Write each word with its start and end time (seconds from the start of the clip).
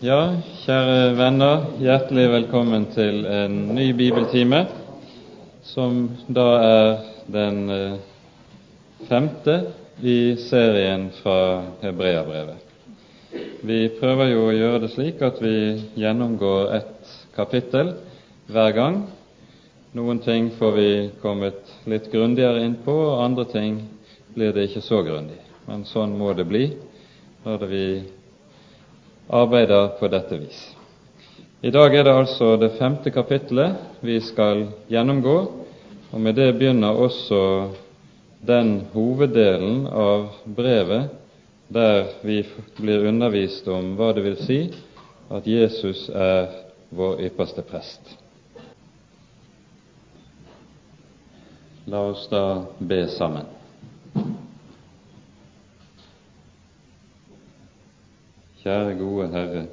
Ja, 0.00 0.32
kjære 0.62 1.10
venner, 1.12 1.64
hjertelig 1.76 2.22
velkommen 2.32 2.86
til 2.94 3.18
en 3.28 3.56
ny 3.76 3.90
bibeltime, 3.92 4.62
som 5.68 5.98
da 6.24 6.44
er 6.64 6.92
den 7.28 7.58
eh, 7.68 7.98
femte 9.10 9.56
i 10.00 10.38
serien 10.40 11.10
fra 11.18 11.34
Hebreabrevet. 11.82 12.62
Vi 13.60 13.76
prøver 13.98 14.30
jo 14.30 14.46
å 14.46 14.54
gjøre 14.56 14.78
det 14.86 14.88
slik 14.94 15.20
at 15.20 15.42
vi 15.44 15.52
gjennomgår 16.00 16.72
ett 16.78 17.10
kapittel 17.36 17.90
hver 18.48 18.72
gang. 18.78 19.02
Noen 19.92 20.22
ting 20.24 20.48
får 20.56 20.72
vi 20.78 20.90
kommet 21.20 21.74
litt 21.84 22.08
grundigere 22.08 22.64
inn 22.64 22.78
på, 22.86 22.94
og 23.10 23.20
andre 23.26 23.44
ting 23.52 23.76
blir 24.32 24.56
det 24.56 24.64
ikke 24.70 24.86
så 24.88 25.02
grundig. 25.04 25.42
Men 25.68 25.84
sånn 25.84 26.16
må 26.16 26.32
det 26.32 26.48
bli 26.48 26.70
når 27.44 27.68
vi 27.68 27.84
arbeider 29.30 29.96
på 29.98 30.08
dette 30.10 30.38
vis. 30.38 30.60
I 31.62 31.70
dag 31.70 31.94
er 31.94 32.04
det 32.04 32.14
altså 32.16 32.54
det 32.56 32.74
femte 32.78 33.12
kapittelet 33.12 34.00
vi 34.00 34.16
skal 34.24 34.66
gjennomgå, 34.88 35.36
og 36.10 36.20
med 36.20 36.34
det 36.34 36.54
begynner 36.58 36.96
også 36.96 37.40
den 38.46 38.80
hoveddelen 38.94 39.84
av 39.86 40.30
brevet 40.56 41.10
der 41.68 42.08
vi 42.26 42.40
blir 42.80 43.06
undervist 43.06 43.68
om 43.68 43.92
hva 43.98 44.10
det 44.16 44.24
vil 44.24 44.40
si 44.40 44.58
at 45.30 45.46
Jesus 45.46 46.08
er 46.10 46.48
vår 46.90 47.20
ypperste 47.28 47.62
prest. 47.62 48.16
La 51.86 52.02
oss 52.10 52.26
da 52.32 52.64
be 52.80 53.04
sammen. 53.14 53.59
Kjære 58.60 58.98
gode 58.98 59.28
Herre 59.32 59.66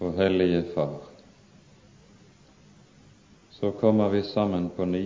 og 0.00 0.14
Hellige 0.16 0.62
Far. 0.74 0.94
Så 3.50 3.70
kommer 3.70 4.08
vi 4.08 4.22
sammen 4.22 4.70
på 4.76 4.84
ny 4.84 5.02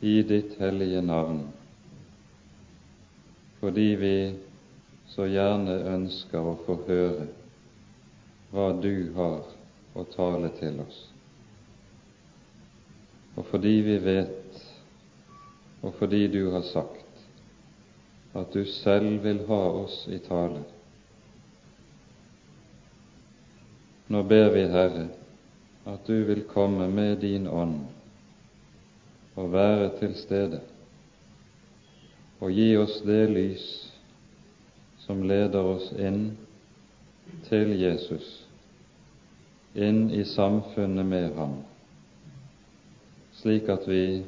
i 0.00 0.22
ditt 0.22 0.54
hellige 0.60 1.02
navn, 1.02 1.42
fordi 3.58 3.88
vi 3.98 4.14
så 5.10 5.26
gjerne 5.26 5.80
ønsker 5.96 6.46
å 6.46 6.56
få 6.62 6.78
høre 6.86 7.26
hva 8.54 8.70
du 8.78 9.10
har 9.18 9.42
å 9.98 10.08
tale 10.14 10.54
til 10.62 10.78
oss. 10.86 11.04
Og 13.34 13.50
fordi 13.50 13.80
vi 13.82 13.98
vet, 14.04 14.66
og 15.82 15.98
fordi 15.98 16.28
du 16.30 16.44
har 16.54 16.62
sagt, 16.70 17.24
at 18.34 18.52
du 18.54 18.62
selv 18.64 19.24
vil 19.24 19.48
ha 19.50 19.64
oss 19.82 20.04
i 20.06 20.22
tale, 20.22 20.62
Nå 24.10 24.22
ber 24.22 24.50
vi, 24.50 24.62
Herre, 24.66 25.08
at 25.84 26.06
du 26.06 26.24
vil 26.24 26.40
komme 26.42 26.88
med 26.90 27.20
din 27.22 27.44
ånd 27.46 27.76
og 29.38 29.52
være 29.52 29.84
til 30.00 30.16
stede 30.18 30.58
og 32.42 32.50
gi 32.50 32.72
oss 32.80 32.96
det 33.06 33.20
lys 33.30 33.66
som 35.04 35.22
leder 35.30 35.68
oss 35.74 35.92
inn 35.94 36.24
til 37.46 37.70
Jesus, 37.78 38.26
inn 39.78 40.08
i 40.10 40.24
samfunnet 40.26 41.06
med 41.06 41.38
ham, 41.38 41.54
slik 43.38 43.70
at 43.70 43.86
vi 43.86 44.24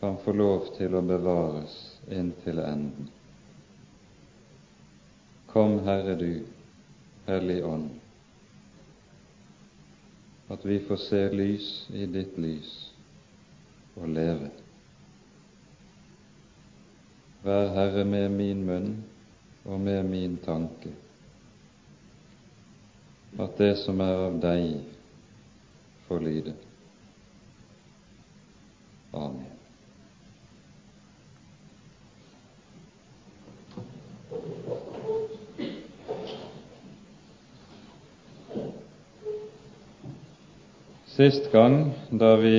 kan 0.00 0.16
få 0.24 0.32
lov 0.32 0.72
til 0.80 0.96
å 0.96 1.04
bevares 1.04 1.76
inntil 2.08 2.64
enden. 2.64 3.12
Kom, 5.52 5.82
Herre 5.84 6.16
du, 6.16 6.32
Hellig 7.28 7.60
Ånd 7.60 8.05
at 10.48 10.64
vi 10.64 10.78
får 10.80 10.96
se 10.96 11.22
lys 11.32 11.70
i 11.90 12.06
ditt 12.06 12.36
lys 12.38 12.72
og 13.96 14.08
leve. 14.08 14.50
Vær 17.46 17.72
Herre 17.74 18.04
med 18.04 18.28
min 18.34 18.62
munn 18.66 18.92
og 19.66 19.80
med 19.80 20.06
min 20.06 20.36
tanke, 20.44 20.92
at 23.38 23.58
det 23.58 23.74
som 23.82 24.00
er 24.00 24.22
av 24.28 24.38
deg, 24.42 24.78
får 26.06 26.22
lyde. 26.22 26.54
Amen. 29.12 29.55
Sist 41.16 41.46
gang, 41.48 41.94
da 42.12 42.34
vi 42.36 42.58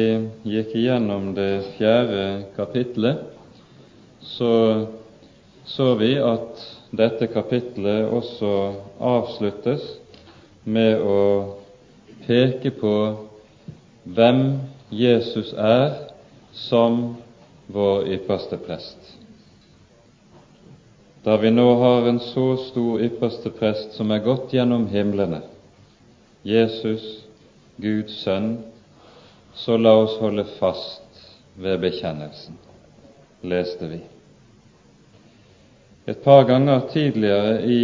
gikk 0.49 0.71
igjennom 0.73 1.35
det 1.37 1.75
fjerde 1.75 2.21
kapitlet, 2.55 3.19
så 4.25 4.87
så 5.67 5.95
vi 5.99 6.15
at 6.23 6.61
dette 6.95 7.27
kapitlet 7.27 8.07
også 8.07 8.51
avsluttes 9.03 9.83
med 10.63 11.03
å 11.03 11.19
peke 12.23 12.71
på 12.79 12.93
hvem 14.15 14.41
Jesus 14.95 15.51
er 15.53 16.07
som 16.55 17.17
vår 17.67 18.07
ypperste 18.15 18.57
prest. 18.63 18.97
Da 21.27 21.35
vi 21.37 21.51
nå 21.51 21.67
har 21.83 22.07
en 22.07 22.23
så 22.23 22.47
stor 22.71 23.03
ypperste 23.03 23.51
prest 23.59 23.99
som 23.99 24.09
er 24.15 24.23
gått 24.23 24.55
gjennom 24.55 24.87
himlene, 24.89 25.43
Jesus 26.47 27.26
Guds 27.77 28.19
sønn, 28.23 28.57
så 29.53 29.77
la 29.77 29.93
oss 30.01 30.17
holde 30.21 30.45
fast 30.57 31.25
ved 31.57 31.79
bekjennelsen, 31.81 32.57
leste 33.41 33.89
vi. 33.89 33.99
Et 36.07 36.23
par 36.23 36.45
ganger 36.47 36.85
tidligere 36.93 37.59
i 37.67 37.81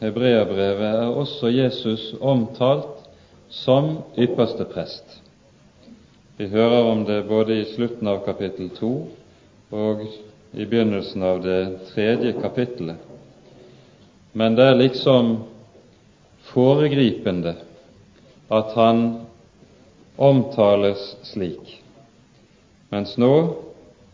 Hebreabrevet 0.00 0.88
er 0.88 1.18
også 1.20 1.50
Jesus 1.52 2.14
omtalt 2.20 3.08
som 3.50 3.98
ypperste 4.18 4.64
prest. 4.64 5.20
Vi 6.38 6.46
hører 6.48 6.86
om 6.86 7.04
det 7.04 7.26
både 7.28 7.60
i 7.60 7.66
slutten 7.74 8.08
av 8.08 8.22
kapittel 8.24 8.70
to 8.76 8.92
og 9.74 10.04
i 10.54 10.64
begynnelsen 10.64 11.22
av 11.22 11.42
det 11.42 11.60
tredje 11.90 12.32
kapittelet. 12.40 12.96
Men 14.32 14.54
det 14.56 14.68
er 14.70 14.78
liksom 14.78 15.32
foregripende 16.52 17.56
at 18.54 18.76
han 18.78 19.02
omtales 20.18 21.16
slik. 21.22 21.78
Mens 22.90 23.16
nå, 23.20 23.34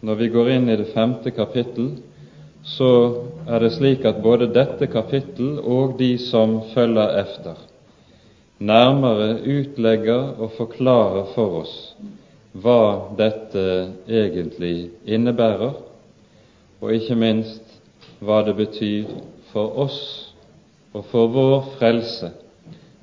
når 0.05 0.19
vi 0.21 0.29
går 0.35 0.51
inn 0.57 0.69
i 0.69 0.77
det 0.77 0.91
femte 0.93 1.33
kapittel, 1.33 1.95
så 2.65 2.91
er 3.49 3.61
det 3.61 3.75
slik 3.77 4.05
at 4.09 4.23
både 4.25 4.49
dette 4.53 4.89
kapittel 4.93 5.59
og 5.61 5.97
de 5.99 6.15
som 6.21 6.61
følger 6.75 7.17
efter, 7.21 7.57
nærmere 8.59 9.41
utlegger 9.41 10.37
og 10.41 10.55
forklarer 10.57 11.33
for 11.35 11.61
oss 11.63 11.75
hva 12.55 13.11
dette 13.19 13.65
egentlig 14.07 14.91
innebærer, 15.11 15.75
og 16.81 16.93
ikke 16.95 17.17
minst 17.19 17.81
hva 18.25 18.43
det 18.47 18.55
betyr 18.61 19.11
for 19.53 19.75
oss 19.85 20.01
og 20.95 21.05
for 21.11 21.33
vår 21.35 21.73
frelse 21.79 22.31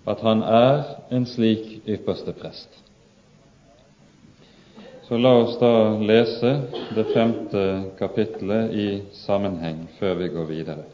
at 0.08 0.22
han 0.26 0.42
er 0.44 0.86
en 1.14 1.26
slik 1.30 1.82
ypperste 1.90 2.34
prest. 2.38 2.70
Så 5.12 5.18
la 5.18 5.32
oss 5.38 5.58
da 5.60 5.98
lese 6.00 6.50
det 6.96 7.04
femte 7.04 7.62
kapittelet 8.00 8.72
i 8.72 9.02
sammenheng 9.12 9.82
før 9.98 10.14
vi 10.22 10.30
går 10.32 10.46
videre. 10.48 10.86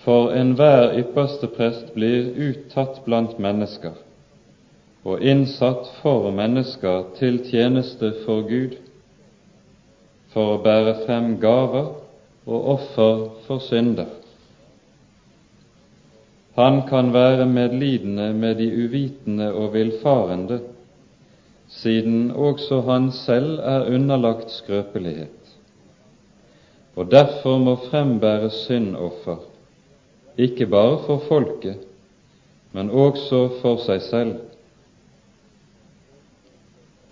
For 0.00 0.32
enhver 0.32 0.94
ypperste 1.02 1.50
prest 1.58 1.92
blir 1.92 2.30
uttatt 2.46 3.02
blant 3.04 3.36
mennesker 3.36 4.00
og 5.04 5.20
innsatt 5.20 5.92
for 5.98 6.30
mennesker 6.32 7.04
til 7.20 7.42
tjeneste 7.50 8.14
for 8.24 8.48
Gud, 8.48 8.80
for 10.32 10.54
å 10.54 10.62
bære 10.64 11.02
frem 11.04 11.34
gaver 11.44 11.92
og 12.48 12.72
offer 12.78 13.26
for 13.44 13.60
synder 13.68 14.21
han 16.54 16.82
kan 16.88 17.12
være 17.12 17.46
medlidende 17.46 18.32
med 18.34 18.54
de 18.60 18.68
uvitende 18.84 19.52
og 19.54 19.72
villfarende, 19.74 20.60
siden 21.68 22.30
også 22.30 22.80
han 22.80 23.10
selv 23.12 23.58
er 23.58 23.86
underlagt 23.94 24.50
skrøpelighet, 24.50 25.56
og 26.96 27.10
derfor 27.10 27.58
må 27.58 27.76
frembære 27.88 28.50
syndoffer, 28.50 29.36
ikke 30.36 30.66
bare 30.66 30.98
for 31.06 31.22
folket, 31.28 31.78
men 32.72 32.90
også 32.90 33.48
for 33.60 33.80
seg 33.84 34.02
selv. 34.02 34.34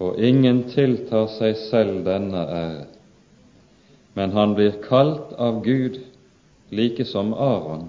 Og 0.01 0.17
ingen 0.21 0.63
tiltar 0.73 1.27
seg 1.29 1.57
selv 1.61 2.05
denne 2.07 2.45
ære, 2.45 2.85
men 4.17 4.33
han 4.37 4.55
blir 4.57 4.77
kalt 4.85 5.33
av 5.37 5.61
Gud 5.65 6.01
like 6.73 7.05
som 7.05 7.35
Aron. 7.35 7.89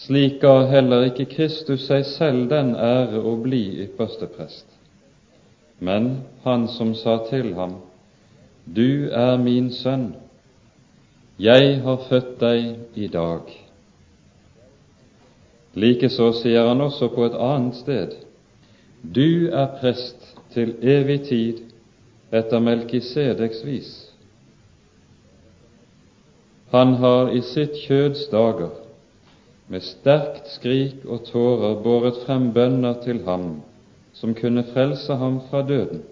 Slik 0.00 0.40
ga 0.40 0.62
heller 0.64 1.02
ikke 1.10 1.26
Kristus 1.28 1.82
seg 1.90 2.06
selv 2.08 2.46
den 2.48 2.70
ære 2.72 3.20
å 3.20 3.34
bli 3.44 3.82
ypperste 3.84 4.30
prest, 4.32 4.64
men 5.76 6.06
han 6.46 6.64
som 6.72 6.94
sa 6.96 7.18
til 7.28 7.52
ham, 7.58 7.74
Du 8.64 9.10
er 9.12 9.36
min 9.36 9.68
sønn, 9.76 10.14
jeg 11.36 11.76
har 11.84 12.00
født 12.08 12.32
deg 12.40 12.96
i 12.96 13.10
dag. 13.12 13.52
Likeså 15.76 16.32
sier 16.40 16.68
han 16.70 16.80
også 16.80 17.12
på 17.12 17.28
et 17.28 17.36
annet 17.36 17.76
sted, 17.84 18.16
Du 19.04 19.52
er 19.52 19.74
prest 19.80 20.32
til 20.56 20.78
evig 20.80 21.22
tid 21.28 21.64
etter 22.32 22.60
Melkisedeks 22.60 23.66
vis. 23.68 23.94
Han 26.72 27.02
har 27.04 27.34
i 27.36 27.44
sitt 27.44 27.76
kjøds 27.84 28.30
dager 28.32 28.79
med 29.70 29.84
sterkt 29.86 30.48
skrik 30.50 31.04
og 31.06 31.28
tårer 31.28 31.76
båret 31.84 32.24
frem 32.24 32.48
bønner 32.54 32.96
til 33.04 33.22
ham 33.26 33.60
som 34.18 34.34
kunne 34.34 34.64
frelse 34.72 35.14
ham 35.14 35.38
fra 35.50 35.62
døden, 35.62 36.02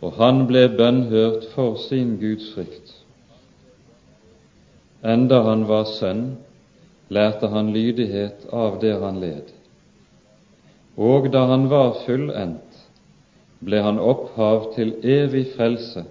og 0.00 0.14
han 0.20 0.44
ble 0.46 0.68
bønnhørt 0.78 1.48
for 1.54 1.74
sin 1.88 2.14
gudsfrykt. 2.20 2.92
Enda 5.04 5.42
han 5.48 5.66
var 5.68 5.90
sønn, 5.90 6.24
lærte 7.10 7.50
han 7.50 7.74
lydighet 7.74 8.46
av 8.54 8.78
det 8.80 8.94
han 9.02 9.20
led, 9.20 9.50
og 10.96 11.32
da 11.34 11.48
han 11.50 11.66
var 11.72 11.98
fullendt, 12.06 12.82
ble 13.64 13.82
han 13.82 13.98
opphav 13.98 14.70
til 14.76 14.94
evig 15.02 15.48
frelse 15.56 16.04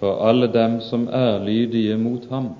for 0.00 0.22
alle 0.24 0.48
dem 0.52 0.80
som 0.84 1.08
er 1.12 1.42
lydige 1.44 1.96
mot 2.00 2.24
ham 2.30 2.54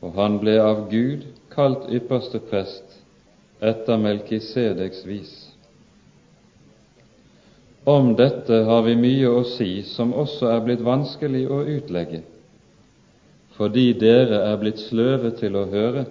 og 0.00 0.16
han 0.16 0.38
ble 0.40 0.56
av 0.62 0.86
Gud 0.90 1.26
kalt 1.52 1.88
ypperste 1.92 2.40
prest 2.50 3.00
etter 3.60 4.00
Melkisedeks 4.00 5.04
vis. 5.04 5.32
Om 7.84 8.14
dette 8.16 8.62
har 8.68 8.82
vi 8.84 8.94
mye 8.96 9.28
å 9.28 9.42
si 9.48 9.82
som 9.88 10.12
også 10.16 10.48
er 10.52 10.64
blitt 10.64 10.84
vanskelig 10.84 11.46
å 11.48 11.60
utlegge, 11.64 12.22
fordi 13.56 13.90
dere 14.00 14.42
er 14.50 14.58
blitt 14.60 14.80
sløve 14.86 15.32
til 15.36 15.56
å 15.56 15.66
høre. 15.68 16.06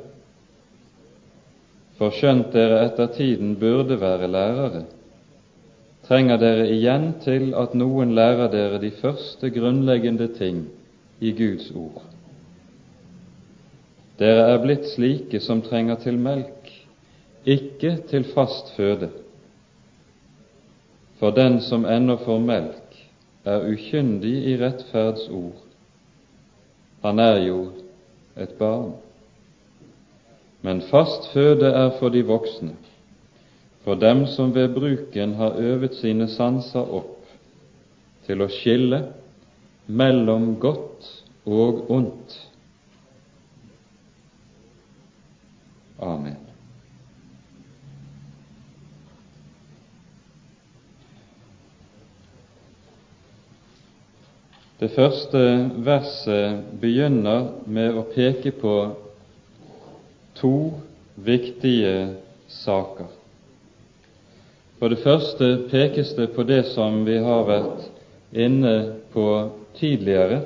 For 1.97 2.13
skjønt 2.15 2.53
dere 2.53 2.83
etter 2.87 3.09
tiden 3.15 3.55
burde 3.59 3.97
være 4.01 4.29
lærere, 4.31 4.83
trenger 6.09 6.41
dere 6.41 6.69
igjen 6.73 7.11
til 7.25 7.51
at 7.57 7.75
noen 7.77 8.15
lærer 8.17 8.49
dere 8.53 8.81
de 8.81 8.93
første 9.01 9.49
grunnleggende 9.53 10.29
ting 10.37 10.63
i 11.21 11.33
Guds 11.37 11.69
ord. 11.75 12.18
Dere 14.19 14.49
er 14.51 14.57
blitt 14.59 14.83
slike 14.91 15.39
som 15.39 15.61
trenger 15.63 15.95
til 16.03 16.17
melk, 16.19 16.67
ikke 17.47 17.93
til 18.09 18.25
fast 18.33 18.73
føde. 18.75 19.07
For 21.21 21.31
den 21.35 21.61
som 21.63 21.85
ennå 21.87 22.17
får 22.25 22.41
melk, 22.43 22.97
er 23.47 23.63
ukyndig 23.71 24.33
i 24.51 24.57
rettferds 24.59 25.29
ord. 25.31 25.61
Han 27.05 27.19
er 27.23 27.39
jo 27.45 27.61
et 28.35 28.51
barn. 28.59 28.91
Men 30.67 30.83
fast 30.91 31.31
føde 31.31 31.71
er 31.71 31.93
for 31.99 32.11
de 32.11 32.25
voksne, 32.27 32.75
for 33.87 33.95
dem 33.95 34.25
som 34.27 34.51
ved 34.55 34.73
bruken 34.75 35.37
har 35.39 35.55
øvet 35.55 35.95
sine 35.95 36.27
sanser 36.27 36.83
opp 36.99 37.15
til 38.27 38.43
å 38.43 38.51
skille 38.51 39.05
mellom 39.87 40.57
godt 40.59 41.07
og 41.47 41.87
ondt 41.87 42.35
Amen. 45.99 46.35
Det 54.79 54.89
første 54.95 55.39
verset 55.83 56.61
begynner 56.79 57.49
med 57.67 57.97
å 57.99 58.05
peke 58.13 58.53
på 58.55 58.75
to 60.39 60.53
viktige 61.19 62.13
saker. 62.61 63.09
For 64.79 64.87
det 64.87 65.01
første 65.03 65.49
pekes 65.67 66.13
det 66.15 66.29
på 66.31 66.47
det 66.47 66.61
som 66.71 67.01
vi 67.03 67.17
har 67.19 67.43
vært 67.49 67.89
inne 68.31 68.75
på 69.11 69.27
tidligere, 69.75 70.45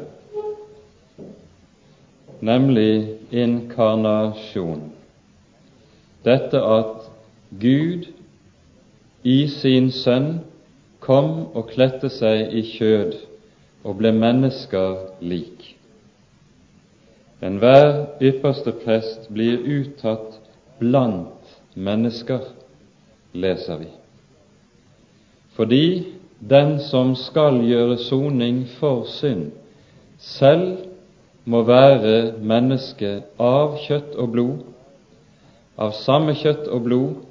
nemlig 2.41 3.19
inkarnasjon 3.29 4.92
dette 6.25 6.59
at 6.59 7.09
Gud 7.59 8.07
i 9.23 9.47
sin 9.47 9.91
Sønn 9.91 10.41
kom 11.03 11.29
og 11.53 11.69
kledde 11.71 12.09
seg 12.11 12.53
i 12.55 12.63
kjød 12.67 13.15
og 13.83 13.97
ble 13.99 14.13
mennesker 14.15 14.95
lik. 15.21 15.73
Enhver 17.43 17.89
ypperste 18.23 18.71
prest 18.83 19.27
blir 19.35 19.59
uttatt 19.67 20.39
blant 20.79 21.57
mennesker, 21.75 22.39
leser 23.33 23.81
vi. 23.81 23.89
Fordi 25.57 25.85
den 26.39 26.77
som 26.79 27.15
skal 27.19 27.59
gjøre 27.67 27.97
soning 27.99 28.63
for 28.79 29.03
synd, 29.11 29.51
selv 30.17 30.77
må 31.45 31.63
være 31.67 32.37
menneske 32.39 33.17
av 33.39 33.75
kjøtt 33.83 34.15
og 34.15 34.31
blod, 34.31 34.61
av 35.75 35.95
samme 36.03 36.35
kjøtt 36.37 36.67
og 36.69 36.83
blod 36.85 37.21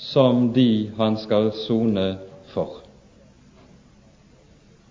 som 0.00 0.48
de 0.54 0.90
han 0.98 1.16
skal 1.20 1.52
sone 1.64 2.06
for. 2.54 2.80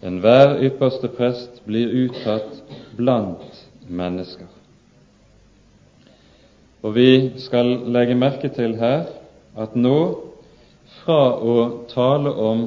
Enhver 0.03 0.57
ypperste 0.63 1.07
prest 1.15 1.61
blir 1.67 1.91
uttatt 2.05 2.59
blant 2.97 3.63
mennesker. 3.87 4.49
Og 6.83 6.95
vi 6.97 7.39
skal 7.39 7.69
legge 7.95 8.15
merke 8.19 8.51
til 8.51 8.75
her 8.79 9.07
at 9.55 9.75
nå, 9.79 9.99
fra 11.03 11.35
å 11.39 11.55
tale 11.89 12.31
om 12.31 12.65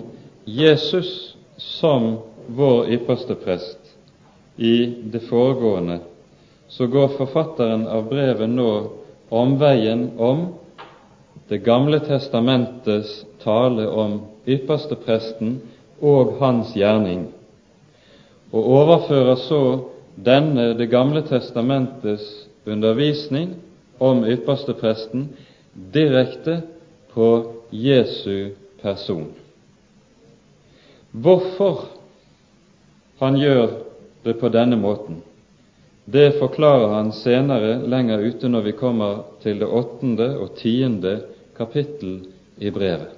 Jesus 0.48 1.36
som 1.60 2.16
vår 2.56 2.88
ypperste 2.96 3.36
prest 3.38 3.92
i 4.56 4.86
det 5.12 5.20
foregående, 5.28 6.00
så 6.68 6.88
går 6.90 7.14
forfatteren 7.18 7.84
av 7.88 8.08
brevet 8.08 8.50
nå 8.50 8.70
omveien 9.28 10.10
om 10.18 10.46
Det 11.48 11.58
gamle 11.62 12.00
testamentets 12.02 13.24
tale 13.38 13.84
om 13.86 14.16
ypperstepresten 14.46 15.60
og 16.02 16.32
hans 16.40 16.72
gjerning, 16.74 17.28
og 18.50 18.66
overfører 18.80 19.38
så 19.38 19.60
denne 20.16 20.72
Det 20.74 20.88
gamle 20.90 21.22
testamentets 21.22 22.48
undervisning 22.66 23.54
om 24.02 24.24
ypperstepresten 24.26 25.28
direkte 25.94 26.62
på 27.14 27.28
Jesu 27.70 28.50
person. 28.82 29.30
Hvorfor 31.12 31.84
han 33.20 33.38
gjør 33.38 33.68
det 34.24 34.34
på 34.40 34.50
denne 34.52 34.76
måten, 34.76 35.22
det 36.08 36.38
forklarer 36.38 36.88
han 36.94 37.12
senere 37.12 37.80
lenger 37.82 38.18
ute 38.18 38.48
når 38.48 38.62
vi 38.62 38.72
kommer 38.78 39.24
til 39.42 39.58
det 39.58 39.66
åttende 39.66 40.28
og 40.38 40.52
tiende 40.54 41.16
kapittel 41.56 42.20
i 42.62 42.70
brevet, 42.70 43.10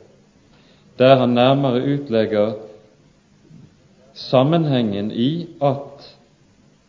der 0.96 1.20
han 1.20 1.36
nærmere 1.36 1.82
utlegger 1.84 2.54
sammenhengen 4.16 5.12
i 5.12 5.46
at 5.60 6.08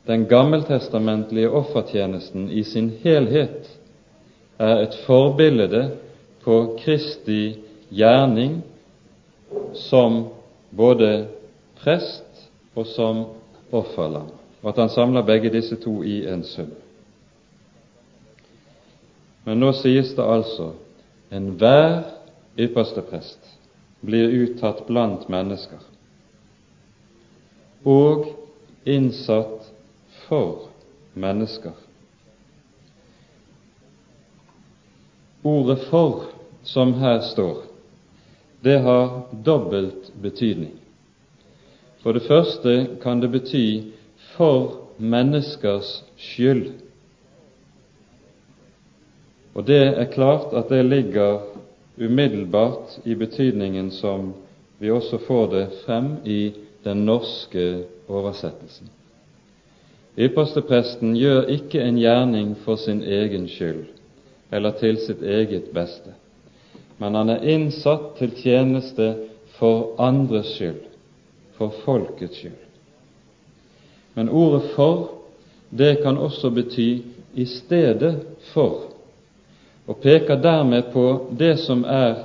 den 0.08 0.24
gammeltestamentlige 0.32 1.52
offertjenesten 1.52 2.48
i 2.50 2.64
sin 2.64 2.90
helhet 3.04 3.68
er 4.58 4.80
et 4.88 4.96
forbilde 5.04 5.84
på 6.44 6.80
Kristi 6.80 7.60
gjerning 7.92 8.62
som 9.76 10.24
både 10.72 11.28
prest 11.84 12.50
og 12.76 12.88
som 12.88 13.26
offerlam 13.76 14.39
og 14.62 14.70
at 14.70 14.82
han 14.82 14.90
samler 14.90 15.26
begge 15.26 15.52
disse 15.54 15.76
to 15.76 16.02
i 16.04 16.26
en 16.28 16.44
sum. 16.44 16.72
Men 19.46 19.60
nå 19.60 19.72
sies 19.74 20.12
det 20.18 20.26
altså 20.26 20.74
enhver 21.32 22.04
ypperste 22.60 23.02
prest 23.02 23.56
blir 24.06 24.32
uttatt 24.44 24.86
blant 24.88 25.30
mennesker 25.32 25.80
og 27.88 28.26
innsatt 28.86 29.70
for 30.28 30.68
mennesker. 31.14 31.72
Ordet 35.44 35.80
'for' 35.80 36.24
som 36.64 36.94
her 36.94 37.22
står, 37.22 37.64
det 38.64 38.80
har 38.80 39.22
dobbelt 39.46 40.12
betydning. 40.22 40.80
For 42.04 42.12
det 42.12 42.22
første 42.28 42.98
kan 43.02 43.22
det 43.22 43.32
bety 43.32 43.82
for 44.40 44.86
menneskers 44.98 46.04
skyld. 46.16 46.70
Og 49.54 49.66
det 49.68 49.82
er 50.00 50.06
klart 50.14 50.54
at 50.56 50.70
det 50.72 50.86
ligger 50.86 51.42
umiddelbart 52.00 53.00
i 53.04 53.16
betydningen 53.20 53.92
som 53.92 54.32
vi 54.80 54.92
også 54.92 55.20
får 55.28 55.48
det 55.52 55.66
frem 55.86 56.14
i 56.24 56.54
den 56.84 57.04
norske 57.06 57.84
oversettelsen. 58.08 58.88
Ypperstepresten 60.20 61.18
gjør 61.20 61.52
ikke 61.52 61.84
en 61.84 62.00
gjerning 62.00 62.56
for 62.64 62.80
sin 62.80 63.04
egen 63.04 63.48
skyld 63.52 63.90
eller 64.52 64.72
til 64.80 64.98
sitt 65.04 65.22
eget 65.22 65.68
beste, 65.76 66.16
men 66.98 67.16
han 67.16 67.30
er 67.30 67.44
innsatt 67.46 68.16
til 68.18 68.32
tjeneste 68.40 69.12
for 69.60 70.00
andres 70.02 70.56
skyld, 70.56 70.82
for 71.60 71.76
folkets 71.84 72.40
skyld. 72.40 72.69
Men 74.14 74.30
ordet 74.30 74.62
'for' 74.62 75.08
det 75.78 76.04
kan 76.04 76.18
også 76.18 76.50
bety 76.50 76.98
'i 77.36 77.46
stedet 77.46 78.20
for', 78.54 78.82
og 79.88 79.98
peker 79.98 80.42
dermed 80.42 80.84
på 80.94 81.28
det 81.40 81.60
som 81.60 81.84
er 81.88 82.16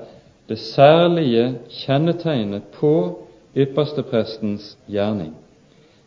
det 0.49 0.59
særlige 0.59 1.55
kjennetegnet 1.71 2.63
på 2.63 3.19
yppersteprestens 3.57 4.77
gjerning, 4.89 5.35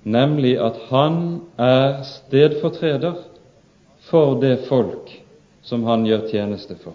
nemlig 0.04 0.58
at 0.60 0.76
han 0.90 1.42
er 1.58 2.04
stedfortreder 2.04 3.14
for 4.00 4.40
det 4.42 4.60
folk 4.70 5.24
som 5.62 5.84
han 5.84 6.06
gjør 6.06 6.28
tjeneste 6.32 6.76
for. 6.76 6.94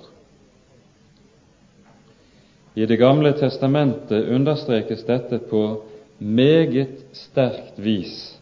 I 2.74 2.86
Det 2.86 2.98
gamle 2.98 3.32
testamentet 3.32 4.28
understrekes 4.28 5.02
dette 5.04 5.38
på 5.38 5.82
meget 6.18 6.88
sterkt 7.12 7.76
vis 7.76 8.38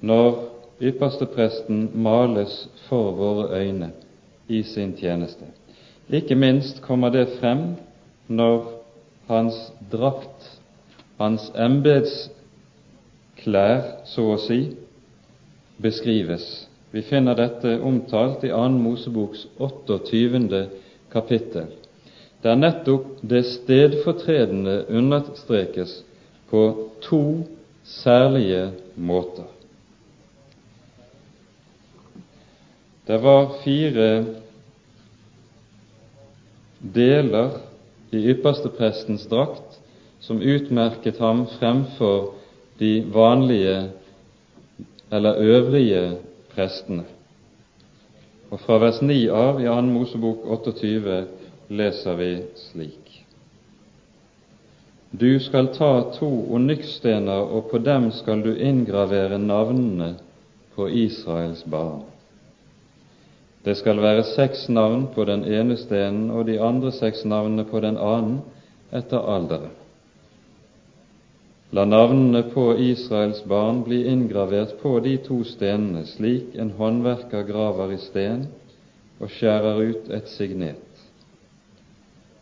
når 0.00 0.50
ypperstepresten 0.80 1.90
males 1.94 2.68
for 2.88 3.12
våre 3.12 3.60
øyne 3.60 3.90
i 4.48 4.62
sin 4.62 4.96
tjeneste. 4.96 5.44
Ikke 6.08 6.34
minst 6.34 6.82
kommer 6.82 7.08
det 7.10 7.28
frem 7.40 7.58
når 8.28 8.64
hans 9.26 9.72
drakt, 9.92 10.60
hans 11.18 11.52
embetsklær, 11.54 12.32
så 14.04 14.22
å 14.34 14.36
si, 14.40 14.76
beskrives. 15.82 16.66
Vi 16.90 17.02
finner 17.06 17.34
dette 17.38 17.76
omtalt 17.86 18.44
i 18.44 18.50
2. 18.50 18.68
Moseboks 18.82 19.46
28. 19.58 20.66
kapittel, 21.12 21.66
der 22.42 22.54
nettopp 22.58 23.06
det 23.22 23.44
stedfortredende 23.46 24.84
understrekes 24.88 26.02
på 26.50 26.88
to 27.04 27.44
særlige 27.84 28.70
måter. 28.96 29.59
Det 33.10 33.18
var 33.18 33.48
fire 33.64 34.24
deler 36.78 37.56
i 38.10 38.20
yppersteprestens 38.30 39.24
drakt 39.26 39.80
som 40.22 40.38
utmerket 40.38 41.18
ham 41.18 41.40
fremfor 41.58 42.28
de 42.78 42.92
vanlige 43.10 43.88
eller 45.10 45.42
øvrige 45.42 46.04
prestene. 46.54 47.02
Og 48.50 48.60
Fra 48.60 48.78
vers 48.78 49.02
9 49.02 49.16
av 49.34 49.58
i 49.58 49.66
2. 49.66 49.80
Mosebok 49.90 50.46
28 50.46 51.18
leser 51.68 52.14
vi 52.14 52.30
slik.: 52.62 53.26
Du 55.10 55.38
skal 55.40 55.72
ta 55.74 55.90
to 56.14 56.30
onyksstener, 56.54 57.42
og 57.42 57.74
på 57.74 57.78
dem 57.78 58.12
skal 58.12 58.46
du 58.46 58.54
inngravere 58.54 59.38
navnene 59.38 60.14
på 60.76 60.88
Israels 60.88 61.66
barn. 61.66 62.09
Det 63.64 63.74
skal 63.76 64.00
være 64.00 64.24
seks 64.24 64.68
navn 64.72 65.10
på 65.14 65.24
den 65.28 65.42
ene 65.44 65.76
stenen 65.76 66.30
og 66.32 66.46
de 66.48 66.56
andre 66.64 66.92
seks 66.96 67.26
navnene 67.28 67.66
på 67.68 67.80
den 67.84 67.98
annen 68.00 68.38
etter 68.96 69.20
alderen. 69.20 69.74
La 71.76 71.84
navnene 71.84 72.40
på 72.50 72.72
Israels 72.82 73.42
barn 73.46 73.82
bli 73.86 74.00
inngravert 74.10 74.72
på 74.80 74.96
de 75.04 75.12
to 75.22 75.42
stenene, 75.46 76.06
slik 76.08 76.56
en 76.58 76.72
håndverker 76.78 77.44
graver 77.46 77.92
i 77.94 77.98
sten 78.02 78.48
og 79.20 79.28
skjærer 79.30 79.82
ut 79.90 80.08
et 80.16 80.32
signet. 80.32 81.04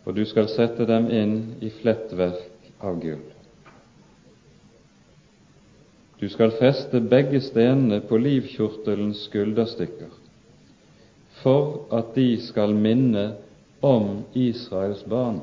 Og 0.06 0.14
du 0.16 0.22
skal 0.24 0.48
sette 0.48 0.86
dem 0.88 1.10
inn 1.12 1.34
i 1.60 1.72
flettverk 1.82 2.70
av 2.80 3.02
gull. 3.02 3.26
Du 6.18 6.24
skal 6.30 6.54
feste 6.62 7.02
begge 7.10 7.42
stenene 7.44 8.00
på 8.06 8.16
livkjortelens 8.22 9.26
skulderstykker 9.28 10.14
for 11.42 11.86
at 11.94 12.14
de 12.14 12.40
skal 12.42 12.74
minne 12.74 13.32
om 13.82 14.24
Israels 14.34 15.04
barn. 15.08 15.40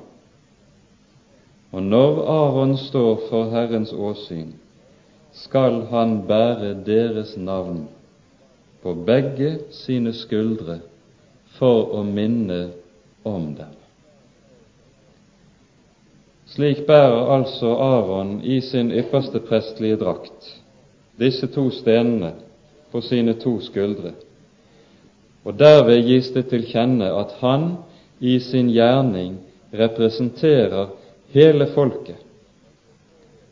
Og 1.71 1.83
når 1.83 2.21
Aron 2.31 2.77
står 2.77 3.21
for 3.29 3.49
Herrens 3.51 3.93
åsyn, 3.93 4.53
skal 5.35 5.81
han 5.91 6.21
bære 6.27 6.73
deres 6.85 7.37
navn 7.37 7.87
på 8.83 8.93
begge 8.93 9.57
sine 9.71 10.13
skuldre 10.13 10.79
for 11.57 11.95
å 11.99 12.03
minne 12.03 12.69
om 13.27 13.49
dem. 13.57 13.73
Slik 16.55 16.85
bærer 16.87 17.33
altså 17.35 17.73
Aron 17.81 18.37
i 18.43 18.61
sin 18.61 18.91
ypperste 18.91 19.41
prestlige 19.43 19.97
drakt 19.99 20.53
disse 21.19 21.47
to 21.51 21.69
stenene 21.71 22.35
på 22.91 23.01
sine 23.03 23.33
to 23.41 23.57
skuldre 23.63 24.13
og 25.45 25.59
derved 25.59 26.01
gis 26.07 26.31
det 26.33 26.47
til 26.49 26.65
kjenne 26.65 27.11
at 27.13 27.35
han 27.41 27.75
i 28.19 28.39
sin 28.41 28.71
gjerning 28.73 29.37
representerer 29.75 30.89
hele 31.35 31.67
folket 31.75 32.21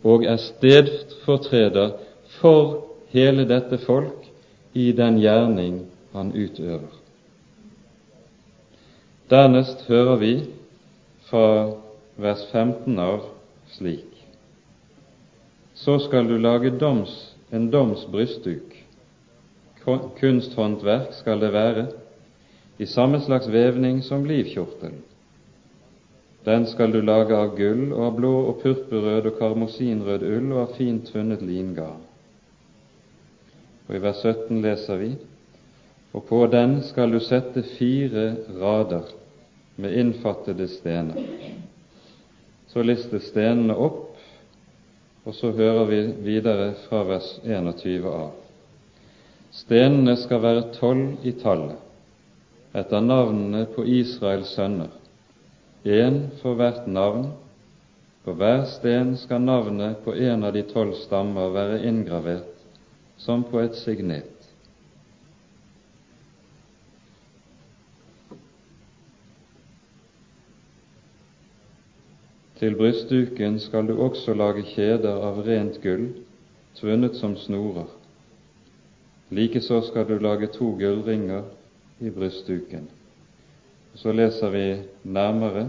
og 0.03 0.25
er 0.27 0.39
stedfortreder 0.41 1.93
for 2.39 2.89
hele 3.13 3.45
dette 3.47 3.77
folk 3.85 4.25
i 4.73 4.91
den 4.91 5.19
gjerning 5.21 5.83
han 6.13 6.33
utøver. 6.35 6.89
Dernest 9.29 9.85
hører 9.87 10.17
vi 10.19 10.33
fra 11.29 11.45
vers 12.19 12.43
15 12.51 12.99
av 12.99 13.29
slik 13.77 14.09
Så 15.73 15.97
skal 15.99 16.27
du 16.27 16.37
lage 16.37 16.69
doms, 16.79 17.13
en 17.51 17.71
doms 17.71 18.03
brystduk 18.11 18.82
kunsthåndverk 20.19 21.13
skal 21.19 21.41
det 21.41 21.51
være, 21.53 21.87
i 22.77 22.85
samme 22.85 23.19
slags 23.21 23.47
vevning 23.51 24.01
som 24.03 24.25
livkjortelen. 24.25 25.01
Den 26.45 26.65
skal 26.67 26.91
du 26.91 26.99
lage 27.01 27.35
av 27.37 27.53
gull 27.55 27.91
og 27.93 28.05
av 28.05 28.15
blå 28.17 28.31
og 28.49 28.57
purpurrød 28.63 29.29
og 29.29 29.37
karmosinrød 29.39 30.25
ull 30.27 30.49
og 30.51 30.61
av 30.65 30.73
fint 30.77 31.05
tvunnet 31.07 31.43
lingarn. 31.45 32.01
Og 33.87 33.95
I 33.95 34.01
vers 34.03 34.23
17 34.25 34.59
leser 34.63 34.99
vi 34.99 35.13
og 36.13 36.23
på 36.29 36.45
den 36.47 36.77
skal 36.85 37.11
du 37.11 37.19
sette 37.19 37.63
fire 37.77 38.35
rader 38.61 39.09
med 39.75 39.93
innfattede 39.97 40.67
stener. 40.67 41.17
Så 42.67 42.83
listes 42.85 43.31
stenene 43.31 43.73
opp, 43.73 44.13
og 45.25 45.33
så 45.33 45.51
hører 45.51 45.85
vi 45.89 46.01
videre 46.25 46.73
fra 46.85 47.01
vers 47.07 47.39
21 47.43 48.05
av. 48.09 48.42
Stenene 49.53 50.15
skal 50.17 50.41
være 50.41 50.63
tolv 50.73 51.25
i 51.29 51.31
tallet, 51.37 51.77
etter 52.73 53.03
navnene 53.05 53.67
på 53.75 53.85
Israels 53.85 54.55
sønner, 54.57 54.89
én 55.85 56.23
for 56.41 56.57
hvert 56.57 56.87
navn. 56.89 57.27
På 58.23 58.33
hver 58.39 58.63
sten 58.71 59.17
skal 59.19 59.41
navnet 59.43 59.99
på 60.05 60.13
en 60.15 60.45
av 60.47 60.53
de 60.55 60.61
tolv 60.69 60.95
stammer 61.01 61.51
være 61.51 61.81
inngravert 61.89 62.63
som 63.19 63.43
på 63.43 63.59
et 63.59 63.75
signet. 63.75 64.29
Til 72.63 72.77
brystduken 72.79 73.59
skal 73.59 73.91
du 73.91 73.97
også 73.99 74.33
lage 74.39 74.63
kjeder 74.71 75.19
av 75.27 75.43
rent 75.43 75.81
gull, 75.83 76.07
tvunnet 76.79 77.19
som 77.19 77.35
snorer. 77.35 77.91
Likeså 79.33 79.81
skal 79.81 80.05
du 80.07 80.19
lage 80.21 80.47
to 80.53 80.71
gullringer 80.77 81.43
i 81.99 82.09
brystduken. 82.09 82.87
Så 83.93 84.11
leser 84.11 84.49
vi 84.49 84.65
nærmere 85.03 85.67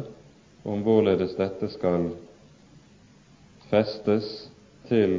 om 0.65 0.83
hvorledes 0.85 1.37
dette 1.39 1.69
skal 1.73 2.11
festes 3.71 4.29
til 4.89 5.15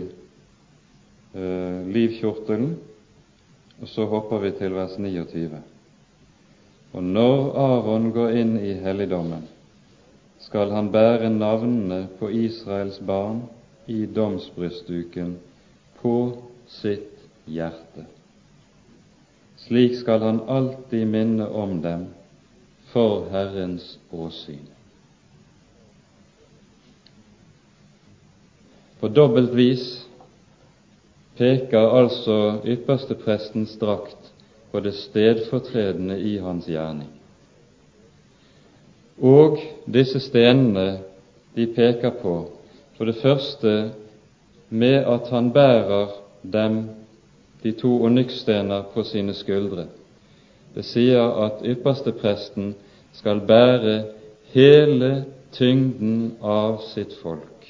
eh, 1.34 1.82
livkjortelen, 1.90 2.76
og 3.82 3.90
så 3.92 4.06
hopper 4.10 4.44
vi 4.46 4.52
til 4.60 4.76
vers 4.78 4.98
29. 5.00 5.62
Og 6.96 7.04
når 7.04 7.42
Aron 7.60 8.12
går 8.16 8.38
inn 8.42 8.56
i 8.62 8.76
helligdommen, 8.80 9.44
skal 10.46 10.72
han 10.72 10.92
bære 10.94 11.30
navnene 11.34 12.06
på 12.20 12.30
Israels 12.30 13.00
barn 13.02 13.42
i 13.92 14.06
domsbrystduken 14.06 15.36
på 16.02 16.16
sitt 16.70 17.26
hjerte. 17.50 18.06
Slik 19.66 19.96
skal 19.98 20.22
han 20.22 20.42
alltid 20.48 21.08
minne 21.08 21.48
om 21.48 21.82
dem 21.82 22.06
for 22.94 23.26
Herrens 23.32 23.98
åsyn. 24.12 24.68
På 29.00 29.08
dobbelt 29.08 29.54
vis 29.58 30.06
peker 31.38 31.98
altså 31.98 32.62
yppersteprestens 32.66 33.76
drakt 33.82 34.32
på 34.72 34.80
det 34.86 34.94
stedfortredende 34.96 36.20
i 36.20 36.38
hans 36.38 36.70
gjerning. 36.70 37.10
Og 39.18 39.60
disse 39.88 40.20
stenene 40.20 41.00
de 41.56 41.68
peker 41.74 42.14
på 42.22 42.36
for 42.98 43.10
det 43.10 43.18
første 43.22 43.74
med 44.70 45.02
at 45.08 45.30
han 45.32 45.52
bærer 45.56 46.16
dem, 46.42 46.84
de 47.66 47.72
to 47.74 47.90
onyksstener, 48.06 48.84
på 48.94 49.04
sine 49.04 49.34
skuldre. 49.34 49.88
Det 50.76 50.84
sier 50.86 51.32
at 51.48 51.64
ypperstepresten 51.66 52.76
skal 53.18 53.42
bære 53.48 53.96
hele 54.54 55.10
tyngden 55.56 56.36
av 56.46 56.84
sitt 56.92 57.16
folk. 57.24 57.66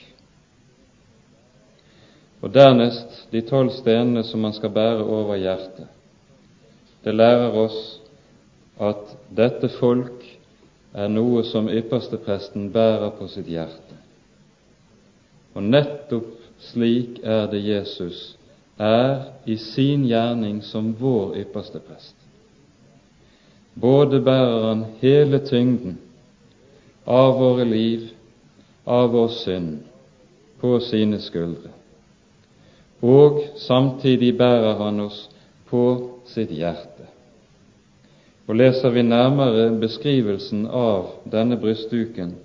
Og 2.44 2.52
dernest 2.52 3.24
de 3.32 3.40
tolv 3.48 3.72
stenene 3.80 4.26
som 4.28 4.44
man 4.44 4.54
skal 4.58 4.76
bære 4.76 5.08
over 5.08 5.40
hjertet. 5.40 5.88
Det 7.08 7.16
lærer 7.16 7.56
oss 7.56 7.80
at 8.76 9.16
dette 9.32 9.72
folk 9.80 10.28
er 10.92 11.08
noe 11.08 11.48
som 11.48 11.72
ypperstepresten 11.72 12.68
bærer 12.76 13.16
på 13.16 13.32
sitt 13.32 13.48
hjerte. 13.48 14.02
Og 15.56 15.64
nettopp 15.64 16.34
slik 16.74 17.22
er 17.24 17.48
det 17.48 17.64
Jesus 17.64 18.34
er 18.78 19.32
i 19.46 19.58
sin 19.58 20.06
gjerning 20.08 20.62
som 20.64 20.94
vår 21.00 21.36
ypperste 21.44 21.80
prest. 21.80 22.16
Både 23.74 24.22
bærer 24.24 24.68
han 24.68 24.86
hele 25.02 25.40
tyngden 25.40 25.98
av 27.06 27.36
våre 27.40 27.66
liv, 27.66 28.10
av 28.86 29.12
vår 29.12 29.28
synd, 29.28 29.80
på 30.60 30.80
sine 30.80 31.20
skuldre, 31.20 31.70
og 33.04 33.42
samtidig 33.60 34.32
bærer 34.38 34.80
han 34.80 35.00
oss 35.04 35.26
på 35.70 35.84
sitt 36.32 36.54
hjerte. 36.56 37.10
Og 38.48 38.56
Leser 38.56 38.94
vi 38.94 39.04
nærmere 39.04 39.72
beskrivelsen 39.82 40.66
av 40.68 41.12
denne 41.32 41.58
brystduken, 41.60 42.36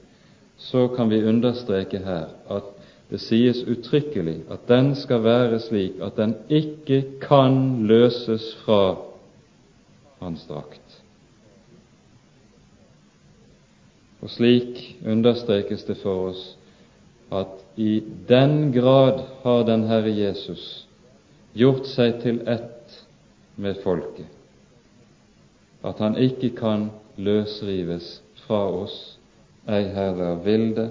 så 0.59 0.89
kan 0.97 1.11
vi 1.13 1.23
understreke 1.25 2.01
her 2.05 2.33
at 2.51 2.80
det 3.11 3.19
sies 3.19 3.65
uttrykkelig 3.67 4.37
at 4.55 4.69
den 4.71 4.93
skal 4.95 5.25
være 5.25 5.59
slik 5.61 5.99
at 6.03 6.17
den 6.17 6.37
ikke 6.49 7.03
kan 7.23 7.87
løses 7.91 8.53
fra 8.63 8.97
hans 10.21 10.45
drakt. 10.47 11.01
Og 14.21 14.31
slik 14.31 14.99
understrekes 15.07 15.85
det 15.89 15.97
for 16.03 16.31
oss 16.31 16.45
at 17.33 17.57
i 17.81 18.03
den 18.29 18.73
grad 18.75 19.23
har 19.43 19.65
den 19.67 19.87
Herre 19.89 20.13
Jesus 20.13 20.65
gjort 21.57 21.87
seg 21.91 22.21
til 22.23 22.43
ett 22.51 23.01
med 23.61 23.81
folket, 23.83 24.29
at 25.83 25.99
han 25.99 26.19
ikke 26.19 26.53
kan 26.59 26.91
løsrives 27.17 28.21
fra 28.45 28.63
oss, 28.83 28.97
ei 29.69 29.89
heller 29.95 30.39
vil 30.45 30.71
det 30.77 30.91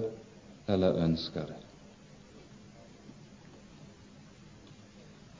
eller 0.70 1.00
ønsker 1.04 1.48
det. 1.48 1.69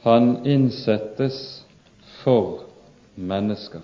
Han 0.02 0.47
innsettes 0.47 1.66
for 2.23 2.61
mennesker, 3.16 3.82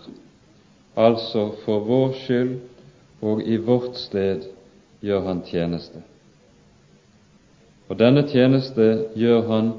altså 0.97 1.51
for 1.65 1.85
vår 1.85 2.13
skyld, 2.25 2.55
og 3.21 3.43
i 3.45 3.57
vårt 3.57 3.97
sted 4.01 4.47
gjør 5.05 5.27
han 5.27 5.43
tjeneste. 5.45 6.01
Og 7.89 7.99
denne 8.01 8.25
tjeneste 8.29 8.87
gjør 9.17 9.45
han, 9.51 9.73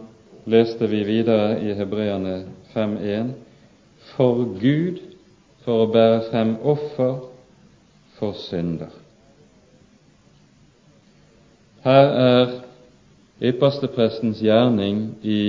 leste 0.46 0.88
vi 0.88 1.02
videre 1.04 1.58
i 1.60 1.74
Hebreane 1.76 2.38
5.1, 2.76 3.34
for 4.14 4.46
Gud, 4.62 5.02
for 5.66 5.84
å 5.84 5.90
bære 5.92 6.22
frem 6.30 6.54
offer 6.64 7.18
for 8.18 8.38
synder. 8.46 8.94
Her 11.84 12.14
er 12.22 12.54
yppersteprestens 13.50 14.40
gjerning 14.42 15.02
i 15.24 15.42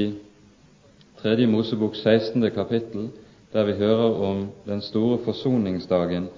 Tredje 1.23 1.47
Mosebok 1.47 1.97
16. 1.97 2.51
kapittel, 2.51 3.09
der 3.53 3.65
vi 3.65 3.73
hører 3.73 4.15
om 4.23 4.49
den 4.67 4.81
store 4.81 5.19
forsoningsdagen, 5.25 6.29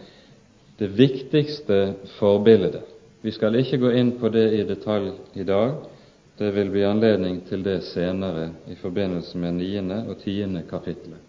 det 0.78 0.98
viktigste 0.98 1.94
forbildet. 2.18 2.80
Vi 3.22 3.30
skal 3.30 3.58
ikke 3.60 3.78
gå 3.78 3.90
inn 3.90 4.14
på 4.16 4.30
det 4.32 4.46
i 4.56 4.62
detalj 4.64 5.10
i 5.36 5.44
dag. 5.44 5.74
Det 6.38 6.54
vil 6.56 6.72
bli 6.72 6.86
anledning 6.88 7.42
til 7.48 7.60
det 7.64 7.82
senere 7.84 8.48
i 8.72 8.78
forbindelse 8.80 9.38
med 9.38 9.58
niende 9.60 10.00
og 10.08 10.16
tiende 10.24 10.64
kapittelet. 10.70 11.20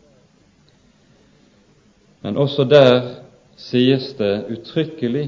Men 2.21 2.37
også 2.37 2.63
der 2.63 3.01
sies 3.57 4.13
det 4.13 4.45
uttrykkelig 4.55 5.27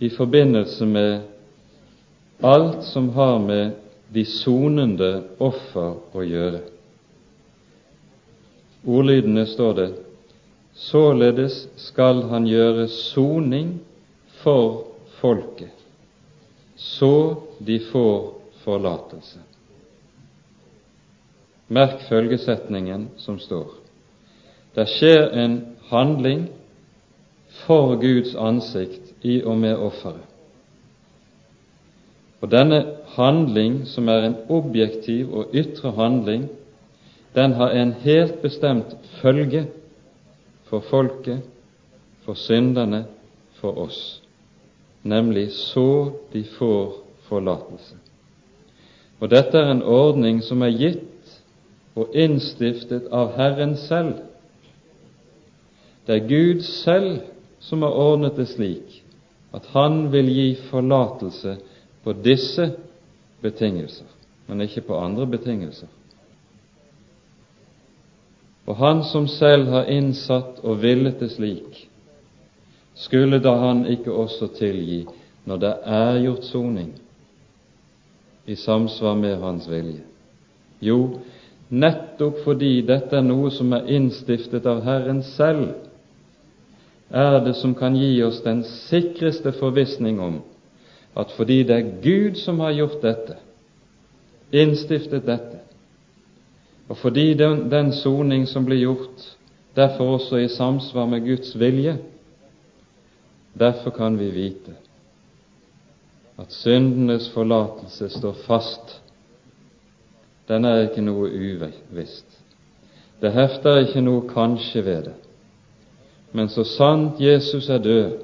i 0.00 0.10
forbindelse 0.10 0.86
med 0.86 1.20
alt 2.42 2.82
som 2.84 3.08
har 3.08 3.38
med 3.38 3.70
de 4.14 4.24
sonende 4.24 5.22
offer 5.38 6.00
å 6.10 6.26
gjøre. 6.26 6.73
Ordlydene 8.86 9.46
står 9.46 9.74
det 9.74 9.88
således 10.74 11.68
skal 11.76 12.22
han 12.28 12.46
gjøre 12.46 12.88
soning 12.90 13.78
for 14.42 14.84
folket, 15.20 15.72
så 16.76 17.36
de 17.58 17.78
får 17.92 18.34
forlatelse. 18.64 19.40
Merk 21.68 22.04
følgesetningen 22.08 23.08
som 23.16 23.38
står. 23.40 23.70
Det 24.74 24.84
skjer 24.90 25.30
en 25.38 25.56
handling 25.88 26.48
for 27.64 27.94
Guds 28.02 28.34
ansikt 28.36 29.14
i 29.24 29.38
og 29.46 29.56
med 29.62 29.78
offeret. 29.78 30.26
Og 32.42 32.50
denne 32.52 32.82
handling, 33.14 33.86
som 33.88 34.08
er 34.12 34.26
en 34.26 34.36
objektiv 34.52 35.32
og 35.32 35.54
ytre 35.56 35.94
handling, 35.96 36.50
den 37.34 37.52
har 37.52 37.70
en 37.70 37.92
helt 37.92 38.42
bestemt 38.42 38.96
følge 39.20 39.66
for 40.64 40.80
folket, 40.80 41.40
for 42.24 42.34
synderne, 42.34 43.04
for 43.60 43.78
oss, 43.78 44.22
nemlig 45.02 45.50
så 45.52 46.12
de 46.32 46.44
får 46.58 46.96
forlatelse. 47.28 47.96
Og 49.20 49.30
dette 49.30 49.58
er 49.58 49.70
en 49.70 49.82
ordning 49.82 50.42
som 50.44 50.62
er 50.62 50.74
gitt 50.74 51.34
og 51.94 52.14
innstiftet 52.14 53.06
av 53.14 53.34
Herren 53.36 53.76
selv. 53.78 54.18
Det 56.06 56.16
er 56.16 56.28
Gud 56.28 56.62
selv 56.66 57.20
som 57.64 57.82
har 57.82 57.96
ordnet 57.96 58.36
det 58.36 58.48
slik 58.52 59.00
at 59.54 59.66
Han 59.72 60.08
vil 60.12 60.28
gi 60.34 60.48
forlatelse 60.68 61.56
på 62.04 62.12
disse 62.24 62.72
betingelser, 63.40 64.06
men 64.46 64.60
ikke 64.60 64.82
på 64.88 64.98
andre 64.98 65.26
betingelser. 65.26 65.86
Og 68.66 68.76
Han 68.76 69.04
som 69.04 69.26
selv 69.28 69.68
har 69.68 69.90
innsatt 69.92 70.62
og 70.64 70.80
villet 70.82 71.20
det 71.20 71.30
slik, 71.34 71.84
skulle 72.94 73.40
da 73.42 73.56
Han 73.60 73.84
ikke 73.90 74.12
også 74.12 74.48
tilgi 74.56 75.04
når 75.44 75.60
det 75.60 75.72
er 75.84 76.20
gjort 76.24 76.46
soning 76.48 76.92
i 78.46 78.56
samsvar 78.56 79.14
med 79.14 79.36
Hans 79.40 79.68
vilje? 79.68 80.00
Jo, 80.80 81.20
nettopp 81.68 82.40
fordi 82.44 82.80
dette 82.86 83.16
er 83.16 83.24
noe 83.24 83.50
som 83.52 83.72
er 83.72 83.88
innstiftet 83.92 84.66
av 84.68 84.82
Herren 84.84 85.22
selv, 85.34 85.74
er 87.10 87.38
det 87.44 87.54
som 87.56 87.74
kan 87.76 87.96
gi 87.96 88.22
oss 88.24 88.40
den 88.44 88.64
sikreste 88.88 89.52
forvissning 89.52 90.20
om 90.20 90.40
at 91.14 91.30
fordi 91.36 91.60
det 91.62 91.76
er 91.76 91.92
Gud 92.02 92.40
som 92.40 92.58
har 92.64 92.72
gjort 92.74 93.02
dette, 93.04 93.36
innstiftet 94.50 95.26
dette, 95.28 95.60
og 96.88 96.96
fordi 96.96 97.34
den, 97.34 97.70
den 97.70 97.92
soning 97.92 98.48
som 98.48 98.64
blir 98.64 98.82
gjort, 98.82 99.36
derfor 99.76 100.14
også 100.18 100.36
i 100.36 100.48
samsvar 100.48 101.06
med 101.06 101.20
Guds 101.20 101.58
vilje, 101.58 101.98
derfor 103.58 103.90
kan 103.90 104.18
vi 104.18 104.30
vite 104.30 104.76
at 106.38 106.52
syndenes 106.52 107.28
forlatelse 107.30 108.08
står 108.08 108.32
fast. 108.46 109.02
Den 110.48 110.64
er 110.64 110.82
ikke 110.82 111.02
noe 111.02 111.30
uvisst. 111.30 112.40
Det 113.22 113.32
hefter 113.32 113.84
ikke 113.86 114.02
noe 114.02 114.26
kanskje 114.28 114.82
ved 114.84 115.02
det. 115.08 115.14
Men 116.32 116.50
så 116.50 116.64
sant 116.66 117.20
Jesus 117.22 117.68
er 117.70 117.78
død, 117.78 118.18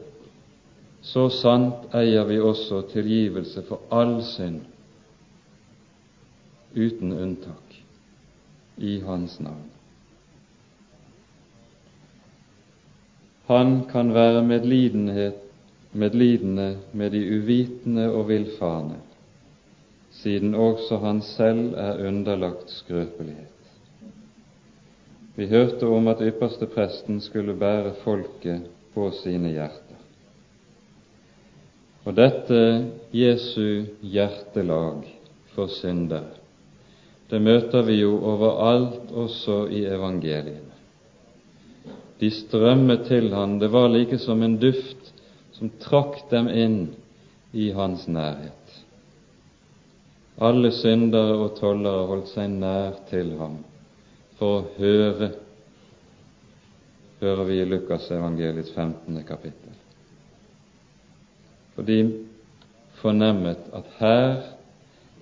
så 1.02 1.28
sant 1.30 1.94
eier 1.94 2.26
vi 2.28 2.40
også 2.42 2.82
tilgivelse 2.90 3.62
for 3.68 3.86
all 3.94 4.18
synd, 4.26 4.60
uten 6.74 7.14
unntak 7.14 7.69
i 8.80 9.00
Hans 9.06 9.40
navn. 9.40 9.68
Han 13.50 13.84
kan 13.90 14.14
være 14.14 14.42
medlidende 15.92 16.78
med 16.92 17.10
de 17.10 17.22
uvitende 17.38 18.10
og 18.12 18.28
villfarne, 18.28 19.00
siden 20.10 20.54
også 20.54 20.98
han 21.02 21.22
selv 21.22 21.74
er 21.74 22.08
underlagt 22.08 22.70
skrøpelighet. 22.70 23.46
Vi 25.36 25.46
hørte 25.46 25.86
om 25.86 26.08
at 26.08 26.22
ypperste 26.22 26.66
presten 26.66 27.20
skulle 27.20 27.56
bære 27.58 27.94
folket 28.04 28.66
på 28.94 29.10
sine 29.22 29.50
hjerter. 29.50 29.98
Og 32.04 32.16
dette 32.16 32.60
Jesu 33.12 33.84
hjertelag 34.02 35.06
for 35.54 35.66
syndere, 35.66 36.39
det 37.30 37.38
møter 37.42 37.84
vi 37.86 38.00
jo 38.00 38.16
overalt 38.26 39.12
også 39.14 39.64
i 39.70 39.84
evangeliene. 39.86 40.76
De 42.20 42.28
strømmet 42.34 43.06
til 43.08 43.30
han, 43.32 43.58
det 43.60 43.70
var 43.72 43.88
like 43.88 44.18
som 44.20 44.42
en 44.42 44.58
duft 44.60 45.12
som 45.56 45.70
trakk 45.80 46.26
dem 46.30 46.48
inn 46.48 46.78
i 47.52 47.70
hans 47.72 48.06
nærhet. 48.08 48.56
Alle 50.40 50.72
syndere 50.72 51.36
og 51.36 51.54
tollere 51.58 52.06
holdt 52.08 52.32
seg 52.32 52.50
nær 52.52 52.98
til 53.10 53.34
ham 53.40 53.58
for 54.40 54.60
å 54.60 54.68
høre, 54.78 55.30
hører 57.20 57.44
vi 57.44 57.58
i 57.60 57.66
Lukas 57.68 58.06
evangeliets 58.16 58.72
15. 58.72 59.20
kapittel. 59.28 59.74
For 61.76 61.84
de 61.84 61.98
fornemmet 63.02 63.68
at 63.76 63.92
her, 64.00 64.40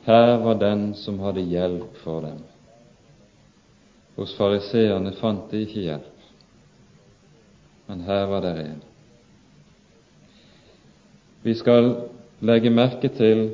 her 0.09 0.39
var 0.39 0.55
den 0.55 0.95
som 0.95 1.19
hadde 1.21 1.43
hjelp 1.45 1.97
for 2.01 2.23
dem. 2.25 2.39
Hos 4.17 4.33
fariseerne 4.39 5.13
fant 5.21 5.51
de 5.51 5.61
ikke 5.67 5.83
hjelp, 5.85 6.23
men 7.91 8.07
her 8.07 8.25
var 8.31 8.41
det 8.47 8.55
en. 8.63 8.79
Vi 11.45 11.55
skal 11.61 11.91
legge 12.41 12.73
merke 12.73 13.13
til 13.13 13.51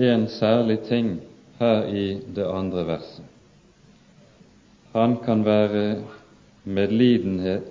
en 0.00 0.24
særlig 0.32 0.80
ting 0.88 1.18
her 1.60 1.84
i 1.84 2.06
det 2.34 2.48
andre 2.48 2.86
verset. 2.88 3.28
Han 4.96 5.18
kan 5.24 5.44
være 5.44 6.02
medlidenhet 6.64 7.68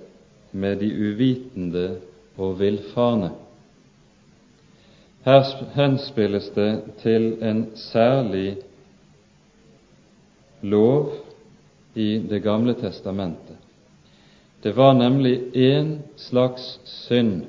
med 0.51 0.75
de 0.85 0.93
uvitende 1.09 1.87
og 2.37 2.59
villfarne. 2.59 3.31
Her 5.21 5.43
henspilles 5.75 6.49
det 6.55 6.81
til 7.01 7.37
en 7.45 7.65
særlig 7.75 8.57
lov 10.61 11.11
i 11.95 12.17
Det 12.29 12.43
gamle 12.43 12.73
testamentet. 12.73 13.57
Det 14.63 14.75
var 14.77 14.93
nemlig 14.93 15.41
én 15.53 15.97
slags 16.15 16.79
synd 16.83 17.43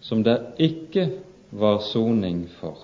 som 0.00 0.24
det 0.24 0.38
ikke 0.58 1.10
var 1.50 1.78
soning 1.78 2.48
for. 2.60 2.78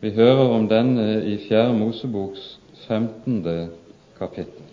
Vi 0.00 0.10
hører 0.10 0.48
om 0.48 0.68
denne 0.68 1.24
i 1.24 1.36
Fjerde 1.48 1.78
Moseboks 1.78 2.58
15 2.86 3.70
kapittel. 4.18 4.64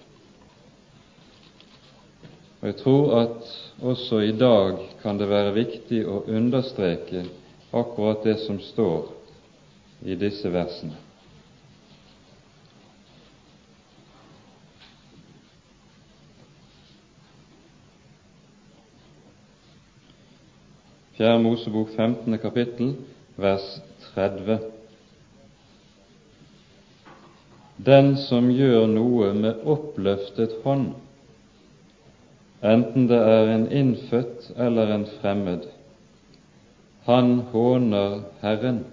Og 2.62 2.68
Jeg 2.68 2.76
tror 2.76 3.20
at 3.20 3.72
også 3.82 4.20
i 4.20 4.32
dag 4.32 4.78
kan 5.02 5.20
det 5.20 5.30
være 5.30 5.54
viktig 5.54 6.06
å 6.08 6.24
understreke 6.28 7.26
akkurat 7.76 8.24
det 8.24 8.38
som 8.38 8.60
står 8.60 9.10
i 10.06 10.16
disse 10.16 10.50
versene. 10.50 10.96
Fjerde 21.16 21.44
Mosebok 21.44 21.90
15. 21.96 22.38
kapittel, 22.38 22.96
vers 23.36 23.68
30. 24.14 24.58
Den 27.78 28.16
som 28.18 28.50
gjør 28.52 28.88
noe 28.88 29.30
med 29.36 29.64
oppløftet 29.68 30.58
hånd, 30.64 30.90
enten 32.64 33.08
det 33.12 33.20
er 33.20 33.52
en 33.54 33.66
innfødt 33.72 34.52
eller 34.60 34.92
en 34.96 35.08
fremmed, 35.20 35.68
han 37.06 37.40
håner 37.54 38.22
Herren, 38.42 38.84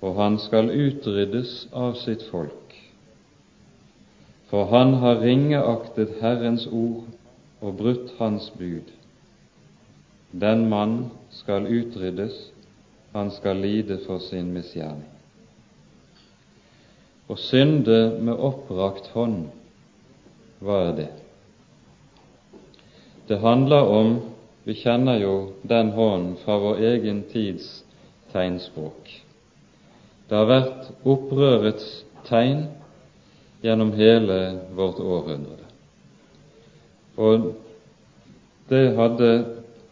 og 0.00 0.16
han 0.16 0.38
skal 0.40 0.70
utryddes 0.72 1.66
av 1.72 1.98
sitt 2.00 2.24
folk. 2.30 2.72
For 4.48 4.68
han 4.72 4.96
har 5.02 5.20
ringeaktet 5.20 6.16
Herrens 6.22 6.64
ord 6.66 7.04
og 7.60 7.76
brutt 7.76 8.14
Hans 8.18 8.50
bud. 8.56 8.88
Den 10.32 10.64
mann 10.68 11.10
skal 11.30 11.68
utryddes, 11.68 12.36
han 13.12 13.30
skal 13.30 13.60
lide 13.60 14.00
for 14.06 14.18
sin 14.24 14.52
misgjerning. 14.56 15.10
Å 17.28 17.36
synde 17.40 17.98
med 18.20 18.36
opprakt 18.36 19.12
hånd, 19.14 19.46
hva 20.64 20.80
er 20.88 20.96
det? 20.98 21.10
Det 23.28 23.38
handler 23.40 23.88
om 23.88 24.16
Vi 24.64 24.74
kjenner 24.74 25.18
jo 25.20 25.52
den 25.62 25.90
hånden 25.92 26.36
fra 26.44 26.56
vår 26.58 26.78
egen 26.80 27.22
tids 27.28 27.84
tegnspråk. 28.32 29.10
Det 30.28 30.36
har 30.38 30.48
vært 30.48 30.86
opprørets 31.04 31.88
tegn 32.24 32.62
gjennom 33.64 33.92
hele 33.98 34.38
vårt 34.76 35.02
århundre. 35.04 35.68
Og 37.20 37.50
det 38.72 38.84
hadde, 38.96 39.30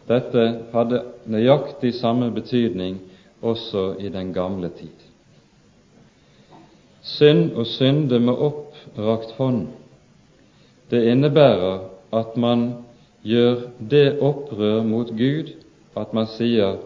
dette 0.08 0.44
hadde 0.72 1.02
nøyaktig 1.28 1.92
samme 1.98 2.30
betydning 2.32 2.96
også 3.44 3.92
i 4.00 4.08
den 4.08 4.32
gamle 4.32 4.70
tid. 4.72 4.96
Synd 7.02 7.52
og 7.58 7.66
synde 7.66 8.18
med 8.22 8.40
opprakt 8.40 9.36
hånd, 9.36 9.66
det 10.88 11.04
innebærer 11.12 11.84
at 12.12 12.36
man 12.40 12.64
gjør 13.22 13.68
det 13.90 14.06
opprør 14.20 14.82
mot 14.86 15.10
Gud 15.16 15.52
at 15.98 16.14
man 16.16 16.26
sier 16.36 16.80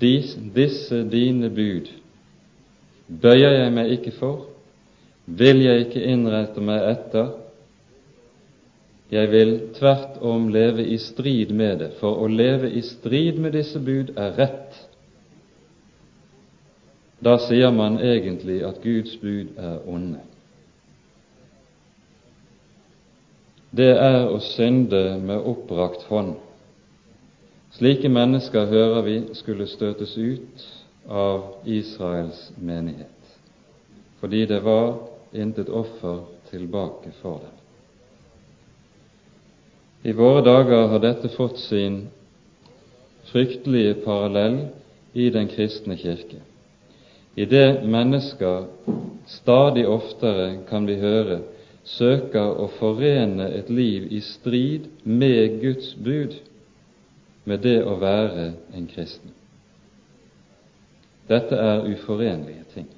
disse 0.00 1.02
dine 1.12 1.50
bud 1.52 1.90
bøyer 3.20 3.58
jeg 3.58 3.72
meg 3.74 3.92
ikke 3.98 4.12
for, 4.16 4.46
vil 5.26 5.62
jeg 5.64 5.86
ikke 5.86 6.04
innrette 6.12 6.62
meg 6.64 6.84
etter, 6.92 7.32
jeg 9.12 9.28
vil 9.28 9.52
tvert 9.76 10.16
om 10.24 10.48
leve 10.52 10.86
i 10.88 10.96
strid 11.00 11.52
med 11.52 11.82
det, 11.82 11.90
for 12.00 12.22
å 12.22 12.30
leve 12.32 12.70
i 12.72 12.80
strid 12.86 13.36
med 13.42 13.52
disse 13.58 13.80
bud 13.84 14.14
er 14.16 14.32
rett. 14.38 14.78
Da 17.22 17.36
sier 17.44 17.70
man 17.76 18.00
egentlig 18.00 18.62
at 18.66 18.80
Guds 18.82 19.18
bud 19.20 19.52
er 19.60 19.82
onde. 19.86 20.22
Det 23.72 23.88
er 23.96 24.26
å 24.28 24.36
synde 24.44 25.16
med 25.24 25.46
oppbrakt 25.48 26.04
hånd. 26.10 26.34
Slike 27.72 28.10
mennesker 28.12 28.66
hører 28.68 29.06
vi 29.06 29.14
skulle 29.38 29.64
støtes 29.66 30.12
ut 30.18 30.64
av 31.08 31.64
Israels 31.64 32.50
menighet, 32.60 33.38
fordi 34.20 34.44
det 34.50 34.60
var 34.64 34.98
intet 35.32 35.72
offer 35.72 36.20
tilbake 36.50 37.14
for 37.22 37.40
dem. 37.40 37.56
I 40.04 40.12
våre 40.18 40.42
dager 40.44 40.90
har 40.92 41.00
dette 41.00 41.30
fått 41.32 41.56
sin 41.62 42.02
fryktelige 43.30 44.02
parallell 44.04 44.66
i 45.16 45.30
den 45.32 45.48
kristne 45.48 45.96
kirke. 45.96 46.42
I 47.40 47.48
det 47.48 47.86
mennesker 47.88 48.66
stadig 49.26 49.86
oftere, 49.88 50.58
kan 50.68 50.84
vi 50.84 50.98
høre, 51.00 51.40
søker 51.84 52.58
å 52.62 52.68
forene 52.78 53.48
et 53.58 53.70
liv 53.70 54.06
i 54.12 54.20
strid 54.22 54.88
med 55.04 55.60
Guds 55.62 55.94
bud 55.94 56.38
med 57.44 57.62
det 57.66 57.80
å 57.82 57.96
være 57.98 58.52
en 58.74 58.86
kristen. 58.86 59.32
Dette 61.30 61.58
er 61.58 61.86
uforenlige 61.90 62.64
ting. 62.74 62.88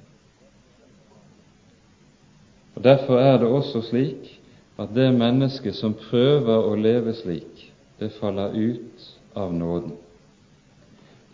Og 2.75 2.83
Derfor 2.83 3.19
er 3.19 3.37
det 3.39 3.47
også 3.47 3.81
slik 3.89 4.33
at 4.77 4.91
det 4.95 5.07
mennesket 5.15 5.77
som 5.77 5.95
prøver 6.09 6.67
å 6.67 6.75
leve 6.75 7.13
slik, 7.15 7.69
det 7.99 8.11
faller 8.19 8.51
ut 8.51 9.05
av 9.33 9.53
nåden. 9.55 9.95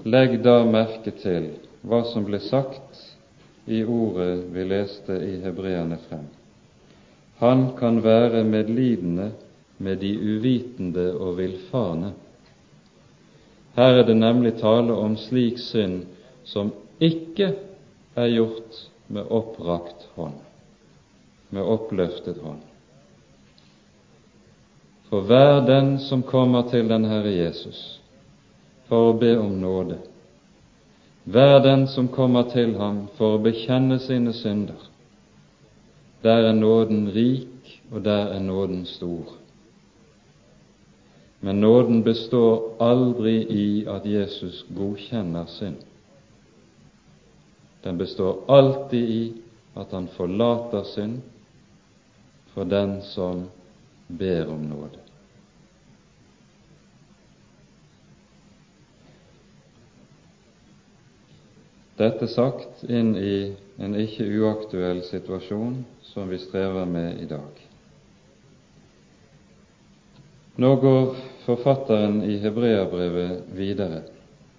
Legg 0.05 0.37
da 0.45 0.61
merke 0.65 1.13
til 1.21 1.49
hva 1.81 2.03
som 2.11 2.25
ble 2.25 2.39
sagt 2.45 3.01
i 3.65 3.81
ordet 3.83 4.45
vi 4.53 4.65
leste 4.69 5.17
i 5.25 5.39
Hebreerne 5.41 5.97
5. 6.09 6.40
Han 7.41 7.71
kan 7.79 8.03
være 8.05 8.43
medlidende 8.45 9.31
med 9.81 9.97
de 10.03 10.11
uvitende 10.19 11.07
og 11.17 11.39
villfarne. 11.39 12.13
Her 13.75 13.97
er 14.01 14.05
det 14.05 14.17
nemlig 14.17 14.53
tale 14.61 14.93
om 14.93 15.17
slik 15.17 15.57
synd 15.57 16.03
som 16.45 16.69
ikke 17.01 17.53
er 18.15 18.29
gjort 18.29 18.85
med 19.07 19.25
opprakt 19.29 20.07
hånd. 20.15 20.37
med 21.51 21.67
oppløftet 21.67 22.37
hånd. 22.43 22.61
For 25.09 25.25
hver 25.27 25.65
den 25.67 25.97
som 25.99 26.23
kommer 26.23 26.69
til 26.71 26.87
den 26.89 27.03
Herre 27.05 27.33
Jesus 27.35 27.81
for 28.87 29.09
å 29.09 29.17
be 29.19 29.33
om 29.39 29.57
nåde, 29.59 29.97
hver 31.27 31.59
den 31.63 31.83
som 31.91 32.07
kommer 32.07 32.47
til 32.53 32.77
ham 32.79 33.03
for 33.17 33.35
å 33.35 33.43
bekjenne 33.43 33.99
sine 33.99 34.31
synder, 34.35 34.79
der 36.23 36.47
er 36.49 36.53
nåden 36.53 37.09
rik, 37.11 37.81
og 37.91 38.03
der 38.05 38.33
er 38.35 38.39
nåden 38.39 38.85
stor. 38.85 39.37
Men 41.41 41.61
nåden 41.61 42.03
består 42.03 42.75
aldri 42.79 43.41
i 43.49 43.85
at 43.89 44.05
Jesus 44.05 44.65
godkjenner 44.75 45.45
synd. 45.49 45.81
Den 47.83 47.97
består 47.97 48.43
alltid 48.47 49.09
i 49.09 49.41
at 49.75 49.91
han 49.91 50.07
forlater 50.07 50.83
synd 50.83 51.21
for 52.53 52.63
den 52.63 53.01
som 53.01 53.47
ber 54.07 54.51
om 54.53 54.61
nåde. 54.69 54.99
Dette 61.97 62.27
sagt 62.27 62.83
inn 62.89 63.15
i 63.17 63.53
en 63.77 63.95
ikke 63.95 64.27
uaktuell 64.41 65.03
situasjon 65.07 65.83
som 66.11 66.29
vi 66.29 66.39
strever 66.41 66.85
med 66.85 67.21
i 67.21 67.27
dag. 67.29 67.61
Nå 70.55 70.75
går 70.75 71.15
forfatteren 71.45 72.19
i 72.27 72.37
Hebreabrevet 72.43 73.47
videre, 73.55 74.03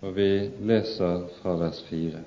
og 0.01 0.17
vi 0.17 0.31
leser 0.65 1.29
fra 1.41 1.55
vers 1.61 1.83
4. 1.91 2.23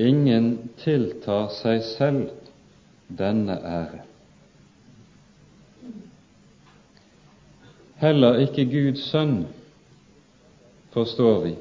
Ingen 0.00 0.52
tiltar 0.80 1.48
seg 1.56 1.82
selv 1.84 2.28
denne 3.08 3.56
ære. 3.56 4.04
Heller 8.00 8.38
ikke 8.44 8.64
Guds 8.70 9.02
sønn, 9.10 9.42
forstår 10.94 11.42
vi, 11.44 11.56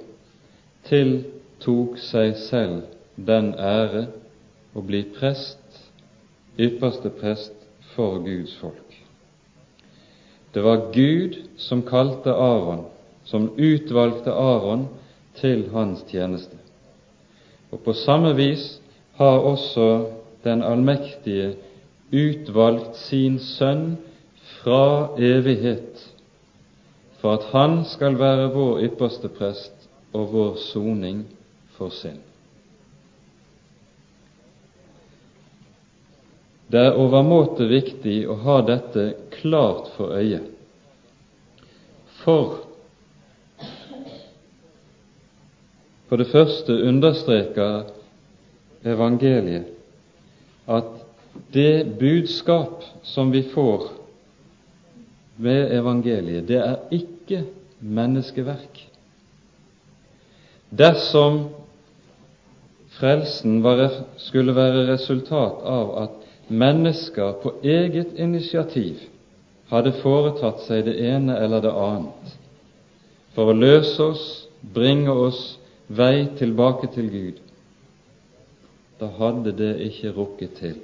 tiltok 0.87 1.97
seg 1.99 2.37
selv 2.45 2.98
den 3.25 3.53
ære 3.55 4.07
å 4.75 4.83
bli 4.85 5.03
prest, 5.15 5.59
ypperste 6.59 7.11
prest 7.19 7.55
for 7.95 8.19
Guds 8.23 8.55
folk. 8.61 8.95
Det 10.53 10.63
var 10.65 10.89
Gud 10.93 11.37
som 11.57 11.83
kalte 11.85 12.33
Aron, 12.33 12.85
som 13.25 13.51
utvalgte 13.57 14.33
Aron 14.33 14.87
til 15.37 15.67
hans 15.73 16.01
tjeneste. 16.09 16.57
Og 17.69 17.83
på 17.85 17.93
samme 17.93 18.33
vis 18.37 18.79
har 19.19 19.43
også 19.45 19.89
den 20.43 20.63
allmektige 20.65 21.53
utvalgt 22.11 22.97
sin 22.97 23.37
sønn 23.39 23.99
fra 24.59 25.11
evighet 25.17 26.01
for 27.19 27.35
at 27.35 27.51
han 27.51 27.83
skal 27.85 28.17
være 28.19 28.49
vår 28.55 28.81
ypperste 28.87 29.29
prest 29.35 29.89
og 30.15 30.31
vår 30.33 30.57
soning 30.71 31.25
for 31.77 31.93
synd. 31.93 32.28
Det 36.69 36.77
er 36.85 36.97
overmåte 37.01 37.65
viktig 37.65 38.27
å 38.29 38.35
ha 38.43 38.59
dette 38.61 39.07
klart 39.39 39.87
for 39.95 40.13
øye, 40.13 40.43
for 42.21 42.59
for 46.09 46.17
det 46.21 46.29
første 46.31 46.73
understreker 46.89 47.89
evangeliet 48.89 49.67
at 50.69 50.87
det 51.53 51.97
budskap 51.99 52.81
som 53.05 53.29
vi 53.33 53.43
får 53.53 53.87
ved 55.37 55.73
evangeliet, 55.77 56.47
det 56.49 56.57
er 56.61 56.79
ikke 56.93 57.43
menneskeverk. 57.79 58.81
Dersom 60.69 61.43
frelsen 62.97 63.61
skulle 64.21 64.57
være 64.57 64.87
resultat 64.89 65.61
av 65.65 65.93
at 66.03 66.18
mennesker 66.49 67.31
på 67.43 67.53
eget 67.63 68.13
initiativ 68.17 69.05
hadde 69.69 69.93
foretatt 70.01 70.63
seg 70.65 70.85
det 70.87 70.97
ene 71.05 71.37
eller 71.37 71.63
det 71.63 71.73
annet 71.73 72.37
for 73.35 73.51
å 73.51 73.55
løse 73.55 74.03
oss, 74.03 74.23
bringe 74.61 75.13
oss 75.13 75.57
vei 75.87 76.27
tilbake 76.37 76.89
til 76.93 77.09
Gud, 77.13 77.37
da 78.99 79.07
hadde 79.19 79.53
det 79.55 79.75
ikke 79.85 80.13
rukket 80.17 80.57
til. 80.59 80.79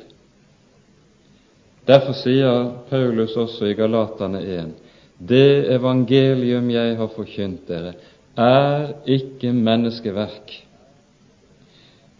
Derfor 1.86 2.16
sier 2.18 2.70
Paulus 2.90 3.36
også 3.38 3.68
i 3.70 3.76
Galatane 3.78 4.42
1.: 4.42 4.72
Det 5.20 5.68
evangelium 5.76 6.70
jeg 6.70 6.96
har 6.98 7.12
forkynt 7.14 7.68
dere, 7.68 7.94
er 8.38 8.94
ikke 9.06 9.52
menneskeverk. 9.54 10.56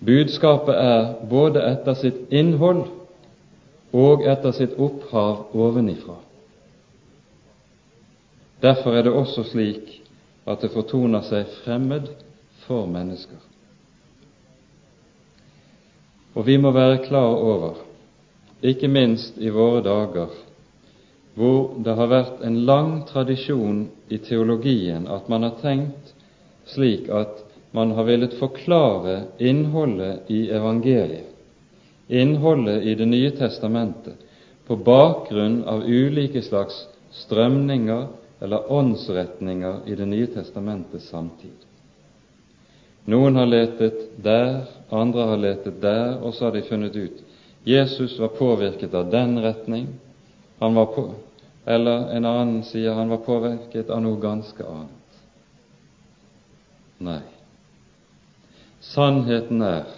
Budskapet 0.06 0.76
er 0.76 1.14
både 1.30 1.64
etter 1.72 1.98
sitt 1.98 2.28
innhold 2.30 2.86
og 3.94 4.24
etter 4.28 4.52
sitt 4.56 4.78
opphav 4.82 5.52
ovenifra. 5.54 6.18
Derfor 8.62 8.96
er 8.96 9.04
det 9.06 9.14
også 9.14 9.44
slik 9.52 9.92
at 10.46 10.62
det 10.62 10.72
fortoner 10.74 11.26
seg 11.26 11.50
fremmed 11.64 12.10
for 12.66 12.88
mennesker. 12.90 13.42
Og 16.36 16.46
vi 16.48 16.58
må 16.58 16.72
være 16.76 17.04
klar 17.06 17.36
over 17.36 17.84
ikke 18.66 18.88
minst 18.90 19.38
i 19.38 19.52
våre 19.54 19.84
dager, 19.86 20.34
hvor 21.36 21.76
det 21.84 21.96
har 21.96 22.12
vært 22.12 22.44
en 22.48 22.62
lang 22.68 22.92
tradisjon 23.10 23.86
i 24.10 24.20
teologien 24.24 25.08
at 25.12 25.30
man 25.30 25.44
har 25.44 25.58
tenkt 25.62 26.14
slik 26.72 27.10
at 27.12 27.44
man 27.76 27.92
har 27.92 28.08
villet 28.08 28.38
forklare 28.40 29.18
innholdet 29.44 30.32
i 30.32 30.46
evangeliet, 30.50 31.35
innholdet 32.08 32.84
i 32.84 32.96
Det 32.96 33.06
nye 33.06 33.32
testamentet, 33.32 34.16
på 34.68 34.76
bakgrunn 34.76 35.64
av 35.64 35.84
ulike 35.86 36.42
slags 36.42 36.88
strømninger 37.12 38.08
eller 38.42 38.72
åndsretninger 38.72 39.80
i 39.86 39.96
Det 39.96 40.06
nye 40.06 40.28
testamentets 40.28 41.10
samtid. 41.10 41.66
Noen 43.06 43.36
har 43.36 43.46
letet 43.46 44.24
der, 44.24 44.66
andre 44.90 45.28
har 45.30 45.38
letet 45.38 45.82
der, 45.82 46.18
og 46.22 46.34
så 46.34 46.48
har 46.48 46.56
de 46.56 46.66
funnet 46.66 46.96
ut 46.96 47.22
Jesus 47.66 48.20
var 48.20 48.28
påvirket 48.28 48.94
av 48.94 49.10
den 49.10 49.40
retning, 49.42 49.88
han 50.60 50.76
var 50.76 50.86
på, 50.86 51.14
eller 51.66 52.12
en 52.14 52.26
annen 52.26 52.60
sier 52.64 52.94
han 52.94 53.10
var 53.10 53.24
påvirket 53.26 53.90
av 53.90 54.04
noe 54.06 54.20
ganske 54.22 54.66
annet. 54.70 55.22
Nei. 57.02 57.22
Sannheten 58.86 59.64
er 59.66 59.90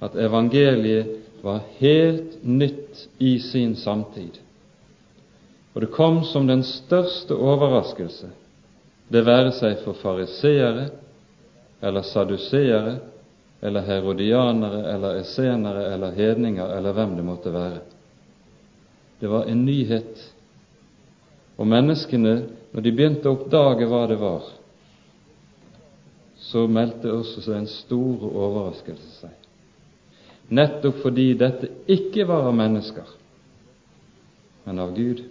at 0.00 0.16
evangeliet 0.16 1.16
var 1.42 1.60
helt 1.78 2.44
nytt 2.44 3.08
i 3.18 3.38
sin 3.38 3.76
samtid. 3.76 4.40
Og 5.72 5.80
det 5.80 5.92
kom 5.94 6.24
som 6.24 6.46
den 6.46 6.64
største 6.66 7.36
overraskelse, 7.36 8.32
det 9.08 9.22
være 9.26 9.52
seg 9.54 9.80
for 9.84 9.98
fariseere 9.98 10.90
eller 11.80 12.04
saduseere 12.06 12.98
eller 13.60 13.86
herodianere 13.86 14.82
eller 14.94 15.20
essenere 15.20 15.86
eller 15.94 16.14
hedninger 16.16 16.76
eller 16.76 16.96
hvem 16.96 17.16
det 17.16 17.24
måtte 17.24 17.52
være. 17.52 17.80
Det 19.20 19.28
var 19.28 19.48
en 19.48 19.64
nyhet. 19.64 20.22
Og 21.60 21.66
menneskene, 21.68 22.34
når 22.72 22.86
de 22.86 22.92
begynte 22.96 23.28
å 23.28 23.36
oppdage 23.36 23.88
hva 23.90 24.06
det 24.08 24.16
var, 24.20 24.46
så 26.40 26.64
meldte 26.66 27.12
også 27.12 27.52
en 27.52 27.68
stor 27.68 28.24
overraskelse 28.30 29.10
seg. 29.20 29.39
Nettopp 30.50 31.02
fordi 31.04 31.28
dette 31.38 31.68
ikke 31.86 32.24
var 32.26 32.48
av 32.48 32.56
mennesker, 32.58 33.06
men 34.66 34.78
av 34.82 34.94
Gud. 34.96 35.22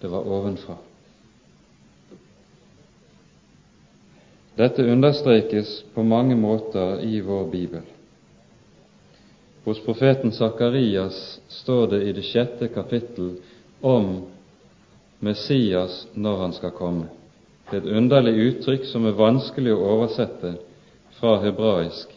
Det 0.00 0.10
var 0.12 0.26
ovenfra. 0.28 0.76
Dette 4.54 4.84
understrekes 4.84 5.70
på 5.94 6.04
mange 6.06 6.36
måter 6.38 7.00
i 7.02 7.18
vår 7.24 7.48
bibel. 7.50 7.82
Hos 9.64 9.80
profeten 9.82 10.32
Sakarias 10.32 11.40
står 11.48 11.86
det 11.94 12.02
i 12.04 12.12
det 12.12 12.26
sjette 12.28 12.68
kapittel 12.68 13.38
om 13.80 14.26
Messias 15.24 16.04
når 16.14 16.42
han 16.42 16.52
skal 16.52 16.74
komme. 16.76 17.08
Det 17.70 17.78
er 17.78 17.86
et 17.86 17.96
underlig 17.96 18.34
uttrykk 18.50 18.84
som 18.86 19.08
er 19.08 19.16
vanskelig 19.16 19.72
å 19.72 19.86
oversette 19.96 20.58
fra 21.16 21.38
hebraisk, 21.42 22.12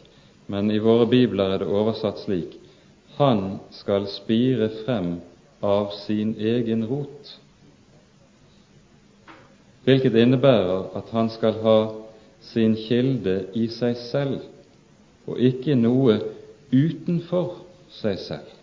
men 0.48 0.70
i 0.70 0.80
våre 0.80 1.06
bibler 1.06 1.54
er 1.54 1.62
det 1.62 1.68
oversatt 1.68 2.22
slik 2.24 2.56
Han 3.18 3.58
skal 3.74 4.06
spire 4.08 4.70
frem 4.84 5.18
av 5.60 5.90
sin 6.04 6.36
egen 6.38 6.84
rot, 6.86 7.32
hvilket 9.84 10.14
innebærer 10.20 10.92
at 11.00 11.10
han 11.10 11.30
skal 11.34 11.58
ha 11.64 11.78
sin 12.52 12.76
kilde 12.78 13.40
i 13.58 13.66
seg 13.74 13.98
selv, 13.98 14.38
og 15.26 15.42
ikke 15.42 15.74
noe 15.74 16.20
utenfor 16.70 17.58
seg 17.98 18.22
selv. 18.22 18.54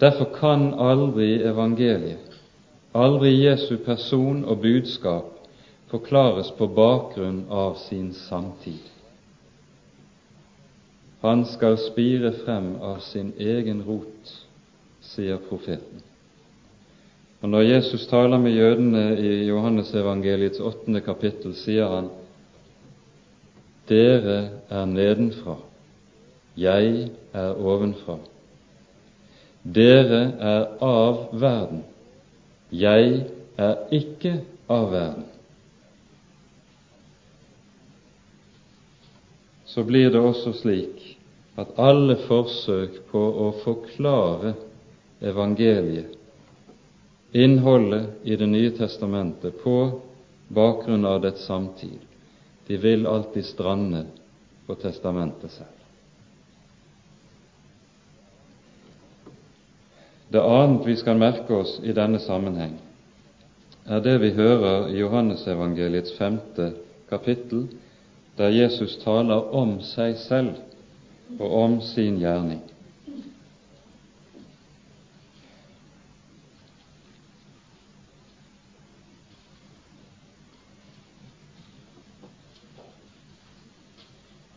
Derfor 0.00 0.32
kan 0.38 0.70
aldri 0.78 1.42
evangeliet, 1.44 2.38
aldri 2.94 3.34
Jesu 3.42 3.76
person 3.84 4.44
og 4.44 4.62
budskap, 4.62 5.34
forklares 5.90 6.52
på 6.56 6.68
bakgrunn 6.72 7.44
av 7.50 7.76
sin 7.84 8.14
samtid. 8.14 8.97
Han 11.20 11.44
skal 11.50 11.78
spire 11.82 12.32
frem 12.44 12.76
av 12.80 13.00
sin 13.02 13.32
egen 13.38 13.82
rot, 13.82 14.34
sier 15.02 15.40
profeten. 15.48 16.04
Og 17.42 17.48
Når 17.48 17.62
Jesus 17.62 18.06
taler 18.06 18.38
med 18.38 18.54
jødene 18.54 19.02
i 19.18 19.32
Johannesevangeliets 19.46 20.60
åttende 20.60 21.00
kapittel, 21.00 21.54
sier 21.54 21.86
han 21.90 22.10
dere 23.88 24.38
er 24.68 24.84
nedenfra, 24.84 25.54
jeg 26.58 27.08
er 27.32 27.54
ovenfra. 27.56 28.18
Dere 29.64 30.20
er 30.38 30.66
av 30.84 31.22
verden, 31.32 31.82
jeg 32.70 33.22
er 33.56 33.76
ikke 33.94 34.34
av 34.68 34.90
verden. 34.92 35.24
Så 39.78 39.84
blir 39.84 40.10
det 40.10 40.18
også 40.18 40.50
slik 40.58 41.04
at 41.54 41.76
alle 41.78 42.16
forsøk 42.24 42.96
på 43.12 43.20
å 43.44 43.52
forklare 43.60 44.56
evangeliet, 45.22 46.16
innholdet 47.30 48.26
i 48.26 48.34
Det 48.40 48.48
nye 48.50 48.72
testamentet, 48.74 49.54
på 49.62 50.02
bakgrunn 50.50 51.06
av 51.06 51.20
dets 51.22 51.46
samtid, 51.46 52.02
de 52.66 52.76
vil 52.82 53.06
alltid 53.06 53.46
strande 53.46 54.02
på 54.66 54.74
testamentet 54.82 55.54
selv. 55.54 55.78
Det 60.34 60.42
annet 60.42 60.86
vi 60.90 60.96
skal 60.96 61.22
merke 61.22 61.54
oss 61.54 61.78
i 61.84 61.94
denne 61.94 62.18
sammenheng, 62.18 62.80
er 63.86 64.02
det 64.02 64.18
vi 64.26 64.34
hører 64.34 64.90
i 64.90 64.98
Johannesevangeliets 65.04 66.18
femte 66.18 66.72
kapittel, 67.06 67.68
der 68.38 68.54
Jesus 68.54 68.96
taler 69.02 69.50
om 69.54 69.80
seg 69.82 70.16
selv 70.22 70.54
og 71.38 71.54
om 71.62 71.80
sin 71.82 72.20
gjerning. 72.22 72.62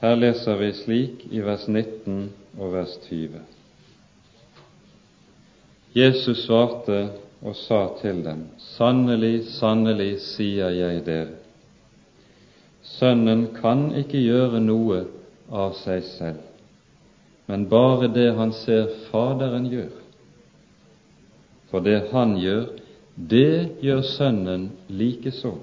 Her 0.01 0.15
leser 0.17 0.57
vi 0.57 0.71
slik 0.73 1.25
i 1.29 1.41
vers 1.45 1.67
19 1.67 2.31
og 2.57 2.71
vers 2.73 2.95
20. 3.09 3.41
Jesus 5.93 6.45
svarte 6.45 7.03
og 7.41 7.55
sa 7.57 7.83
til 7.99 8.23
dem, 8.25 8.47
Sannelig, 8.77 9.43
sannelig, 9.57 10.15
sier 10.25 10.73
jeg 10.73 11.03
dere, 11.05 11.40
Sønnen 12.83 13.47
kan 13.57 13.91
ikke 13.95 14.21
gjøre 14.21 14.61
noe 14.63 15.03
av 15.51 15.75
seg 15.77 16.03
selv, 16.07 16.39
men 17.45 17.67
bare 17.69 18.09
det 18.13 18.31
han 18.37 18.53
ser 18.55 18.89
Faderen 19.09 19.67
gjør. 19.69 19.91
For 21.71 21.83
det 21.85 22.09
han 22.11 22.35
gjør, 22.41 22.65
det 23.15 23.81
gjør 23.83 24.01
Sønnen 24.07 24.69
likeså. 24.89 25.53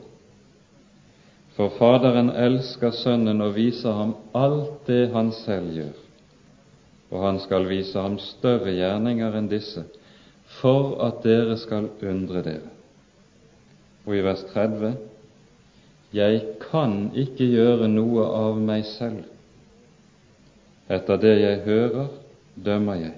For 1.57 1.75
Faderen 1.75 2.31
elsker 2.31 2.95
Sønnen 2.95 3.43
og 3.43 3.57
viser 3.57 3.97
ham 3.99 4.15
alt 4.37 4.87
det 4.87 5.09
han 5.11 5.33
selv 5.35 5.73
gjør, 5.75 5.97
og 7.11 7.25
han 7.25 7.41
skal 7.43 7.67
vise 7.67 7.99
ham 7.99 8.19
større 8.23 8.77
gjerninger 8.77 9.35
enn 9.41 9.51
disse, 9.51 9.83
for 10.61 10.95
at 11.05 11.25
dere 11.27 11.57
skal 11.61 11.91
undre 11.99 12.45
dere. 12.47 12.71
Og 14.07 14.15
i 14.17 14.23
vers 14.25 14.45
30.: 14.55 14.95
Jeg 16.15 16.41
kan 16.71 17.11
ikke 17.15 17.45
gjøre 17.45 17.89
noe 17.93 18.25
av 18.33 18.61
meg 18.61 18.87
selv. 18.89 19.25
Etter 20.89 21.21
det 21.21 21.35
jeg 21.41 21.65
hører, 21.67 22.13
dømmer 22.57 23.01
jeg. 23.03 23.17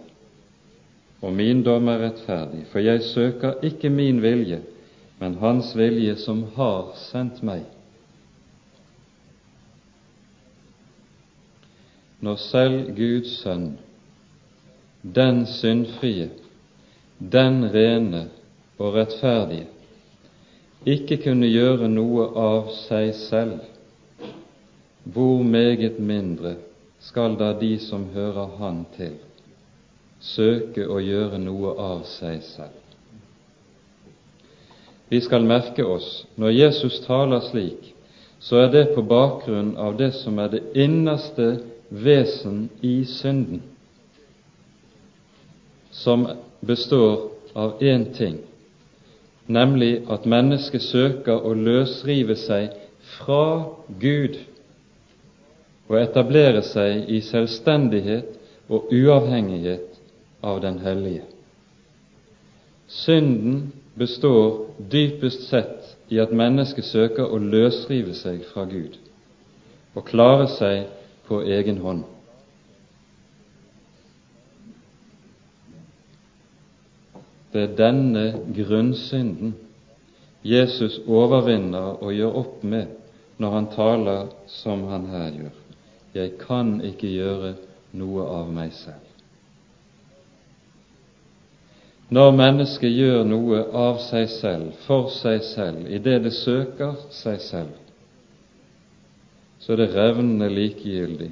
Og 1.21 1.35
min 1.37 1.63
dom 1.63 1.89
er 1.93 2.01
rettferdig, 2.07 2.65
for 2.73 2.83
jeg 2.83 3.05
søker 3.13 3.61
ikke 3.63 3.93
min 3.93 4.23
vilje, 4.23 4.63
men 5.21 5.37
Hans 5.39 5.75
vilje 5.77 6.17
som 6.19 6.47
har 6.57 6.97
sendt 7.11 7.45
meg. 7.47 7.69
når 12.21 12.37
selv 12.37 12.97
Guds 12.97 13.33
sønn, 13.41 13.79
den 15.03 15.47
syndfrie, 15.49 16.29
den 17.19 17.65
rene 17.75 18.27
og 18.79 18.95
rettferdige, 18.95 19.67
ikke 20.87 21.19
kunne 21.25 21.49
gjøre 21.51 21.89
noe 21.93 22.27
av 22.41 22.71
seg 22.87 23.13
selv, 23.15 23.61
hvor 25.05 25.43
meget 25.45 25.99
mindre 26.01 26.55
skal 27.01 27.37
da 27.41 27.53
de 27.61 27.79
som 27.81 28.07
hører 28.15 28.57
Han 28.59 28.85
til, 28.97 29.17
søke 30.21 30.87
å 30.89 31.01
gjøre 31.01 31.39
noe 31.41 31.75
av 31.77 32.05
seg 32.09 32.43
selv? 32.45 32.77
Vi 35.11 35.21
skal 35.21 35.45
merke 35.45 35.85
oss 35.85 36.25
når 36.39 36.55
Jesus 36.55 37.01
taler 37.05 37.43
slik, 37.49 37.95
så 38.41 38.63
er 38.65 38.71
det 38.73 38.85
på 38.95 39.03
bakgrunn 39.03 39.75
av 39.77 39.99
det 39.99 40.13
som 40.17 40.39
er 40.39 40.53
det 40.53 40.63
innerste 40.79 41.59
vesen 41.91 42.69
i 42.81 43.03
synden, 43.05 43.61
som 45.91 46.29
består 46.65 47.33
av 47.59 47.83
én 47.83 48.07
ting, 48.15 48.39
nemlig 49.51 50.05
at 50.11 50.27
mennesket 50.27 50.83
søker 50.83 51.43
å 51.47 51.53
løsrive 51.55 52.37
seg 52.39 52.77
fra 53.17 53.67
Gud 54.01 54.39
og 55.91 55.99
etablere 55.99 56.63
seg 56.63 57.11
i 57.11 57.19
selvstendighet 57.27 58.37
og 58.71 58.93
uavhengighet 58.95 59.99
av 60.47 60.61
Den 60.63 60.79
hellige. 60.79 61.27
Synden 62.91 63.73
består 63.99 64.71
dypest 64.91 65.49
sett 65.51 65.97
i 66.11 66.19
at 66.23 66.33
mennesket 66.35 66.87
søker 66.87 67.27
å 67.27 67.39
løsrive 67.43 68.15
seg 68.19 68.45
fra 68.53 68.65
Gud 68.71 68.97
og 69.95 70.07
klare 70.07 70.47
seg 70.55 70.87
på 71.27 71.43
egen 71.43 71.83
hånd. 71.83 72.05
Det 77.53 77.63
er 77.63 77.77
denne 77.77 78.25
grunnsynden 78.55 79.55
Jesus 80.47 81.01
overvinner 81.07 81.99
og 82.01 82.15
gjør 82.15 82.39
opp 82.45 82.63
med 82.63 82.97
når 83.41 83.57
han 83.57 83.69
taler 83.75 84.31
som 84.49 84.85
han 84.89 85.09
her 85.11 85.31
gjør. 85.35 85.57
Jeg 86.15 86.37
kan 86.41 86.79
ikke 86.85 87.11
gjøre 87.11 87.55
noe 87.99 88.27
av 88.27 88.51
meg 88.53 88.73
selv. 88.77 89.07
Når 92.11 92.33
mennesket 92.35 92.91
gjør 92.91 93.21
noe 93.27 93.61
av 93.77 94.01
seg 94.03 94.27
selv, 94.33 94.73
for 94.87 95.13
seg 95.15 95.45
selv, 95.47 95.85
i 95.87 96.01
det 96.03 96.17
det 96.25 96.33
søker 96.35 96.97
seg 97.15 97.39
selv, 97.45 97.77
så 99.61 99.75
er 99.75 99.83
det 99.83 99.93
revnende 99.95 100.49
likegyldig 100.51 101.31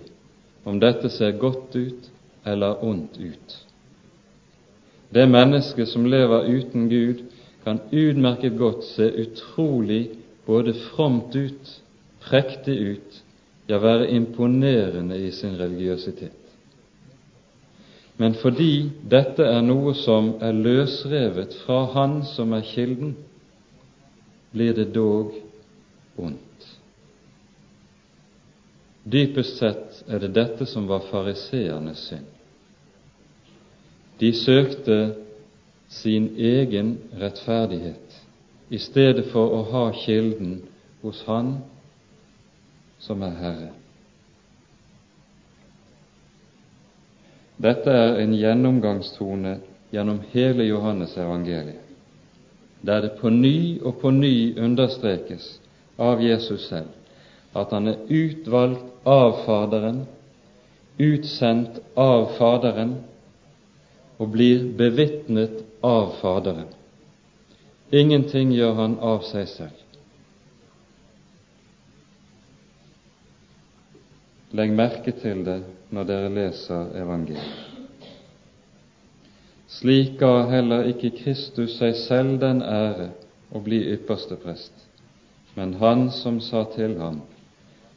om 0.69 0.79
dette 0.79 1.11
ser 1.11 1.35
godt 1.41 1.75
ut 1.75 2.11
eller 2.47 2.85
ondt 2.85 3.19
ut. 3.19 3.57
Det 5.11 5.27
mennesket 5.27 5.89
som 5.89 6.07
lever 6.07 6.45
uten 6.45 6.89
Gud, 6.89 7.25
kan 7.65 7.81
utmerket 7.91 8.59
godt 8.59 8.85
se 8.85 9.09
utrolig 9.23 10.11
både 10.47 10.75
fromt 10.75 11.37
ut, 11.37 11.73
prektig 12.21 12.77
ut, 12.79 13.23
ja, 13.69 13.79
være 13.79 14.11
imponerende 14.11 15.19
i 15.21 15.31
sin 15.33 15.57
religiøsitet. 15.61 16.33
Men 18.19 18.35
fordi 18.35 18.91
dette 19.11 19.45
er 19.47 19.61
noe 19.63 19.93
som 19.95 20.33
er 20.43 20.57
løsrevet 20.57 21.55
fra 21.65 21.85
Han 21.95 22.23
som 22.27 22.53
er 22.57 22.65
kilden, 22.67 23.13
blir 24.53 24.75
det 24.75 24.89
dog 24.95 25.37
ondt. 26.19 26.67
Dypest 29.05 29.61
sett 29.61 30.03
er 30.09 30.25
det 30.25 30.35
dette 30.37 30.67
som 30.67 30.89
var 30.89 31.05
fariseernes 31.13 32.09
synd. 32.11 32.27
De 34.19 34.33
søkte 34.33 35.15
sin 35.89 36.31
egen 36.37 36.99
rettferdighet 37.21 38.17
i 38.71 38.79
stedet 38.79 39.31
for 39.33 39.55
å 39.55 39.63
ha 39.71 39.85
kilden 40.05 40.59
hos 41.03 41.23
Han 41.27 41.55
som 42.99 43.23
er 43.23 43.37
Herre. 43.39 43.71
Dette 47.59 47.91
er 47.91 48.21
en 48.23 48.35
gjennomgangstone 48.35 49.57
gjennom 49.95 50.21
hele 50.35 50.67
Johannes 50.67 51.17
evangeliet, 51.17 51.81
der 52.83 53.01
det 53.07 53.17
på 53.21 53.31
ny 53.31 53.81
og 53.83 53.99
på 54.03 54.11
ny 54.15 54.55
understrekes 54.59 55.57
av 55.99 56.23
Jesus 56.23 56.69
selv 56.69 56.95
at 57.57 57.73
han 57.73 57.89
er 57.89 58.03
utvalgt 58.13 59.07
av 59.09 59.41
Faderen, 59.47 60.03
utsendt 60.99 61.81
av 61.97 62.35
Faderen, 62.37 62.99
og 64.19 64.33
blir 64.35 64.65
bevitnet 64.79 65.63
av 65.85 66.13
Faderen. 66.21 66.69
Ingenting 67.91 68.53
gjør 68.53 68.75
han 68.77 68.99
av 69.01 69.23
seg 69.25 69.47
selv. 69.49 69.85
Legg 74.59 74.73
merke 74.73 75.13
til 75.23 75.45
det 75.47 75.61
når 75.93 76.09
dere 76.09 76.33
leser 76.33 76.93
evangeliet. 76.99 77.65
Slik 79.69 80.17
ga 80.21 80.49
heller 80.49 80.89
ikke 80.89 81.13
Kristus 81.19 81.77
seg 81.79 81.97
selv 82.01 82.39
den 82.41 82.63
ære 82.65 83.11
å 83.53 83.61
bli 83.65 83.83
ypperste 83.93 84.39
prest, 84.41 84.73
men 85.55 85.77
han 85.81 86.09
som 86.13 86.41
sa 86.41 86.65
til 86.75 86.97
ham, 87.01 87.21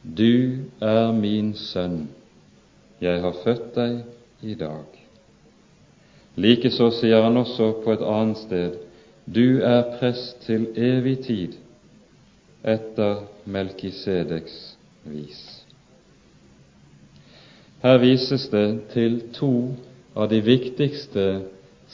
Du 0.02 0.66
er 0.80 1.12
min 1.14 1.54
sønn, 1.54 2.08
jeg 3.00 3.20
har 3.22 3.38
født 3.44 3.74
deg 3.74 4.00
i 4.42 4.54
dag. 4.58 5.01
Likeså 6.36 6.88
sier 6.96 7.22
han 7.22 7.36
også 7.36 7.72
på 7.84 7.92
et 7.92 8.04
annet 8.08 8.38
sted, 8.40 8.78
Du 9.26 9.60
er 9.62 9.98
prest 9.98 10.40
til 10.46 10.66
evig 10.76 11.18
tid, 11.26 11.52
etter 12.64 13.26
Melkisedeks 13.44 14.54
vis. 15.04 15.42
Her 17.82 17.98
vises 17.98 18.48
det 18.48 18.80
til 18.94 19.20
to 19.34 19.74
av 20.16 20.28
de 20.30 20.40
viktigste 20.40 21.26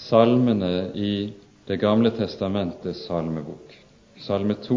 salmene 0.09 0.91
i 0.95 1.33
Det 1.69 1.77
gamle 1.81 2.09
testamentets 2.17 3.03
salmebok, 3.05 3.75
Salme 4.25 4.55
2 4.65 4.77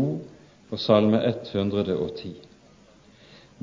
og 0.71 0.79
Salme 0.79 1.21
110. 1.23 2.33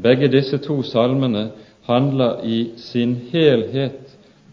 Begge 0.01 0.31
disse 0.33 0.57
to 0.65 0.79
salmene 0.83 1.51
handler 1.85 2.41
i 2.45 2.73
sin 2.81 3.13
helhet 3.29 4.08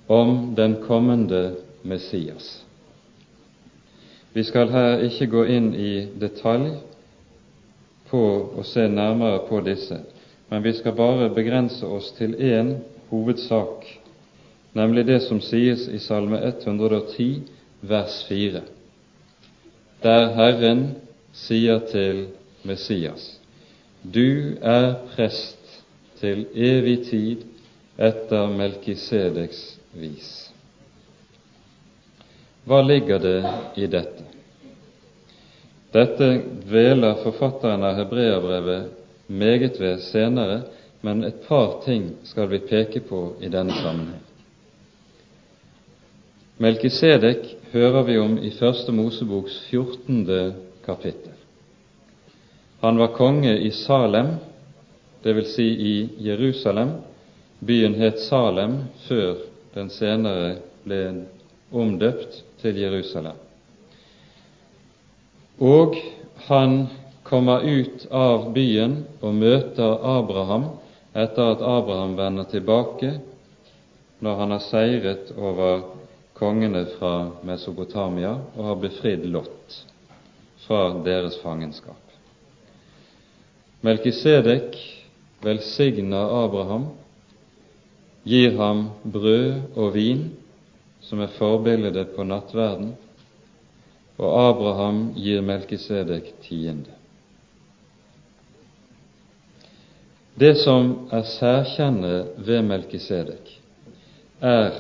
om 0.08 0.56
den 0.56 0.76
kommende 0.88 1.56
Messias. 1.82 2.66
Vi 4.34 4.44
skal 4.44 4.70
her 4.70 5.00
ikke 5.08 5.28
gå 5.32 5.44
inn 5.48 5.72
i 5.80 6.08
detalj 6.20 6.74
på 8.10 8.22
å 8.60 8.66
se 8.68 8.88
nærmere 8.92 9.46
på 9.50 9.62
disse, 9.66 10.02
men 10.50 10.64
vi 10.64 10.74
skal 10.78 10.96
bare 10.98 11.30
begrense 11.34 11.88
oss 11.88 12.12
til 12.18 12.36
én 12.36 12.76
hovedsak, 13.10 13.86
nemlig 14.76 15.06
det 15.08 15.22
som 15.24 15.40
sies 15.42 15.88
i 15.88 16.02
Salme 16.04 16.42
110, 16.44 17.46
vers 17.82 18.20
4, 18.28 18.62
der 20.04 20.28
Herren 20.36 20.86
sier 21.34 21.80
til 21.92 22.28
Messias, 22.64 23.40
Du 24.04 24.54
er 24.62 25.00
prest 25.16 25.82
til 26.20 26.46
evig 26.54 27.00
tid 27.08 27.48
etter 27.98 28.52
Melkisedeks 28.54 29.80
vis. 29.96 30.52
Hva 32.66 32.82
ligger 32.82 33.20
det 33.20 33.40
i 33.76 33.88
dette? 33.88 34.24
Dette 35.96 36.30
dveler 36.66 37.22
forfatteren 37.24 37.84
av 37.86 37.96
hebreerbrevet 38.00 39.28
meget 39.28 39.80
ved 39.80 40.02
senere, 40.04 40.62
men 41.02 41.24
et 41.24 41.46
par 41.48 41.80
ting 41.86 42.10
skal 42.28 42.50
vi 42.52 42.60
peke 42.66 43.00
på 43.06 43.22
i 43.40 43.52
denne 43.54 43.76
sammenheng. 43.80 44.24
Melkisedek 46.58 47.48
hører 47.72 48.04
vi 48.08 48.18
om 48.18 48.38
i 48.40 48.52
Første 48.56 48.92
Moseboks 48.92 49.60
14. 49.70 50.54
kapittel. 50.86 51.34
Han 52.82 52.98
var 52.98 53.14
konge 53.16 53.58
i 53.60 53.72
Salem, 53.72 54.36
dvs. 55.24 55.56
Si 55.56 55.66
i 55.68 55.96
Jerusalem. 56.28 56.98
Byen 57.60 57.96
het 57.96 58.20
Salem 58.20 58.78
før 59.08 59.36
den 59.76 59.90
senere 59.92 60.58
ble 60.86 61.02
omdøpt 61.76 62.42
til 62.62 62.80
Jerusalem. 62.80 63.38
Og 65.60 65.96
han 66.48 66.88
kommer 67.24 67.64
ut 67.64 68.06
av 68.12 68.50
byen 68.56 69.02
og 69.22 69.36
møter 69.36 70.00
Abraham 70.16 70.70
etter 71.16 71.56
at 71.56 71.64
Abraham 71.64 72.16
vender 72.20 72.48
tilbake 72.52 73.16
når 74.24 74.40
han 74.42 74.56
har 74.56 74.64
seiret 74.64 75.32
over 75.38 75.86
kongene 76.36 76.86
fra 76.98 77.14
Mesopotamia 77.48 78.36
og 78.56 78.64
har 78.70 78.82
befridd 78.84 79.26
Lot 79.32 79.80
fra 80.66 80.90
deres 81.06 81.38
fangenskap. 81.44 82.00
Melkisedek 83.86 84.76
velsigner 85.46 86.32
Abraham, 86.44 86.90
gir 88.26 88.58
ham 88.58 88.90
brød 89.04 89.78
og 89.78 89.94
vin, 89.94 90.26
som 91.06 91.22
er 91.22 91.34
forbildet 91.38 92.16
på 92.16 92.24
nattverden, 92.26 92.96
og 94.18 94.50
Abraham 94.50 95.12
gir 95.18 95.44
Melkisedek 95.46 96.32
tiende. 96.42 96.94
Det 100.40 100.56
som 100.60 101.08
er 101.16 101.24
særkjennet 101.24 102.34
ved 102.48 102.62
Melkisedek, 102.68 103.54
er 104.42 104.72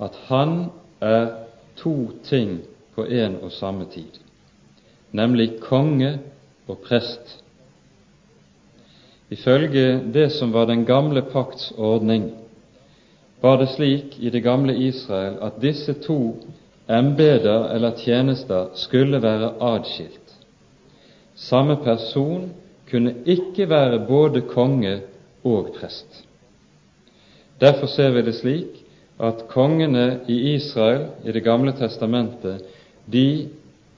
at 0.00 0.18
han 0.28 0.68
er 1.00 1.26
to 1.76 2.10
ting 2.24 2.60
på 2.94 3.04
en 3.04 3.40
og 3.42 3.52
samme 3.52 3.88
tid, 3.90 4.20
nemlig 5.12 5.60
konge 5.60 6.18
og 6.68 6.78
prest. 6.84 7.42
Ifølge 9.30 10.00
det 10.14 10.30
som 10.32 10.52
var 10.52 10.66
den 10.66 10.84
gamle 10.86 11.22
pakts 11.22 11.72
ordning, 11.76 12.30
var 13.42 13.58
det 13.58 13.68
slik 13.74 14.16
i 14.18 14.30
det 14.30 14.42
gamle 14.42 14.76
Israel 14.76 15.38
at 15.42 15.58
disse 15.62 15.92
to 15.92 16.36
embeder 16.88 17.68
eller 17.74 17.96
tjenester 17.98 18.70
skulle 18.74 19.22
være 19.22 19.52
adskilt. 19.60 20.34
Samme 21.34 21.76
person 21.76 22.50
kunne 22.90 23.14
ikke 23.26 23.68
være 23.68 24.06
både 24.08 24.40
konge 24.40 25.00
og 25.44 25.74
prest. 25.80 26.24
Derfor 27.60 27.86
ser 27.86 28.10
vi 28.10 28.22
det 28.22 28.34
slik 28.34 28.82
at 29.18 29.46
kongene 29.48 30.20
i 30.28 30.54
Israel 30.54 31.06
i 31.24 31.32
Det 31.32 31.42
gamle 31.42 31.72
testamentet 31.72 32.62
de 33.12 33.48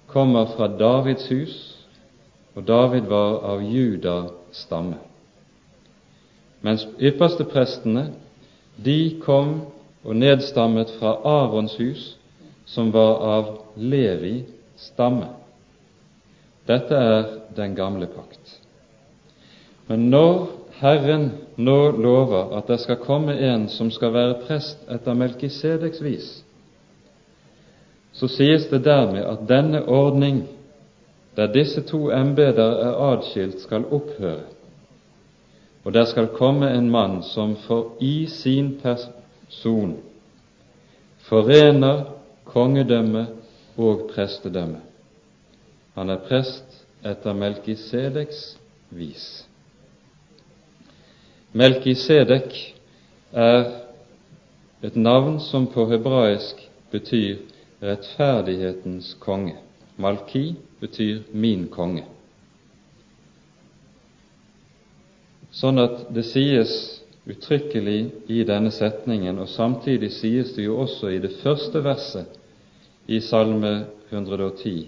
kommer 0.07 0.47
fra 0.57 0.69
Davids 0.79 1.29
hus, 1.29 1.77
og 2.55 2.69
David 2.69 3.01
var 3.01 3.45
av 3.45 3.63
Juda 3.63 4.23
stamme. 4.53 5.08
Mens 6.61 6.87
yppersteprestene 6.99 8.09
de 8.85 9.19
kom 9.23 9.61
og 10.05 10.17
nedstammet 10.17 10.91
fra 10.99 11.17
Arons 11.27 11.75
hus, 11.79 12.15
som 12.67 12.93
var 12.93 13.23
av 13.25 13.53
Levi 13.77 14.43
stamme. 14.79 15.31
Dette 16.69 16.95
er 16.95 17.29
den 17.57 17.75
gamle 17.79 18.07
pakt. 18.13 18.59
Men 19.89 20.11
når 20.13 20.49
Herren 20.79 21.31
nå 21.57 21.79
lover 21.97 22.53
at 22.59 22.69
det 22.69 22.79
skal 22.83 23.01
komme 23.03 23.35
en 23.35 23.67
som 23.73 23.91
skal 23.91 24.13
være 24.15 24.43
prest 24.45 24.85
etter 24.93 25.17
Melkisedeks 25.17 26.03
vis, 26.05 26.29
så 28.13 28.29
sies 28.31 28.67
det 28.71 28.83
dermed 28.85 29.25
at 29.25 29.47
denne 29.49 29.85
ordning, 29.87 30.43
der 31.37 31.53
disse 31.55 31.83
to 31.87 32.11
embeter 32.11 32.79
er 32.83 33.01
adskilt, 33.13 33.61
skal 33.63 33.87
opphøre, 33.95 34.45
og 35.89 35.95
der 35.95 36.05
skal 36.05 36.27
komme 36.37 36.69
en 36.77 36.91
mann 36.91 37.23
som 37.23 37.55
for 37.57 37.95
i 38.05 38.27
sin 38.27 38.75
person 38.83 39.95
forener 41.25 42.03
kongedømme 42.45 43.23
og 43.77 44.11
prestedømme. 44.15 44.83
Han 45.95 46.11
er 46.11 46.21
prest 46.29 46.77
etter 47.05 47.33
Melkisedeks 47.33 48.43
vis. 48.91 49.25
Melkisedek 51.57 52.53
er 53.33 53.65
et 54.85 54.97
navn 54.97 55.41
som 55.41 55.71
på 55.73 55.89
hebraisk 55.89 56.61
betyr 56.93 57.41
rettferdighetens 57.83 59.15
konge. 59.25 59.57
Malki 59.97 60.53
betyr 60.81 61.25
min 61.33 61.69
konge. 61.73 62.05
Sånn 65.59 65.81
at 65.83 66.07
det 66.15 66.23
sies 66.29 66.73
uttrykkelig 67.29 67.99
i 68.31 68.45
denne 68.47 68.71
setningen, 68.71 69.41
og 69.43 69.51
samtidig 69.51 70.13
sies 70.15 70.55
det 70.55 70.69
jo 70.69 70.79
også 70.85 71.11
i 71.11 71.19
det 71.23 71.35
første 71.43 71.83
verset 71.83 72.37
i 73.11 73.19
Salme 73.25 73.73
110, 74.11 74.87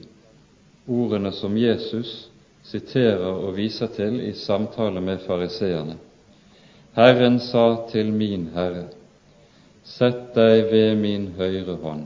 ordene 0.87 1.33
som 1.35 1.57
Jesus 1.59 2.31
siterer 2.63 3.33
og 3.33 3.57
viser 3.57 3.91
til 3.97 4.21
i 4.23 4.33
samtale 4.37 5.03
med 5.03 5.25
fariseerne. 5.27 5.99
Herren 6.95 7.41
sa 7.43 7.67
til 7.91 8.13
min 8.15 8.51
Herre, 8.55 8.89
Sett 9.91 10.35
deg 10.37 10.69
ved 10.71 10.99
min 11.01 11.31
høyre 11.39 11.75
hånd, 11.83 12.05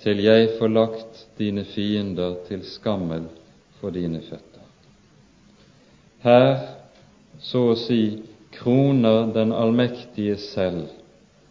til 0.00 0.22
jeg 0.24 0.54
får 0.56 0.70
lagt 0.72 1.24
dine 1.36 1.66
fiender 1.68 2.38
til 2.46 2.62
skammel 2.64 3.26
for 3.80 3.92
dine 3.92 4.22
føtter. 4.24 4.62
Her, 6.22 6.71
så 7.42 7.66
å 7.72 7.76
si, 7.78 8.22
kroner 8.52 9.32
den 9.34 9.52
allmektige 9.52 10.36
selv 10.38 10.90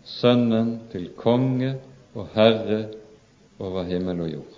Sønnen 0.02 0.80
til 0.89 1.12
konge 1.14 1.76
og 2.18 2.32
herre 2.34 2.80
over 3.62 3.86
himmel 3.86 4.24
og 4.26 4.32
jord. 4.32 4.56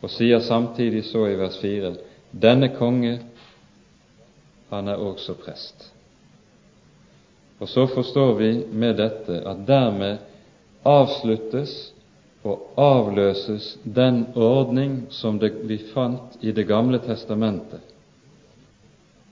Og 0.00 0.12
sier 0.14 0.40
samtidig 0.40 1.04
så 1.10 1.26
i 1.28 1.36
vers 1.36 1.58
4 1.60 1.92
denne 2.30 2.70
konge, 2.72 3.18
han 4.70 4.88
er 4.88 5.02
også 5.02 5.34
prest. 5.42 5.90
Og 7.60 7.68
så 7.68 7.84
forstår 7.90 8.34
vi 8.38 8.50
med 8.72 8.96
dette 8.96 9.42
at 9.44 9.64
dermed 9.68 10.22
avsluttes 10.88 11.74
og 12.46 12.70
avløses 12.80 13.74
den 13.84 14.22
ordning 14.34 15.02
som 15.12 15.36
det 15.42 15.52
vi 15.68 15.76
fant 15.90 16.38
i 16.40 16.54
Det 16.56 16.64
gamle 16.64 17.02
testamentet, 17.04 17.82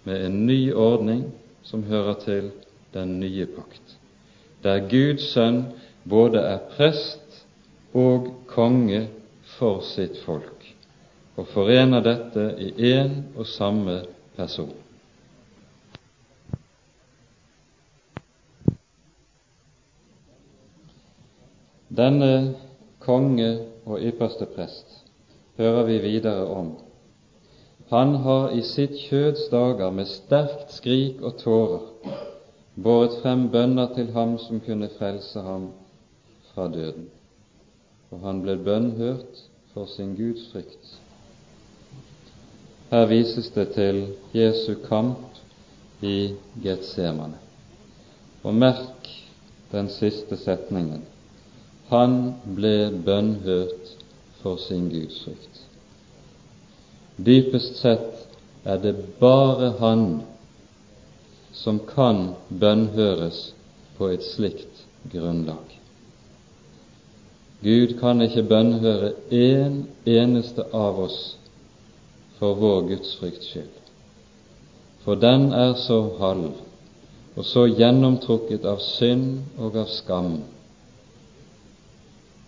med 0.09 0.25
en 0.25 0.47
ny 0.47 0.73
ordning 0.73 1.27
som 1.63 1.83
hører 1.85 2.15
til 2.25 2.51
den 2.95 3.19
nye 3.21 3.45
pakt, 3.53 3.99
der 4.65 4.81
Guds 4.89 5.27
sønn 5.35 5.67
både 6.09 6.41
er 6.41 6.63
prest 6.73 7.43
og 7.93 8.31
konge 8.49 9.03
for 9.59 9.83
sitt 9.85 10.17
folk, 10.25 10.65
og 11.37 11.51
forener 11.53 12.01
dette 12.01 12.47
i 12.57 12.73
én 12.95 13.21
og 13.37 13.45
samme 13.53 14.01
person. 14.39 14.73
Denne 21.89 22.55
konge 23.05 23.55
og 23.85 24.01
ypperste 24.01 24.49
prest 24.57 25.03
hører 25.61 25.85
vi 25.85 26.01
videre 26.09 26.47
om. 26.49 26.77
Han 27.91 28.14
har 28.24 28.51
i 28.53 28.62
sitt 28.62 28.97
kjøds 29.09 29.47
dager 29.53 29.91
med 29.97 30.09
sterkt 30.11 30.74
skrik 30.76 31.22
og 31.24 31.39
tårer 31.41 32.14
båret 32.84 33.16
frem 33.22 33.49
bønner 33.51 33.89
til 33.95 34.12
ham 34.14 34.36
som 34.39 34.61
kunne 34.61 34.91
frelse 34.99 35.41
ham 35.43 35.70
fra 36.53 36.68
døden, 36.70 37.09
og 38.11 38.20
han 38.22 38.43
ble 38.45 38.59
bønnhørt 38.68 39.43
for 39.72 39.89
sin 39.91 40.14
Guds 40.18 40.47
frykt. 40.53 40.95
Her 42.91 43.07
vises 43.11 43.51
det 43.57 43.70
til 43.74 44.05
Jesu 44.36 44.74
kamp 44.84 45.41
i 46.01 46.34
Getsemane. 46.62 47.41
Og 48.45 48.55
merk 48.55 49.09
den 49.72 49.89
siste 49.93 50.36
setningen 50.36 51.03
han 51.89 52.34
ble 52.57 52.91
bønnhørt 53.05 53.95
for 54.43 54.61
sin 54.61 54.91
gudsfrykt. 54.93 55.48
Dypest 57.19 57.77
sett 57.77 58.27
er 58.64 58.79
det 58.83 58.95
bare 59.19 59.73
han 59.81 60.05
som 61.53 61.81
kan 61.89 62.35
bønnhøres 62.49 63.41
på 63.99 64.11
et 64.14 64.23
slikt 64.23 64.85
grunnlag. 65.12 65.75
Gud 67.62 67.97
kan 67.99 68.23
ikke 68.23 68.47
bønnhøre 68.47 69.12
én 69.35 69.81
eneste 70.07 70.69
av 70.73 71.01
oss 71.09 71.19
for 72.39 72.55
vår 72.55 72.87
gudsfrykts 72.93 73.51
skyld, 73.51 73.75
for 75.03 75.19
den 75.19 75.51
er 75.53 75.75
så 75.75 75.99
halv 76.21 76.53
og 77.39 77.47
så 77.47 77.66
gjennomtrukket 77.71 78.66
av 78.66 78.79
synd 78.83 79.59
og 79.59 79.77
av 79.83 79.91
skam 79.91 80.39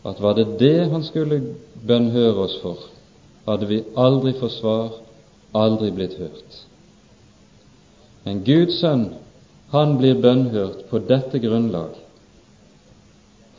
at 0.07 0.21
var 0.23 0.39
det 0.39 0.47
det 0.59 0.89
han 0.91 1.03
skulle 1.05 1.43
bønnhøre 1.87 2.47
oss 2.47 2.57
for, 2.63 2.79
hadde 3.45 3.67
vi 3.67 3.85
aldri 3.95 4.33
fått 4.39 4.59
svar, 4.59 4.91
aldri 5.53 5.91
blitt 5.91 6.19
hørt. 6.19 6.59
Men 8.25 8.43
Guds 8.45 8.81
sønn, 8.81 9.07
han 9.71 9.97
blir 9.99 10.19
bønnhørt 10.21 10.87
på 10.91 10.99
dette 11.09 11.39
grunnlag, 11.43 11.95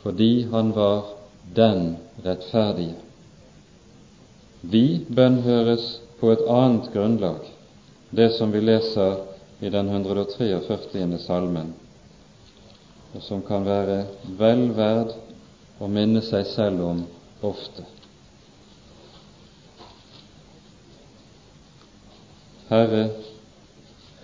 fordi 0.02 0.46
han 0.52 0.72
var 0.76 1.14
den 1.56 1.96
rettferdige. 2.24 2.98
Vi 4.62 5.02
bønnhøres 5.08 5.86
på 6.20 6.30
et 6.32 6.44
annet 6.46 6.92
grunnlag, 6.94 7.40
det 8.10 8.30
som 8.36 8.52
vi 8.52 8.60
leser 8.62 9.16
i 9.60 9.70
den 9.70 9.88
143. 9.88 11.18
salmen, 11.18 11.72
og 13.14 13.22
som 13.22 13.42
kan 13.42 13.66
være 13.66 14.04
vel 14.38 14.68
verd 14.76 15.16
å 15.82 15.88
minne 15.90 16.22
seg 16.22 16.46
selv 16.46 16.84
om 16.86 17.02
ofte. 17.42 17.84
Herre, 22.72 23.10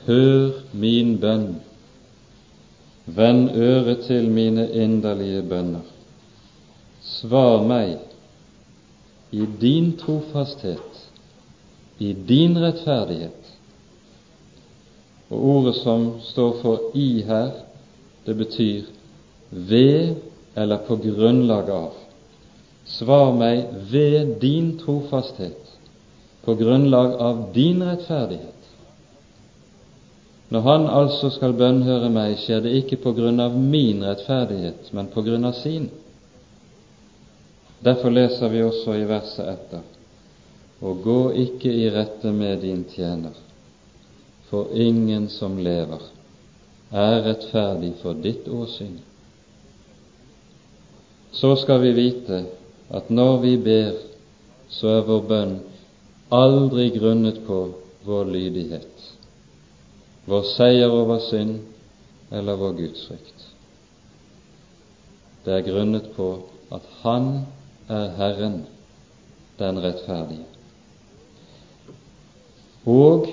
hør 0.07 0.63
min 0.73 1.19
bønn, 1.21 1.59
vend 3.05 3.51
øret 3.53 4.07
til 4.07 4.31
mine 4.33 4.65
inderlige 4.73 5.43
bønner. 5.51 5.85
Svar 7.05 7.61
meg 7.69 7.99
i 9.37 9.45
din 9.61 9.91
trofasthet, 10.01 11.03
i 12.01 12.15
din 12.29 12.57
rettferdighet. 12.63 13.53
Og 15.29 15.45
ordet 15.53 15.75
som 15.83 16.11
står 16.25 16.57
for 16.63 16.91
'i' 16.95 17.27
her, 17.29 17.51
det 18.27 18.37
betyr 18.37 18.83
ved 19.51 20.15
eller 20.57 20.79
på 20.89 20.97
grunnlag 20.97 21.71
av. 21.71 21.93
Svar 22.85 23.33
meg 23.33 23.67
ved 23.93 24.41
din 24.41 24.79
trofasthet, 24.79 25.68
på 26.49 26.55
grunnlag 26.57 27.15
av 27.21 27.41
din 27.55 27.83
rettferdighet. 27.85 28.55
Når 30.49 30.65
Han 30.65 30.87
altså 30.89 31.29
skal 31.31 31.53
bønnhøre 31.53 32.09
meg, 32.09 32.39
skjer 32.41 32.63
det 32.65 32.73
ikke 32.79 32.97
på 33.03 33.13
grunn 33.19 33.43
av 33.45 33.57
min 33.57 34.01
rettferdighet, 34.07 34.89
men 34.97 35.11
på 35.13 35.23
grunn 35.27 35.45
av 35.45 35.59
sin. 35.61 35.91
Derfor 37.85 38.17
leser 38.17 38.49
vi 38.49 38.63
også 38.65 38.97
i 38.97 39.05
verset 39.09 39.53
etter 39.53 39.85
og 40.79 41.03
gå 41.03 41.21
ikke 41.43 41.73
i 41.75 41.89
rette 41.91 42.31
med 42.33 42.61
din 42.63 42.85
tjener, 42.87 43.35
for 44.47 44.71
ingen 44.73 45.27
som 45.29 45.59
lever, 45.59 46.01
er 46.95 47.19
rettferdig 47.27 47.97
for 48.01 48.15
ditt 48.23 48.47
åsyn 48.49 48.95
så 51.33 51.57
skal 51.57 51.81
vi 51.81 51.93
vite 51.93 52.45
at 52.89 53.11
når 53.11 53.39
vi 53.39 53.57
ber, 53.63 53.93
så 54.69 54.99
er 54.99 55.05
vår 55.07 55.27
bønn 55.29 55.53
aldri 56.29 56.91
grunnet 56.91 57.47
på 57.47 57.59
vår 58.05 58.25
lydighet, 58.25 59.05
vår 60.25 60.43
seier 60.55 60.93
over 60.93 61.23
synd 61.25 61.61
eller 62.31 62.61
vår 62.61 62.77
gudsfrykt. 62.79 63.47
Det 65.45 65.55
er 65.57 65.67
grunnet 65.71 66.11
på 66.17 66.29
at 66.75 66.85
Han 67.03 67.47
er 67.89 68.11
Herren, 68.19 68.67
den 69.59 69.81
rettferdige. 69.83 70.45
Og 72.85 73.27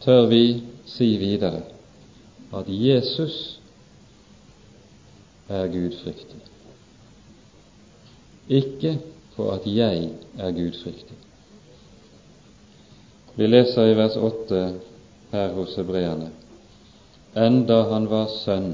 tør 0.00 0.26
vi 0.32 0.62
si 0.88 1.16
videre 1.20 1.62
at 2.56 2.68
Jesus 2.68 3.60
er 5.48 5.68
gudfryktig 5.68 6.46
ikke 8.48 8.98
på 9.36 9.50
at 9.50 9.60
jeg 9.66 10.10
er 10.38 10.50
gudfryktig. 10.50 11.16
Vi 13.36 13.46
leser 13.46 13.86
i 13.86 13.94
vers 13.94 14.16
8 14.16 14.60
her 15.30 15.48
hos 15.52 15.76
hebreerne. 15.76 16.30
Enda 17.34 17.82
han 17.90 18.06
var 18.08 18.30
sønn, 18.32 18.70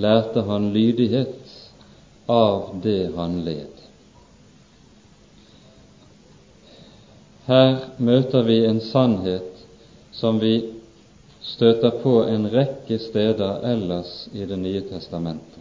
lærte 0.00 0.40
han 0.48 0.70
lydighet 0.72 1.52
av 2.26 2.70
det 2.82 3.10
han 3.16 3.42
led. 3.44 3.82
Her 7.48 7.76
møter 7.96 8.46
vi 8.48 8.56
en 8.66 8.80
sannhet 8.80 9.66
som 10.12 10.40
vi 10.40 10.54
støter 11.44 12.00
på 12.00 12.22
en 12.24 12.48
rekke 12.52 12.98
steder 12.98 13.66
ellers 13.68 14.28
i 14.32 14.44
Det 14.48 14.56
nye 14.56 14.80
testamentet. 14.80 15.60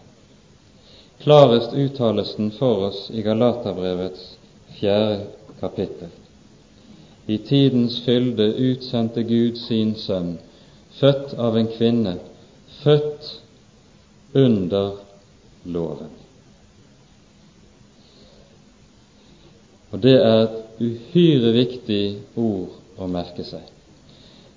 Klarest 1.19 1.73
uttales 1.73 2.35
den 2.35 2.51
for 2.55 2.87
oss 2.87 3.09
i 3.11 3.21
Galaterbrevets 3.21 4.37
fjerde 4.79 5.27
kapittel. 5.59 6.07
I 7.27 7.37
tidens 7.37 8.01
fylde 8.05 8.53
utsendte 8.55 9.23
Gud 9.23 9.57
sin 9.59 9.95
sønn, 9.99 10.37
født 10.99 11.33
av 11.37 11.57
en 11.57 11.67
kvinne, 11.67 12.15
født 12.83 13.33
under 14.35 14.91
loven. 15.65 16.13
Og 19.91 19.99
Det 19.99 20.15
er 20.15 20.41
et 20.43 20.81
uhyre 20.83 21.51
viktig 21.55 22.03
ord 22.35 22.75
å 22.99 23.07
merke 23.11 23.43
seg. 23.43 23.63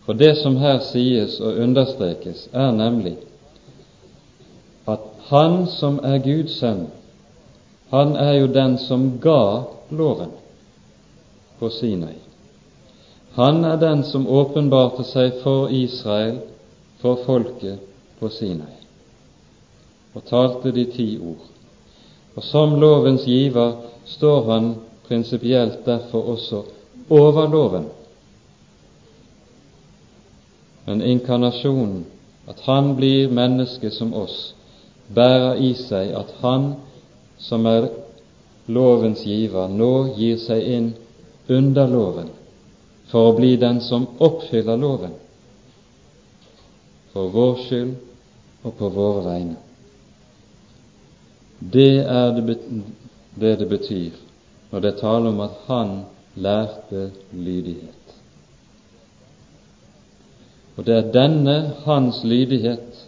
For 0.04 0.18
det 0.18 0.36
som 0.40 0.56
her 0.58 0.80
sies 0.82 1.38
og 1.40 1.58
understrekes, 1.62 2.48
er 2.52 2.72
nemlig 2.74 3.16
at 4.90 5.06
han 5.30 5.66
som 5.70 6.00
er 6.04 6.18
Guds 6.24 6.58
sønn, 6.58 6.88
han 7.90 8.16
er 8.16 8.32
jo 8.40 8.50
den 8.54 8.78
som 8.78 9.06
ga 9.22 9.66
loven 9.90 10.34
på 11.58 11.70
Sinai. 11.74 12.29
Han 13.34 13.64
er 13.64 13.76
den 13.76 14.04
som 14.04 14.26
åpenbarte 14.26 15.04
seg 15.06 15.38
for 15.42 15.70
Israel, 15.70 16.40
for 17.00 17.22
folket 17.26 17.78
på 18.18 18.28
Sinai. 18.28 18.80
og 20.14 20.24
talte 20.26 20.72
de 20.74 20.84
ti 20.90 21.18
ord. 21.22 21.44
Og 22.34 22.42
som 22.42 22.74
lovens 22.80 23.24
giver 23.24 23.76
står 24.10 24.52
han 24.52 24.72
prinsipielt 25.06 25.84
derfor 25.86 26.32
også 26.32 26.62
over 27.10 27.46
loven. 27.48 27.86
Men 30.86 31.02
inkarnasjonen, 31.02 32.04
at 32.48 32.58
han 32.66 32.96
blir 32.96 33.30
menneske 33.30 33.90
som 33.90 34.14
oss, 34.14 34.54
bærer 35.14 35.54
i 35.62 35.70
seg 35.78 36.10
at 36.18 36.34
han 36.42 36.72
som 37.38 37.66
er 37.66 37.86
lovens 38.66 39.22
giver, 39.22 39.68
nå 39.68 40.16
gir 40.18 40.42
seg 40.42 40.66
inn 40.66 40.92
under 41.48 41.86
loven 41.86 42.34
for 43.10 43.30
å 43.30 43.36
bli 43.36 43.56
den 43.58 43.80
som 43.82 44.06
oppfyller 44.18 44.78
loven, 44.78 45.16
for 47.12 47.32
vår 47.34 47.58
skyld 47.66 47.96
og 48.62 48.76
på 48.78 48.90
våre 48.94 49.24
vegne. 49.26 49.58
Det 51.60 52.04
er 52.06 52.32
det 52.38 52.58
det, 53.34 53.56
det 53.56 53.68
betyr 53.68 54.16
når 54.70 54.80
det 54.80 54.98
taler 55.00 55.30
om 55.30 55.40
at 55.44 55.56
han 55.66 55.90
lærte 56.34 57.10
lydighet. 57.32 58.14
Og 60.76 60.86
det 60.86 60.96
er 60.96 61.12
denne 61.12 61.56
hans 61.84 62.22
lydighet 62.24 63.00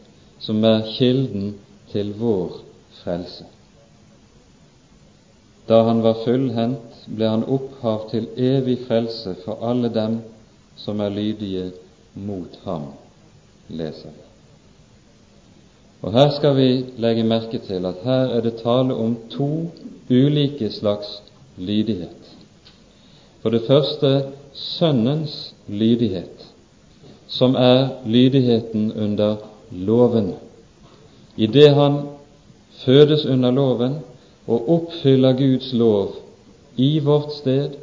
som 0.42 0.64
er 0.66 0.88
kilden 0.96 1.54
til 1.92 2.12
vår 2.18 2.58
frelse. 3.02 3.46
Da 5.68 5.84
han 5.86 6.02
var 6.02 6.24
fullhendt, 6.24 6.91
ble 7.06 7.28
han 7.28 7.44
opphav 7.44 8.10
til 8.10 8.28
evig 8.36 8.78
frelse 8.86 9.34
for 9.44 9.62
alle 9.66 9.90
dem 9.92 10.20
som 10.76 11.00
er 11.00 11.14
lydige 11.14 11.70
mot 12.14 12.58
ham, 12.64 12.92
leser 13.68 14.10
vi. 14.10 14.22
Og 16.02 16.12
Her 16.12 16.30
skal 16.34 16.56
vi 16.56 16.68
legge 16.98 17.22
merke 17.24 17.58
til 17.62 17.86
at 17.86 18.02
her 18.04 18.34
er 18.36 18.40
det 18.40 18.56
tale 18.62 18.94
om 18.94 19.16
to 19.30 19.70
ulike 20.10 20.70
slags 20.70 21.22
lydighet. 21.56 22.32
For 23.42 23.50
det 23.50 23.62
første 23.66 24.22
Sønnens 24.52 25.54
lydighet, 25.68 26.52
som 27.26 27.54
er 27.54 27.88
lydigheten 28.06 28.92
under 28.92 29.36
loven. 29.70 30.34
I 31.36 31.46
det 31.46 31.70
han 31.74 32.02
fødes 32.84 33.24
under 33.26 33.50
loven 33.50 33.94
og 34.46 34.68
oppfyller 34.70 35.32
Guds 35.32 35.72
lov 35.72 36.16
i 36.76 37.00
vårt 37.00 37.32
sted, 37.32 37.76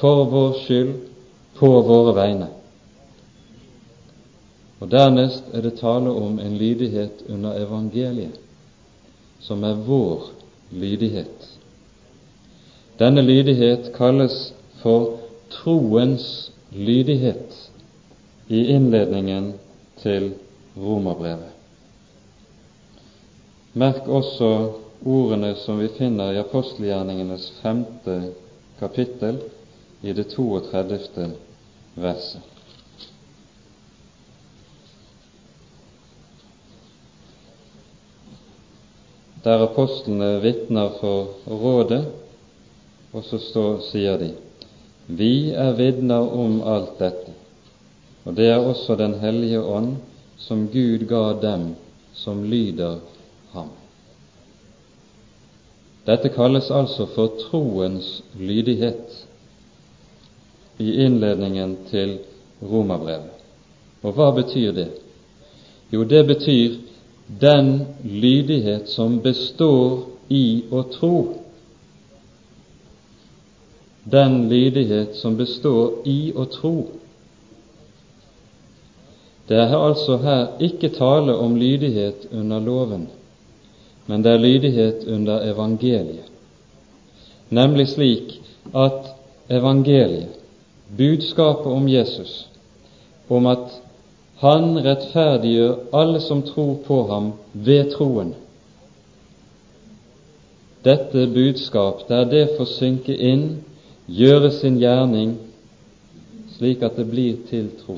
for 0.00 0.24
vår 0.24 0.52
skyld, 0.52 0.94
på 1.54 1.70
våre 1.86 2.14
vegne. 2.14 2.48
Og 4.82 4.90
Dernest 4.90 5.46
er 5.54 5.62
det 5.64 5.78
tale 5.78 6.10
om 6.10 6.38
en 6.42 6.56
lydighet 6.58 7.22
under 7.28 7.60
evangeliet, 7.62 8.38
som 9.40 9.64
er 9.64 9.78
vår 9.86 10.30
lydighet. 10.74 11.48
Denne 12.98 13.22
lydighet 13.22 13.92
kalles 13.96 14.52
for 14.82 15.16
troens 15.50 16.50
lydighet 16.72 17.54
i 18.48 18.66
innledningen 18.74 19.52
til 20.02 20.32
Romerbrevet. 20.76 21.50
Merk 23.74 24.08
også 24.08 24.50
ordene 25.04 25.54
som 25.54 25.78
vi 25.78 25.88
finner 25.88 26.32
i 26.32 26.40
apostelgjerningenes 26.40 27.50
femte 27.62 28.16
kapittel 28.78 29.38
i 30.00 30.12
det 30.12 30.24
32. 30.32 31.30
verset. 31.94 32.42
Der 39.44 39.60
apostlene 39.60 40.38
vitner 40.40 40.96
for 41.00 41.34
rådet, 41.44 42.06
og 43.12 43.24
så 43.28 43.38
står, 43.38 43.78
sier 43.92 44.16
de 44.18 44.32
vi 45.06 45.52
er 45.52 45.74
vitner 45.76 46.32
om 46.32 46.62
alt 46.64 46.96
dette, 46.98 47.34
og 48.24 48.36
det 48.38 48.48
er 48.48 48.64
også 48.64 48.96
Den 48.96 49.18
hellige 49.20 49.60
ånd, 49.60 49.96
som 50.40 50.68
Gud 50.72 51.04
ga 51.08 51.32
dem 51.40 51.74
som 52.14 52.44
lyder 52.44 53.00
ham. 53.52 53.68
Dette 56.04 56.28
kalles 56.28 56.70
altså 56.70 57.06
for 57.14 57.32
troens 57.46 58.22
lydighet 58.36 59.26
i 60.78 60.92
innledningen 61.04 61.76
til 61.90 62.18
Romerbrevet. 62.62 63.32
Og 64.04 64.12
hva 64.12 64.28
betyr 64.36 64.74
det? 64.76 64.90
Jo, 65.92 66.04
det 66.04 66.26
betyr 66.28 66.76
den 67.40 67.86
lydighet 68.04 68.90
som 68.92 69.16
består 69.24 70.04
i 70.28 70.64
å 70.70 70.82
tro. 70.92 71.16
Den 74.04 74.42
lydighet 74.50 75.16
som 75.16 75.38
består 75.40 76.02
i 76.04 76.32
å 76.36 76.44
tro. 76.52 76.76
Det 79.48 79.56
er 79.60 79.76
altså 79.76 80.18
her 80.20 80.46
ikke 80.60 80.92
tale 80.98 81.36
om 81.36 81.56
lydighet 81.56 82.28
under 82.32 82.60
loven 82.60 83.08
men 84.06 84.22
det 84.22 84.32
er 84.32 84.42
lydighet 84.42 85.04
under 85.08 85.44
evangeliet, 85.50 86.28
nemlig 87.50 87.88
slik 87.88 88.40
at 88.74 89.14
evangeliet, 89.50 90.40
budskapet 90.96 91.72
om 91.72 91.88
Jesus, 91.88 92.48
om 93.28 93.46
at 93.46 93.80
han 94.42 94.76
rettferdiggjør 94.84 95.96
alle 95.96 96.20
som 96.20 96.42
tror 96.42 96.74
på 96.86 96.98
ham 97.08 97.32
ved 97.52 97.92
troen. 97.94 98.34
Dette 100.84 101.26
budskap, 101.32 102.04
der 102.08 102.24
det 102.28 102.48
får 102.58 102.68
synke 102.68 103.16
inn, 103.16 103.46
gjøre 104.06 104.50
sin 104.52 104.76
gjerning 104.82 105.38
slik 106.58 106.82
at 106.84 106.98
det 106.98 107.06
blir 107.10 107.40
til 107.48 107.70
tro. 107.80 107.96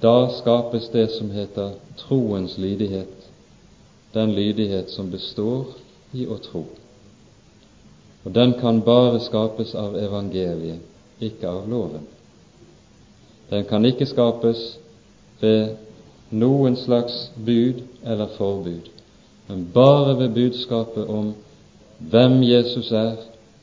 Da 0.00 0.28
skapes 0.30 0.88
det 0.92 1.08
som 1.10 1.30
heter 1.30 1.72
troens 1.96 2.58
lydighet, 2.58 3.30
den 4.12 4.34
lydighet 4.34 4.90
som 4.90 5.10
består 5.10 5.74
i 6.14 6.26
å 6.26 6.38
tro. 6.42 6.64
Og 8.24 8.34
den 8.34 8.54
kan 8.60 8.80
bare 8.86 9.20
skapes 9.20 9.74
av 9.74 9.96
evangeliet, 9.98 10.80
ikke 11.20 11.50
av 11.50 11.68
loven. 11.70 12.06
Den 13.50 13.64
kan 13.64 13.84
ikke 13.88 14.06
skapes 14.06 14.78
ved 15.40 15.76
noen 16.30 16.76
slags 16.76 17.30
bud 17.34 17.82
eller 18.04 18.34
forbud, 18.36 18.90
men 19.48 19.68
bare 19.74 20.18
ved 20.18 20.34
budskapet 20.36 21.08
om 21.08 21.32
hvem 21.98 22.42
Jesus 22.44 22.92
er, 22.92 23.16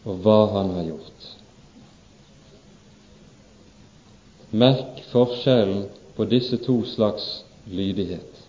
og 0.05 0.19
hva 0.21 0.39
han 0.53 0.71
har 0.75 0.87
gjort. 0.89 1.29
Merk 4.55 4.99
forskjellen 5.11 5.85
på 6.15 6.25
disse 6.25 6.57
to 6.57 6.83
slags 6.85 7.43
lydighet. 7.71 8.47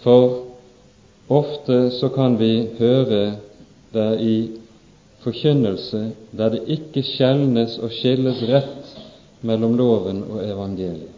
For 0.00 0.46
ofte 1.28 1.90
så 1.90 2.08
kan 2.08 2.38
vi 2.38 2.68
høre 2.78 3.36
der 3.92 4.18
i 4.18 4.48
forkynnelse 5.20 6.10
der 6.36 6.48
det 6.48 6.62
ikke 6.66 7.02
skjelnes 7.04 7.78
og 7.78 7.92
skilles 7.92 8.42
rett 8.48 8.96
mellom 9.44 9.76
loven 9.76 10.22
og 10.30 10.44
evangeliet, 10.44 11.16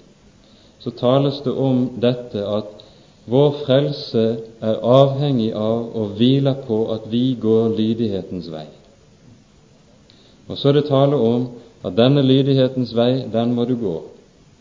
så 0.79 0.91
tales 0.91 1.41
det 1.45 1.55
om 1.55 1.85
dette 2.03 2.43
at 2.43 2.83
vår 3.31 3.51
frelse 3.67 4.23
er 4.61 4.81
avhengig 4.83 5.53
av 5.55 5.93
og 5.95 6.17
hviler 6.19 6.59
på 6.67 6.85
at 6.95 7.07
vi 7.11 7.37
går 7.41 7.77
lydighetens 7.79 8.51
vei. 8.51 8.67
Og 10.51 10.59
så 10.59 10.69
er 10.69 10.81
det 10.81 10.89
tale 10.91 11.17
om 11.17 11.47
at 11.87 11.95
denne 11.97 12.23
lydighetens 12.27 12.95
vei, 12.99 13.23
den 13.31 13.55
må 13.55 13.65
du 13.65 13.77
gå 13.79 13.95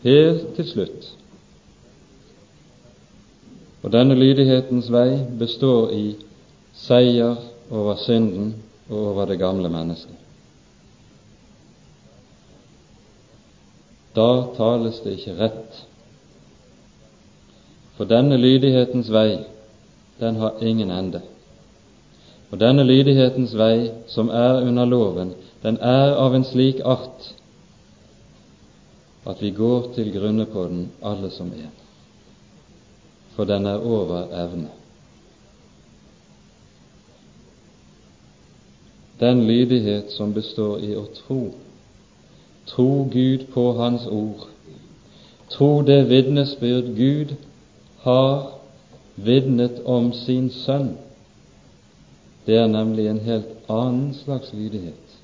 helt 0.02 0.54
til 0.56 0.68
slutt. 0.68 1.10
Og 3.82 3.90
denne 3.92 4.14
lydighetens 4.14 4.90
vei 4.94 5.18
består 5.38 5.90
i 5.94 6.14
seier 6.74 7.36
over 7.70 7.98
synden 7.98 8.54
og 8.88 8.98
over 8.98 9.26
det 9.26 9.38
gamle 9.38 9.70
mennesket. 9.72 10.18
Da 14.14 14.28
tales 14.56 15.00
det 15.00 15.16
ikke 15.16 15.38
rett. 15.38 15.82
For 17.96 18.08
denne 18.08 18.36
lydighetens 18.36 19.10
vei, 19.12 19.38
den 20.20 20.36
har 20.36 20.60
ingen 20.60 20.90
ende. 20.90 21.22
Og 22.52 22.60
denne 22.60 22.84
lydighetens 22.84 23.54
vei, 23.56 23.90
som 24.06 24.28
er 24.28 24.60
under 24.60 24.84
loven, 24.84 25.32
den 25.62 25.78
er 25.80 26.12
av 26.20 26.34
en 26.36 26.44
slik 26.44 26.82
art 26.84 27.32
at 29.26 29.42
vi 29.42 29.50
går 29.50 29.92
til 29.94 30.12
grunne 30.12 30.46
på 30.46 30.64
den 30.68 30.86
alle 31.02 31.30
som 31.30 31.52
en, 31.52 31.74
for 33.36 33.44
den 33.44 33.66
er 33.66 33.78
over 33.78 34.26
evne. 34.44 34.70
Den 39.20 39.46
lydighet 39.46 40.10
som 40.12 40.34
består 40.34 40.82
i 40.82 40.96
å 40.98 41.04
tro, 41.14 41.52
tro 42.66 42.88
Gud 43.12 43.46
på 43.54 43.72
Hans 43.78 44.06
ord, 44.10 44.48
tro 45.52 45.82
det 45.86 46.08
vitnesbyrd 46.10 46.90
Gud 46.96 47.34
har 48.02 48.50
vitnet 49.16 49.78
om 49.86 50.10
sin 50.12 50.50
sønn. 50.50 50.96
Det 52.46 52.56
er 52.58 52.66
nemlig 52.66 53.06
en 53.06 53.20
helt 53.22 53.70
annen 53.70 54.14
slags 54.18 54.50
lydighet, 54.52 55.18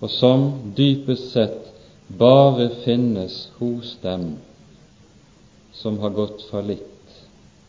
og 0.00 0.08
som 0.10 0.46
dypest 0.76 1.34
sett 1.34 1.66
bare 2.08 2.68
finnes 2.84 3.50
hos 3.58 3.98
dem 4.02 4.36
som 5.72 5.98
har 5.98 6.10
gått 6.10 6.42
fallitt 6.50 6.94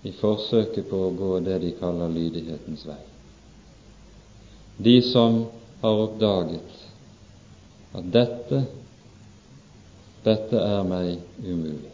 i 0.01 0.11
forsøket 0.11 0.89
på 0.89 0.99
å 1.07 1.11
gå 1.11 1.39
det 1.43 1.59
de 1.59 1.71
kaller 1.79 2.09
lydighetens 2.09 2.85
vei. 2.87 3.01
De 4.77 5.01
som 5.03 5.41
har 5.81 6.03
oppdaget 6.05 6.75
at 7.99 8.11
dette, 8.13 8.63
dette 10.23 10.61
er 10.63 10.83
meg 10.87 11.17
umulig. 11.43 11.91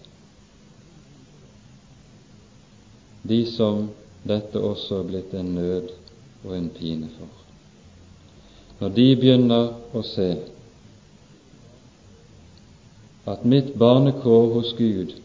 De 3.26 3.42
som 3.50 3.88
dette 4.26 4.62
også 4.62 5.02
er 5.02 5.08
blitt 5.10 5.34
en 5.34 5.54
nød 5.58 5.90
og 6.46 6.52
en 6.54 6.70
pine 6.70 7.10
for. 7.18 7.32
Når 8.80 8.94
de 8.94 9.06
begynner 9.18 9.72
å 9.98 10.04
se 10.06 10.30
at 13.26 13.46
mitt 13.46 13.74
barnekår 13.80 14.54
hos 14.54 14.74
Gud 14.78 15.16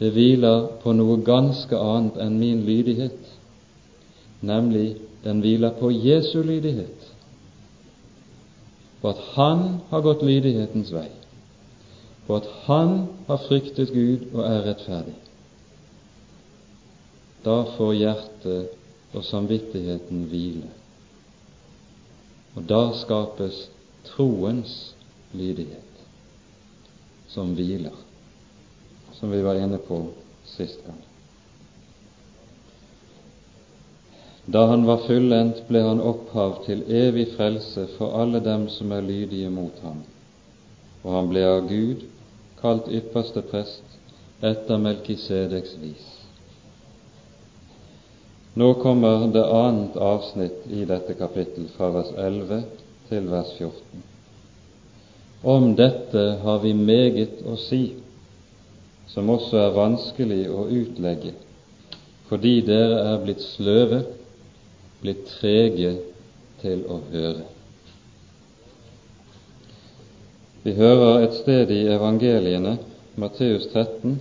det 0.00 0.14
hviler 0.16 0.66
på 0.80 0.94
noe 0.96 1.18
ganske 1.24 1.76
annet 1.76 2.16
enn 2.24 2.38
min 2.40 2.62
lydighet, 2.64 3.20
nemlig 4.40 4.94
den 5.24 5.42
hviler 5.44 5.74
på 5.76 5.90
Jesu 5.92 6.40
lydighet, 6.40 7.08
på 9.00 9.12
at 9.12 9.20
Han 9.34 9.66
har 9.90 10.04
gått 10.04 10.24
lydighetens 10.24 10.92
vei, 10.92 11.10
på 12.26 12.38
at 12.40 12.48
Han 12.64 12.94
har 13.28 13.44
fryktet 13.44 13.92
Gud 13.92 14.30
og 14.32 14.40
er 14.46 14.64
rettferdig. 14.70 15.18
Da 17.44 17.58
får 17.76 17.92
hjertet 17.96 19.12
og 19.12 19.24
samvittigheten 19.24 20.24
hvile, 20.32 20.72
og 22.56 22.64
da 22.72 22.82
skapes 23.04 23.66
troens 24.08 24.94
lydighet 25.36 25.89
som 27.30 27.54
hviler, 27.54 27.94
som 29.12 29.30
vi 29.30 29.42
var 29.42 29.54
inne 29.54 29.78
på 29.78 30.02
sist 30.44 30.82
gang. 30.86 31.00
Da 34.50 34.66
han 34.66 34.86
var 34.86 35.04
fullendt, 35.06 35.62
ble 35.68 35.82
han 35.86 36.00
opphav 36.02 36.64
til 36.64 36.82
evig 36.90 37.28
frelse 37.36 37.86
for 37.96 38.16
alle 38.18 38.40
dem 38.42 38.66
som 38.72 38.90
er 38.92 39.06
lydige 39.06 39.50
mot 39.50 39.78
ham, 39.84 40.02
og 41.04 41.12
han 41.14 41.30
ble 41.30 41.44
av 41.46 41.68
Gud 41.70 42.02
kalt 42.60 42.90
ypperste 42.90 43.44
prest 43.52 44.42
etter 44.42 44.80
Melkisedeks 44.80 45.76
vis. 45.84 46.08
Nå 48.58 48.72
kommer 48.82 49.28
det 49.30 49.46
annet 49.46 49.96
avsnitt 49.96 50.66
i 50.66 50.82
dette 50.84 51.14
kapittel, 51.14 51.68
fra 51.76 51.92
vers 51.94 52.10
11 52.18 52.64
til 53.08 53.30
vers 53.30 53.52
14. 53.58 54.09
Om 55.42 55.74
dette 55.76 56.24
har 56.42 56.58
vi 56.60 56.74
meget 56.76 57.40
å 57.48 57.56
si, 57.56 57.94
som 59.08 59.30
også 59.32 59.56
er 59.56 59.76
vanskelig 59.76 60.42
å 60.52 60.66
utlegge, 60.68 61.32
fordi 62.28 62.58
dere 62.66 62.98
er 63.14 63.22
blitt 63.24 63.40
sløve, 63.42 64.02
blitt 65.00 65.24
trege 65.38 65.94
til 66.60 66.84
å 66.84 67.00
høre. 67.08 67.46
Vi 70.60 70.76
hører 70.76 71.24
et 71.24 71.38
sted 71.40 71.72
i 71.72 71.86
evangeliene, 71.88 72.76
Matteus 73.16 73.64
13, 73.72 74.18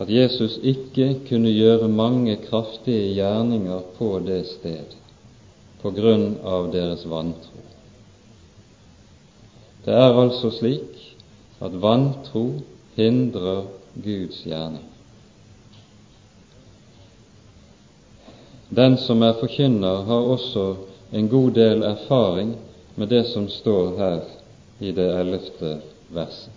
at 0.00 0.08
Jesus 0.08 0.56
ikke 0.64 1.12
kunne 1.28 1.52
gjøre 1.52 1.92
mange 1.92 2.38
kraftige 2.46 3.12
gjerninger 3.12 3.84
på 3.98 4.14
det 4.24 4.46
sted 4.54 4.96
på 5.82 5.92
grunn 5.96 6.38
av 6.44 6.72
deres 6.72 7.04
vantro. 7.08 7.59
Det 9.84 9.94
er 9.94 10.20
altså 10.22 10.50
slik 10.50 11.16
at 11.60 11.76
vantro 11.82 12.46
hindrer 12.96 13.64
Guds 14.04 14.42
gjerning. 14.44 14.84
Den 18.70 18.96
som 19.02 19.22
er 19.22 19.38
forkynner, 19.40 20.04
har 20.06 20.30
også 20.34 20.74
en 21.12 21.28
god 21.28 21.50
del 21.50 21.82
erfaring 21.82 22.54
med 22.96 23.10
det 23.10 23.24
som 23.26 23.48
står 23.48 23.96
her 23.98 24.20
i 24.80 24.92
det 24.94 25.08
ellevte 25.20 25.80
verset. 26.14 26.52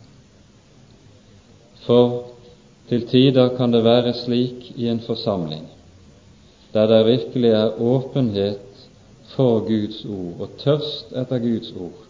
For 1.88 2.30
til 2.90 3.08
tider 3.08 3.56
kan 3.58 3.74
det 3.74 3.84
være 3.84 4.14
slik 4.14 4.74
i 4.76 4.88
en 4.88 5.02
forsamling 5.02 5.66
der 6.74 6.88
det 6.88 7.06
virkelig 7.06 7.50
er 7.50 7.82
åpenhet 7.82 8.90
for 9.36 9.60
Guds 9.60 10.06
ord 10.06 10.40
og 10.40 10.50
tørst 10.58 11.12
etter 11.12 11.40
Guds 11.40 11.72
ord, 11.72 12.03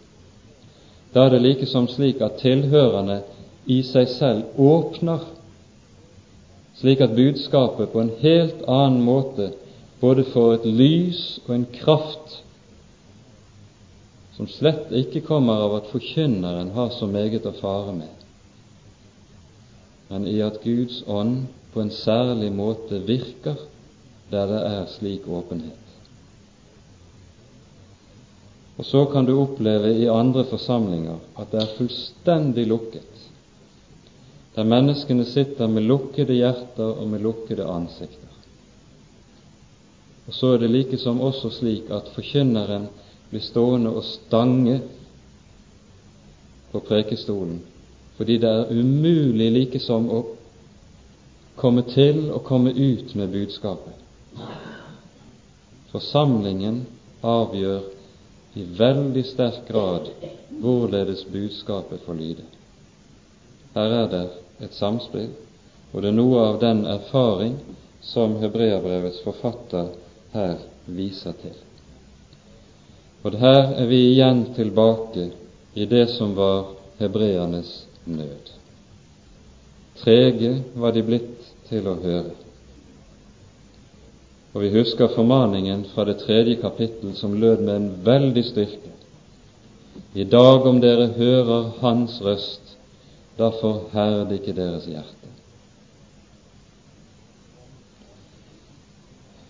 da 1.14 1.26
er 1.26 1.30
det 1.30 1.42
like 1.42 1.66
som 1.70 1.86
slik 1.88 2.20
at 2.24 2.40
tilhørerne 2.42 3.20
i 3.70 3.80
seg 3.86 4.08
selv 4.10 4.58
åpner, 4.60 5.22
slik 6.80 7.00
at 7.04 7.14
budskapet 7.14 7.92
på 7.92 8.02
en 8.02 8.10
helt 8.20 8.64
annen 8.66 9.04
måte 9.06 9.52
både 10.00 10.24
får 10.32 10.56
et 10.56 10.66
lys 10.66 11.20
og 11.46 11.54
en 11.54 11.68
kraft 11.72 12.40
som 14.34 14.48
slett 14.50 14.90
ikke 14.90 15.22
kommer 15.28 15.62
av 15.68 15.76
at 15.78 15.92
forkynneren 15.92 16.72
har 16.74 16.90
så 16.96 17.06
meget 17.06 17.46
å 17.46 17.54
fare 17.60 17.94
med, 17.94 18.10
men 20.10 20.26
i 20.26 20.40
at 20.42 20.58
Guds 20.66 21.04
ånd 21.06 21.44
på 21.72 21.82
en 21.82 21.94
særlig 21.94 22.50
måte 22.54 22.98
virker 23.06 23.62
der 24.34 24.50
det 24.50 24.60
er 24.66 24.84
slik 24.96 25.28
åpenhet. 25.30 25.83
Og 28.76 28.84
så 28.84 29.04
kan 29.06 29.24
du 29.24 29.36
oppleve 29.38 29.92
i 29.94 30.08
andre 30.10 30.44
forsamlinger 30.50 31.20
at 31.38 31.52
det 31.52 31.62
er 31.62 31.74
fullstendig 31.78 32.66
lukket, 32.66 33.10
der 34.54 34.66
menneskene 34.66 35.26
sitter 35.26 35.70
med 35.70 35.86
lukkede 35.86 36.34
hjerter 36.34 36.98
og 36.98 37.08
med 37.10 37.22
lukkede 37.22 37.66
ansikter. 37.70 38.30
Og 40.26 40.34
så 40.34 40.54
er 40.54 40.62
det 40.62 40.70
likesom 40.70 41.20
også 41.20 41.50
slik 41.52 41.90
at 41.92 42.08
forkynneren 42.14 42.88
blir 43.30 43.42
stående 43.44 43.92
og 43.94 44.04
stange 44.06 44.78
på 46.72 46.80
prekestolen, 46.86 47.60
fordi 48.16 48.38
det 48.42 48.50
er 48.50 48.72
umulig 48.74 49.50
likesom 49.52 50.08
å 50.10 50.22
komme 51.60 51.84
til 51.90 52.30
og 52.32 52.42
komme 52.46 52.72
ut 52.74 53.14
med 53.14 53.30
budskapet. 53.30 53.94
Forsamlingen 55.92 56.82
avgjør 57.22 57.93
i 58.54 58.64
veldig 58.78 59.24
sterk 59.26 59.68
grad 59.68 60.10
hvorledes 60.62 61.24
budskapet 61.26 62.04
får 62.06 62.14
lyde. 62.14 62.44
Her 63.74 63.96
er 64.02 64.10
det 64.12 64.24
et 64.62 64.76
samspill, 64.76 65.32
og 65.92 66.02
det 66.02 66.12
er 66.12 66.18
noe 66.18 66.44
av 66.52 66.60
den 66.62 66.84
erfaring 66.86 67.56
som 68.04 68.36
Hebreabrevets 68.42 69.22
forfatter 69.24 69.90
her 70.34 70.58
viser 70.86 71.34
til. 71.40 71.56
Og 73.24 73.38
her 73.40 73.74
er 73.80 73.88
vi 73.88 74.00
igjen 74.12 74.44
tilbake 74.54 75.30
i 75.74 75.86
det 75.90 76.06
som 76.12 76.36
var 76.36 76.74
hebreernes 77.00 77.86
nød. 78.04 78.52
Trege 80.02 80.58
var 80.74 80.92
de 80.92 81.02
blitt 81.02 81.52
til 81.70 81.88
å 81.88 81.96
høre. 82.02 82.43
Og 84.54 84.62
vi 84.62 84.70
husker 84.70 85.10
formaningen 85.10 85.82
fra 85.94 86.04
det 86.06 86.20
tredje 86.22 86.54
kapittel 86.62 87.16
som 87.18 87.34
lød 87.40 87.64
med 87.66 87.76
en 87.76 87.88
veldig 88.06 88.44
styrke. 88.46 88.92
I 90.14 90.24
dag 90.24 90.66
om 90.66 90.78
dere 90.80 91.08
hører 91.16 91.72
Hans 91.80 92.20
røst, 92.22 92.76
da 93.38 93.48
forherd 93.50 94.30
ikke 94.32 94.54
deres 94.54 94.86
hjerte. 94.86 95.30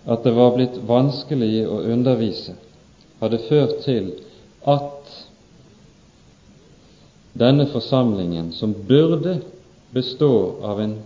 At 0.09 0.25
det 0.25 0.33
var 0.37 0.57
blitt 0.57 0.81
vanskelig 0.89 1.67
å 1.69 1.83
undervise, 1.93 2.57
hadde 3.21 3.43
ført 3.45 3.77
til 3.85 4.11
at 4.69 5.13
denne 7.37 7.69
forsamlingen, 7.69 8.53
som 8.57 8.73
burde 8.89 9.39
bestå 9.93 10.33
av 10.65 10.81
en 10.81 10.99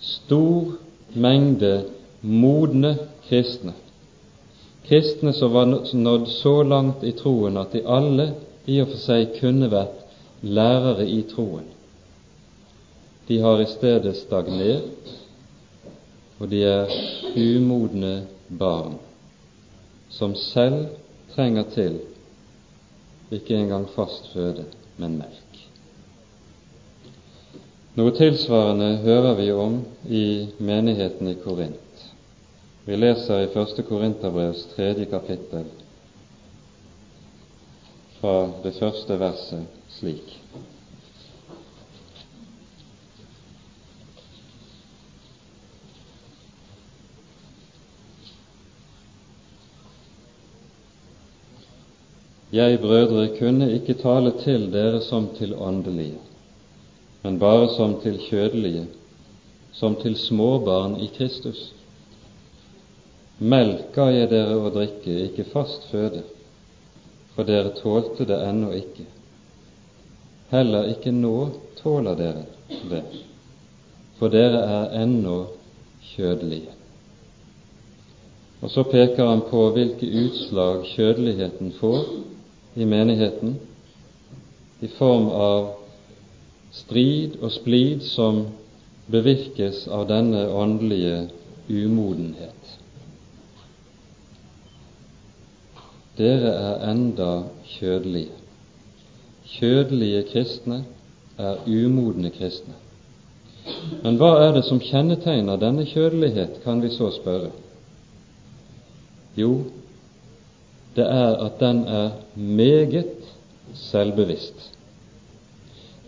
stor 0.00 0.76
mengde 1.12 1.72
modne 2.20 2.96
kristne, 3.28 3.72
kristne 4.88 5.32
som 5.32 5.52
var 5.52 5.66
nådd 5.92 6.28
så 6.28 6.62
langt 6.62 7.04
i 7.04 7.12
troen 7.12 7.56
at 7.56 7.72
de 7.72 7.84
alle 7.86 8.32
i 8.66 8.80
og 8.82 8.92
for 8.92 9.02
seg 9.02 9.34
kunne 9.38 9.70
vært 9.72 10.04
lærere 10.42 11.06
i 11.06 11.22
troen. 11.30 11.66
De 13.28 13.38
har 13.44 13.60
i 13.60 13.68
stedet 13.68 14.16
stagnert, 14.16 15.12
og 16.38 16.48
de 16.48 16.62
er 16.64 16.92
umodne 17.36 18.22
barn 18.48 18.96
som 20.10 20.34
selv 20.38 20.86
trenger 21.34 21.66
til 21.74 21.98
ikke 23.30 23.58
engang 23.58 23.84
fast 23.92 24.30
føde, 24.32 24.64
men 24.96 25.18
melk. 25.20 25.60
Noe 27.98 28.14
tilsvarende 28.16 28.94
hører 29.02 29.34
vi 29.36 29.50
om 29.52 29.82
i 30.08 30.24
menigheten 30.62 31.28
i 31.28 31.36
Korint. 31.42 31.87
Vi 32.88 32.96
leser 32.96 33.42
i 33.44 33.48
første 33.52 33.82
Korinterbrevs 33.84 34.62
tredje 34.72 35.04
kapittel 35.10 35.66
fra 38.16 38.48
det 38.62 38.72
første 38.78 39.18
verset 39.20 39.66
slik. 39.92 40.30
Jeg, 52.52 52.80
brødre, 52.80 53.28
kunne 53.36 53.72
ikke 53.76 54.00
tale 54.00 54.32
til 54.40 54.70
dere 54.72 55.02
som 55.04 55.28
til 55.36 55.52
åndelige, 55.54 56.16
men 57.22 57.36
bare 57.38 57.68
som 57.76 58.00
til 58.00 58.16
kjødelige, 58.30 58.86
som 59.72 60.00
til 60.00 60.16
småbarn 60.16 60.96
i 61.04 61.12
Kristus. 61.18 61.74
Melk 63.38 63.92
ga 63.94 64.08
jeg 64.10 64.30
dere 64.32 64.56
å 64.58 64.70
drikke, 64.74 65.12
ikke 65.28 65.44
fast 65.52 65.84
føde, 65.92 66.24
for 67.36 67.46
dere 67.46 67.70
tålte 67.78 68.26
det 68.26 68.38
ennå 68.48 68.72
ikke. 68.74 69.06
Heller 70.50 70.88
ikke 70.90 71.12
nå 71.14 71.36
tåler 71.78 72.18
dere 72.18 72.42
det, 72.90 73.04
for 74.18 74.34
dere 74.34 74.64
er 74.80 74.98
ennå 75.04 75.36
kjødelige. 76.16 76.74
Og 78.58 78.72
så 78.74 78.82
peker 78.90 79.30
han 79.30 79.44
på 79.46 79.68
hvilke 79.76 80.08
utslag 80.24 80.82
kjødeligheten 80.96 81.76
får 81.78 82.08
i 82.74 82.86
menigheten 82.90 83.54
i 84.82 84.90
form 84.98 85.28
av 85.30 85.68
strid 86.74 87.38
og 87.38 87.52
splid 87.54 88.02
som 88.02 88.48
bevirkes 89.06 89.86
av 89.94 90.08
denne 90.10 90.42
åndelige 90.50 91.28
umodenhet. 91.70 92.57
Dere 96.18 96.50
er 96.50 96.90
enda 96.90 97.32
kjødelige. 97.78 98.34
Kjødelige 99.48 100.22
kristne 100.32 100.82
er 101.38 101.62
umodne 101.66 102.30
kristne. 102.34 102.74
Men 104.02 104.16
hva 104.18 104.32
er 104.42 104.56
det 104.56 104.64
som 104.66 104.80
kjennetegner 104.82 105.60
denne 105.60 105.84
kjødelighet, 105.86 106.60
kan 106.64 106.82
vi 106.82 106.90
så 106.90 107.10
spørre. 107.14 107.52
Jo, 109.38 109.52
det 110.96 111.06
er 111.06 111.36
at 111.46 111.60
den 111.60 111.84
er 111.86 112.10
meget 112.34 113.14
selvbevisst. 113.74 114.70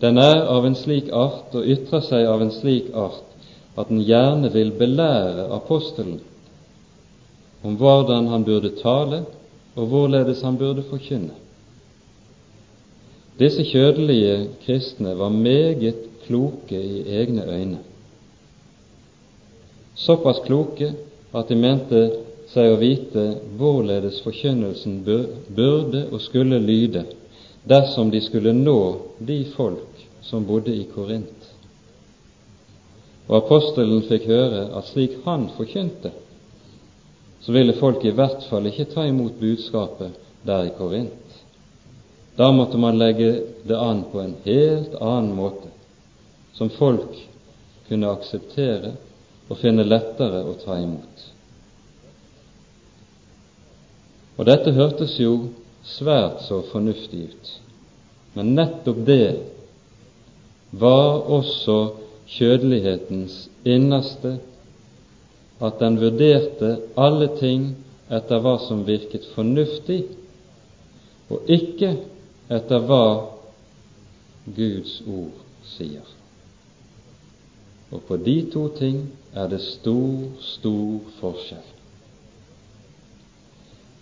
Den 0.01 0.17
er 0.17 0.41
av 0.49 0.65
en 0.65 0.75
slik 0.75 1.11
art 1.13 1.53
og 1.55 1.67
ytrer 1.69 2.01
seg 2.03 2.25
av 2.27 2.41
en 2.41 2.51
slik 2.51 2.89
art 2.97 3.21
at 3.79 3.87
den 3.87 4.01
gjerne 4.03 4.49
vil 4.51 4.73
belære 4.75 5.47
apostelen 5.55 6.19
om 7.63 7.77
hvordan 7.77 8.27
han 8.27 8.43
burde 8.43 8.73
tale, 8.81 9.21
og 9.75 9.87
hvorledes 9.87 10.41
han 10.41 10.57
burde 10.57 10.83
forkynne. 10.89 11.35
Disse 13.39 13.63
kjødelige 13.63 14.49
kristne 14.65 15.15
var 15.17 15.29
meget 15.29 15.95
kloke 16.25 16.81
i 16.81 17.03
egne 17.09 17.45
øyne. 17.47 17.79
Såpass 19.95 20.39
kloke 20.45 20.93
at 21.33 21.49
de 21.49 21.55
mente 21.55 22.01
seg 22.51 22.73
å 22.73 22.79
vite 22.81 23.25
hvorledes 23.57 24.19
forkynnelsen 24.25 25.01
burde 25.55 26.05
og 26.11 26.21
skulle 26.21 26.59
lyde 26.59 27.05
dersom 27.69 28.11
de 28.11 28.21
skulle 28.21 28.53
nå 28.53 28.79
de 29.19 29.43
folk 29.55 30.03
som 30.25 30.45
bodde 30.45 30.73
i 30.75 30.87
Korint. 30.93 31.47
Og 33.29 33.37
apostelen 33.37 34.03
fikk 34.09 34.27
høre 34.27 34.65
at 34.75 34.89
slik 34.89 35.21
han 35.25 35.47
forkynte, 35.55 36.11
så 37.41 37.51
ville 37.51 37.73
folk 37.73 38.05
i 38.05 38.13
hvert 38.15 38.43
fall 38.49 38.67
ikke 38.69 38.89
ta 38.93 39.05
imot 39.09 39.39
budskapet 39.39 40.17
der 40.45 40.67
i 40.67 40.73
Korint. 40.77 41.39
Da 42.37 42.51
måtte 42.51 42.77
man 42.77 42.99
legge 43.01 43.31
det 43.67 43.77
an 43.77 44.03
på 44.11 44.21
en 44.21 44.35
helt 44.45 44.95
annen 45.01 45.33
måte, 45.35 45.69
som 46.53 46.69
folk 46.69 47.17
kunne 47.87 48.11
akseptere 48.13 48.93
og 49.49 49.59
finne 49.59 49.83
lettere 49.83 50.45
å 50.47 50.55
ta 50.61 50.77
imot. 50.79 51.25
Og 54.37 54.47
dette 54.47 54.73
hørtes 54.73 55.17
jo 55.19 55.33
svært 55.85 56.45
så 56.47 56.61
fornuftig 56.71 57.25
ut. 57.29 57.49
Men 58.33 58.53
nettopp 58.55 59.01
det 59.05 59.25
var 60.71 61.27
også 61.27 61.77
kjødelighetens 62.31 63.49
innerste, 63.67 64.37
at 65.61 65.79
den 65.79 65.99
vurderte 66.01 66.71
alle 66.97 67.27
ting 67.39 67.71
etter 68.11 68.41
hva 68.43 68.57
som 68.65 68.83
virket 68.87 69.27
fornuftig, 69.35 70.01
og 71.31 71.47
ikke 71.47 71.93
etter 72.51 72.83
hva 72.89 73.05
Guds 74.55 74.97
ord 75.05 75.37
sier. 75.75 76.07
Og 77.91 78.03
på 78.07 78.17
de 78.25 78.37
to 78.51 78.67
ting 78.75 79.03
er 79.35 79.47
det 79.51 79.61
stor, 79.63 80.31
stor 80.43 81.11
forskjell. 81.19 81.67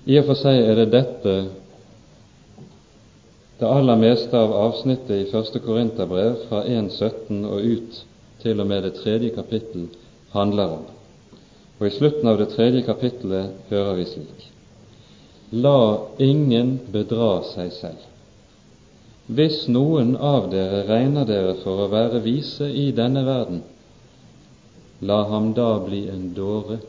I 0.09 0.17
og 0.21 0.29
for 0.29 0.39
seg 0.39 0.61
er 0.63 0.79
det 0.79 0.91
dette 0.93 1.33
det 3.59 3.67
aller 3.67 3.99
meste 3.99 4.39
av 4.39 4.53
avsnittet 4.55 5.17
i 5.17 5.31
første 5.33 5.59
Korinterbrev 5.59 6.45
fra 6.47 6.61
1.17 6.63 7.41
og 7.43 7.59
ut 7.59 7.97
til 8.39 8.63
og 8.63 8.69
med 8.69 8.85
det 8.87 8.93
tredje 9.01 9.33
kapittel 9.35 9.89
handler 10.31 10.77
om. 10.77 10.85
Og 11.79 11.87
i 11.87 11.95
slutten 11.95 12.27
av 12.27 12.37
det 12.41 12.49
tredje 12.51 12.83
kapittelet 12.83 13.71
hører 13.71 13.95
vi 13.95 14.05
slik:" 14.05 14.45
La 15.51 16.05
ingen 16.19 16.75
bedra 16.93 17.41
seg 17.53 17.71
selv. 17.73 18.01
Hvis 19.29 19.63
noen 19.67 20.15
av 20.17 20.49
dere 20.51 20.83
regner 20.89 21.25
dere 21.25 21.55
for 21.63 21.85
å 21.85 21.89
være 21.89 22.19
vise 22.25 22.67
i 22.69 22.91
denne 22.91 23.23
verden, 23.25 23.63
la 25.01 25.23
ham 25.31 25.53
da 25.53 25.79
bli 25.85 26.03
en 26.09 26.33
dåre 26.33 26.79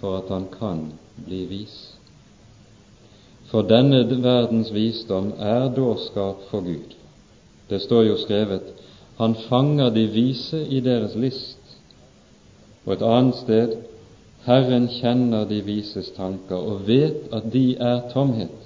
for 0.00 0.18
at 0.18 0.28
han 0.34 0.46
kan 0.58 0.84
bli 1.26 1.44
vis. 1.46 1.76
For 3.50 3.62
denne 3.62 4.02
verdens 4.10 4.70
visdom 4.74 5.32
er 5.38 5.70
dårskap 5.76 6.44
for 6.50 6.66
Gud. 6.66 6.94
Det 7.68 7.80
står 7.80 8.04
jo 8.10 8.16
skrevet 8.20 8.72
Han 9.16 9.34
fanger 9.48 9.90
de 9.94 10.08
vise 10.10 10.58
i 10.58 10.80
deres 10.82 11.14
list. 11.14 11.58
Og 12.84 12.96
et 12.96 13.02
annet 13.06 13.36
sted 13.36 13.76
Herren 14.44 14.88
kjenner 14.92 15.46
de 15.48 15.62
vises 15.64 16.10
tanker 16.16 16.60
og 16.60 16.84
vet 16.88 17.32
at 17.32 17.48
de 17.52 17.76
er 17.80 18.02
tomhet. 18.12 18.60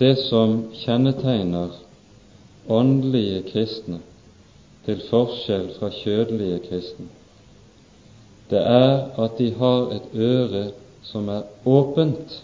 Det 0.00 0.14
som 0.16 0.70
kjennetegner 0.80 1.74
åndelige 2.72 3.42
kristne, 3.50 3.98
til 4.86 5.02
forskjell 5.10 5.66
fra 5.76 5.90
kjødelige 5.92 6.62
kristne, 6.70 7.10
det 8.50 8.62
er 8.64 8.94
at 9.20 9.36
de 9.38 9.50
har 9.58 9.92
et 9.98 10.14
øre 10.14 10.62
som 11.04 11.28
er 11.28 11.42
åpent. 11.68 12.38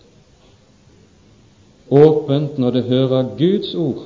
Åpent 1.91 2.59
når 2.59 2.77
det 2.77 2.85
hører 2.91 3.33
Guds 3.39 3.73
ord. 3.75 4.05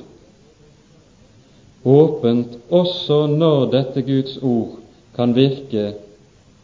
Åpent 1.85 2.57
også 2.69 3.25
når 3.27 3.65
dette 3.73 4.01
Guds 4.05 4.37
ord 4.37 4.77
kan 5.15 5.33
virke 5.35 5.93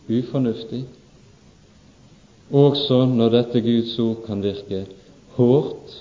ufornuftig, 0.10 0.84
også 2.54 3.06
når 3.06 3.30
dette 3.30 3.62
Guds 3.62 3.98
ord 4.00 4.22
kan 4.28 4.44
virke 4.44 4.86
hårdt, 5.36 5.98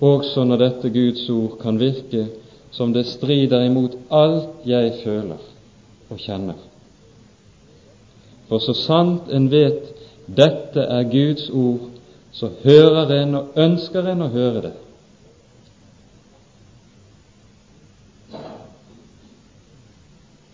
også 0.00 0.44
når 0.44 0.56
dette 0.64 0.90
Guds 0.90 1.28
ord 1.30 1.56
kan 1.62 1.78
virke 1.78 2.26
som 2.72 2.92
det 2.92 3.06
strider 3.06 3.64
imot 3.68 3.94
alt 4.10 4.66
jeg 4.66 4.92
føler 5.04 5.40
og 6.10 6.18
kjenner. 6.18 6.58
For 8.48 8.58
så 8.58 8.74
sant 8.76 9.30
en 9.32 9.50
vet 9.52 9.92
dette 10.26 10.82
er 10.82 11.06
Guds 11.12 11.50
ord, 11.50 11.90
så 12.32 12.48
hører 12.64 13.12
en 13.22 13.34
og 13.38 13.60
ønsker 13.60 14.08
en 14.08 14.24
å 14.24 14.32
høre 14.32 14.62
det. 14.64 14.72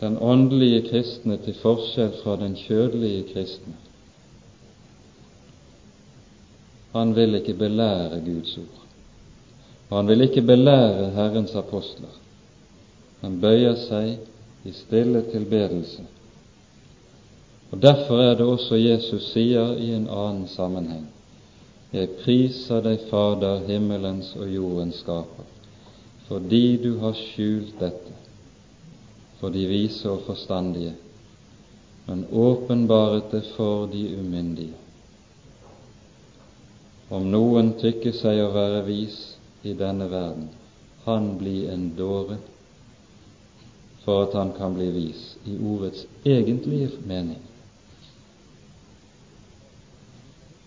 Den 0.01 0.19
åndelige 0.21 0.83
kristne 0.91 1.39
til 1.43 1.57
forskjell 1.59 2.13
fra 2.23 2.37
den 2.39 2.55
kjødelige 2.55 3.25
kristne. 3.33 3.75
Han 6.93 7.15
vil 7.17 7.35
ikke 7.35 7.55
belære 7.55 8.21
Guds 8.27 8.57
ord. 8.59 8.85
Og 9.91 9.97
han 9.97 10.09
vil 10.09 10.21
ikke 10.21 10.43
belære 10.43 11.11
Herrens 11.17 11.55
apostler. 11.55 12.15
Han 13.21 13.41
bøyer 13.41 13.75
seg 13.89 14.19
i 14.65 14.73
stille 14.73 15.25
tilbedelse. 15.33 16.05
Og 17.71 17.83
Derfor 17.83 18.23
er 18.23 18.35
det 18.35 18.47
også 18.47 18.77
Jesus 18.77 19.33
sier 19.33 19.75
i 19.77 19.91
en 19.93 20.09
annen 20.09 20.47
sammenheng 20.49 21.09
Jeg 21.93 22.09
priser 22.21 22.83
deg, 22.85 23.01
Fader, 23.11 23.63
himmelens 23.65 24.35
og 24.37 24.49
jordens 24.53 25.01
skaper, 25.01 25.47
fordi 26.29 26.77
du 26.83 26.99
har 27.01 27.15
skjult 27.17 27.79
dette 27.81 28.18
for 29.41 29.55
de 29.55 29.67
vise 29.67 30.11
og 30.11 30.25
forstandige, 30.27 30.95
men 32.07 32.27
åpenbaret 32.33 33.31
det 33.33 33.45
for 33.57 33.87
de 33.87 34.05
umyndige. 34.19 34.75
Om 37.11 37.31
noen 37.33 37.73
tykker 37.81 38.13
seg 38.13 38.43
å 38.43 38.53
være 38.53 38.85
vis 38.89 39.19
i 39.65 39.73
denne 39.77 40.11
verden, 40.11 40.49
han 41.07 41.37
blir 41.41 41.71
en 41.73 41.91
dåre 41.97 42.37
for 44.05 44.27
at 44.27 44.35
han 44.37 44.53
kan 44.57 44.75
bli 44.77 44.89
vis 44.93 45.23
i 45.49 45.57
ordets 45.57 46.05
egentlige 46.25 46.91
mening. 47.09 47.41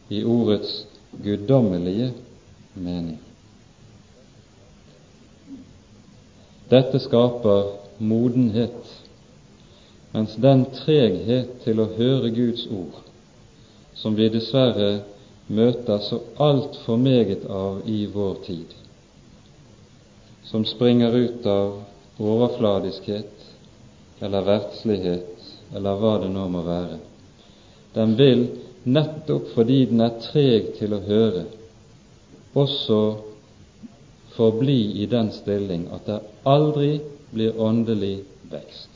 I 0.10 0.24
ordets 0.24 0.86
guddommelige 1.24 2.12
mening. 2.74 3.20
Dette 6.72 7.00
skaper 7.04 7.81
modenhet, 8.02 8.90
mens 10.12 10.36
den 10.42 10.66
treghet 10.76 11.62
til 11.64 11.80
å 11.80 11.90
høre 11.96 12.32
Guds 12.36 12.66
ord, 12.74 12.98
som 13.96 14.18
vi 14.18 14.28
dessverre 14.34 15.04
møter 15.52 16.02
så 16.04 16.22
altfor 16.42 16.98
meget 16.98 17.46
av 17.46 17.84
i 17.90 18.06
vår 18.12 18.42
tid, 18.48 18.74
som 20.48 20.66
springer 20.68 21.16
ut 21.16 21.46
av 21.48 21.78
overfladiskhet 22.22 23.48
eller 24.22 24.48
verdslighet 24.48 25.48
eller 25.76 26.02
hva 26.02 26.18
det 26.24 26.30
nå 26.34 26.48
må 26.52 26.66
være, 26.66 27.00
den 27.96 28.16
vil 28.20 28.46
nettopp 28.84 29.52
fordi 29.56 29.86
den 29.92 30.04
er 30.04 30.18
treg 30.24 30.74
til 30.80 30.96
å 30.96 31.04
høre, 31.06 31.46
også 32.58 33.00
forbli 34.36 35.04
i 35.04 35.08
den 35.12 35.32
stilling 35.36 35.88
at 35.96 36.08
det 36.08 36.20
aldri 36.48 36.94
blir 37.32 37.60
åndelig 37.60 38.24
vekst. 38.52 38.90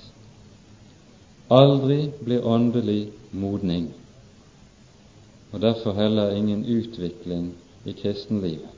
Aldri 1.47 2.11
blir 2.25 2.45
åndelig 2.45 3.11
modning, 3.31 3.91
og 5.51 5.61
derfor 5.61 5.93
heller 5.93 6.36
ingen 6.36 6.65
utvikling 6.65 7.53
i 7.86 7.93
kristenlivet. 7.93 8.71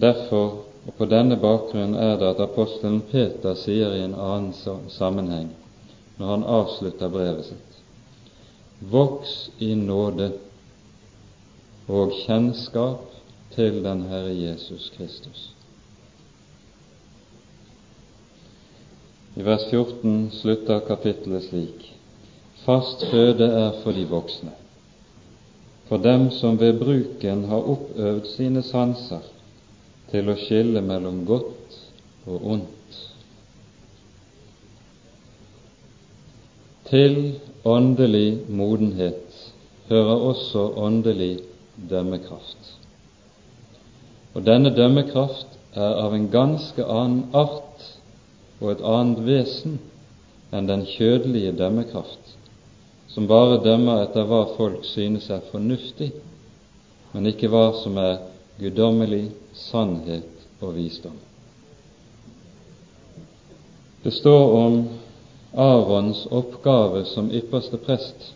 Derfor 0.00 0.66
og 0.86 0.94
på 0.94 1.06
denne 1.10 1.36
bakgrunn 1.42 1.96
er 1.98 2.14
det 2.20 2.28
at 2.30 2.40
apostelen 2.44 3.00
Peter 3.10 3.56
sier 3.58 3.94
i 3.96 4.04
en 4.04 4.14
annen 4.14 4.52
sammenheng 4.92 5.48
når 6.16 6.30
han 6.30 6.44
avslutter 6.58 7.10
brevet 7.12 7.48
sitt. 7.48 7.80
Voks 8.92 9.34
i 9.58 9.72
nåde 9.74 10.30
og 11.90 12.14
kjennskap 12.22 13.02
til 13.56 13.82
den 13.84 14.06
Herre 14.10 14.32
Jesus 14.36 14.92
Kristus. 14.96 15.55
I 19.36 19.42
vers 19.44 19.66
14 19.70 20.30
slutter 20.32 20.80
kapittelet 20.80 21.44
slik.: 21.44 21.82
Fast 22.64 23.02
føde 23.10 23.44
er 23.44 23.74
for 23.82 23.92
de 23.92 24.06
voksne, 24.08 24.52
for 25.88 26.00
dem 26.00 26.30
som 26.32 26.56
ved 26.60 26.78
bruken 26.80 27.44
har 27.50 27.68
oppøvd 27.72 28.30
sine 28.32 28.62
sanser 28.64 29.26
til 30.10 30.30
å 30.32 30.36
skille 30.40 30.80
mellom 30.80 31.18
godt 31.28 31.76
og 32.26 32.46
ondt. 32.54 33.02
Til 36.88 37.18
åndelig 37.64 38.38
modenhet 38.48 39.52
hører 39.90 40.24
også 40.30 40.64
åndelig 40.80 41.42
dømmekraft. 41.90 42.72
Og 44.34 44.46
denne 44.48 44.72
dømmekraft 44.72 45.60
er 45.74 46.00
av 46.06 46.16
en 46.16 46.30
ganske 46.32 46.88
annen 46.88 47.26
art 47.34 47.84
og 48.60 48.70
et 48.72 48.84
annet 48.84 49.20
vesen 49.26 49.78
enn 50.54 50.68
den 50.68 50.84
kjødelige 50.88 51.52
dømmekraft, 51.58 52.32
som 53.12 53.28
bare 53.28 53.60
dømmer 53.64 54.04
etter 54.04 54.26
hva 54.28 54.44
folk 54.56 54.84
synes 54.88 55.28
er 55.30 55.44
fornuftig, 55.50 56.12
men 57.12 57.28
ikke 57.30 57.50
hva 57.52 57.70
som 57.82 57.98
er 58.00 58.18
guddommelig 58.60 59.28
sannhet 59.56 60.46
og 60.60 60.76
visdom. 60.76 61.16
Det 64.04 64.12
står 64.14 64.52
om 64.54 64.80
Arons 65.56 66.26
oppgave 66.30 67.04
som 67.10 67.32
ypperste 67.32 67.80
prest 67.80 68.32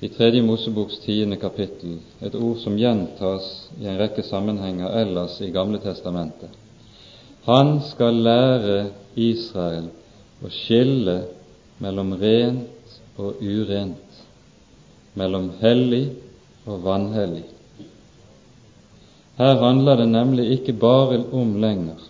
i 0.00 0.08
Tredje 0.08 0.42
Moseboks 0.42 0.98
tiende 1.04 1.36
kapittel, 1.40 1.98
et 2.20 2.34
ord 2.34 2.58
som 2.60 2.76
gjentas 2.76 3.46
i 3.80 3.86
en 3.86 4.00
rekke 4.00 4.24
sammenhenger 4.26 4.92
ellers 5.00 5.38
i 5.40 5.52
Gamle 5.54 5.78
testamentet. 5.80 6.63
Han 7.44 7.80
skal 7.84 8.22
lære 8.24 8.76
Israel 9.20 9.90
å 10.40 10.50
skille 10.52 11.18
mellom 11.84 12.14
rent 12.16 12.94
og 13.20 13.42
urent, 13.44 14.20
mellom 15.14 15.50
hellig 15.60 16.06
og 16.64 16.80
vanhellig. 16.86 17.44
Her 19.36 19.58
handler 19.60 20.00
det 20.00 20.08
nemlig 20.08 20.46
ikke 20.56 20.76
bare 20.80 21.18
om 21.36 21.56
lenger 21.60 22.00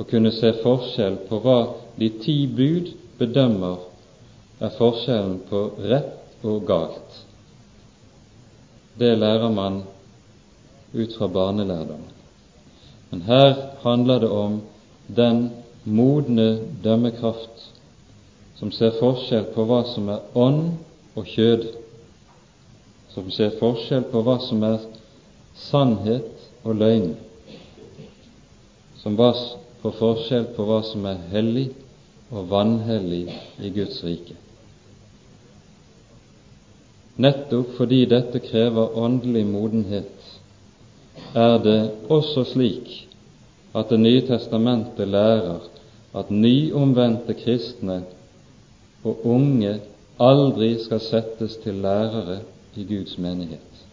å 0.00 0.06
kunne 0.08 0.32
se 0.32 0.52
forskjell 0.62 1.18
på 1.28 1.40
hva 1.44 1.58
de 1.98 2.08
ti 2.22 2.36
bud 2.48 2.92
bedømmer 3.20 3.82
er 4.64 4.72
forskjellen 4.78 5.42
på 5.50 5.64
rett 5.90 6.46
og 6.46 6.64
galt. 6.68 7.18
Det 8.96 9.12
lærer 9.18 9.52
man 9.52 9.82
ut 10.94 11.12
fra 11.18 11.28
barnelærdommen. 11.28 12.19
Men 13.10 13.22
her 13.22 13.54
handler 13.82 14.18
det 14.18 14.30
om 14.30 14.60
den 15.16 15.50
modne 15.84 16.60
dømmekraft 16.84 17.66
som 18.58 18.70
ser 18.72 18.94
forskjell 19.00 19.48
på 19.54 19.64
hva 19.66 19.80
som 19.88 20.10
er 20.12 20.36
ånd 20.36 20.60
og 21.18 21.26
kjød, 21.26 21.64
som 23.10 23.30
ser 23.34 23.56
forskjell 23.58 24.04
på 24.12 24.22
hva 24.26 24.36
som 24.44 24.62
er 24.68 24.84
sannhet 25.70 26.28
og 26.62 26.76
løgn, 26.78 27.14
som 29.00 29.16
får 29.16 29.96
forskjell 29.98 30.52
på 30.54 30.68
hva 30.68 30.82
som 30.86 31.08
er 31.08 31.24
hellig 31.32 31.70
og 32.30 32.46
vanhellig 32.52 33.24
i 33.58 33.72
Guds 33.74 34.04
rike. 34.06 34.36
Nettopp 37.20 37.74
fordi 37.76 38.04
dette 38.08 38.40
krever 38.44 38.94
åndelig 38.96 39.42
modenhet, 39.48 40.19
er 41.34 41.58
det 41.62 41.90
også 42.08 42.44
slik 42.44 43.06
at 43.74 43.90
Det 43.90 44.00
nye 44.00 44.20
testamentet 44.26 45.08
lærer 45.08 45.60
at 46.14 46.30
nyomvendte 46.30 47.34
kristne 47.34 48.02
og 49.04 49.26
unge 49.26 49.80
aldri 50.20 50.74
skal 50.82 51.00
settes 51.00 51.56
til 51.62 51.74
lærere 51.74 52.40
i 52.76 52.84
Guds 52.84 53.18
menighet. 53.18 53.86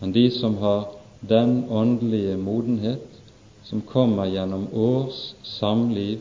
Men 0.00 0.14
de 0.14 0.30
som 0.30 0.56
har 0.56 0.88
den 1.28 1.64
åndelige 1.70 2.36
modenhet 2.36 3.18
som 3.64 3.82
kommer 3.82 4.30
gjennom 4.30 4.68
års 4.72 5.34
samliv 5.42 6.18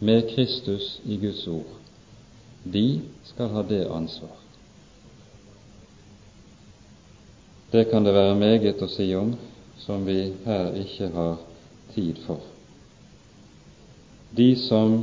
med 0.00 0.34
Kristus 0.34 1.00
i 1.04 1.16
Guds 1.16 1.46
ord. 1.48 1.72
De 2.64 3.00
skal 3.24 3.48
ha 3.48 3.62
det 3.68 3.86
ansvar. 3.86 4.43
Det 7.74 7.84
kan 7.90 8.04
det 8.06 8.12
være 8.14 8.34
meget 8.38 8.82
å 8.82 8.86
si 8.86 9.08
om 9.18 9.32
som 9.82 10.04
vi 10.06 10.28
her 10.44 10.76
ikke 10.78 11.08
har 11.10 11.40
tid 11.90 12.20
for. 12.22 12.38
De 14.30 14.52
som 14.54 15.00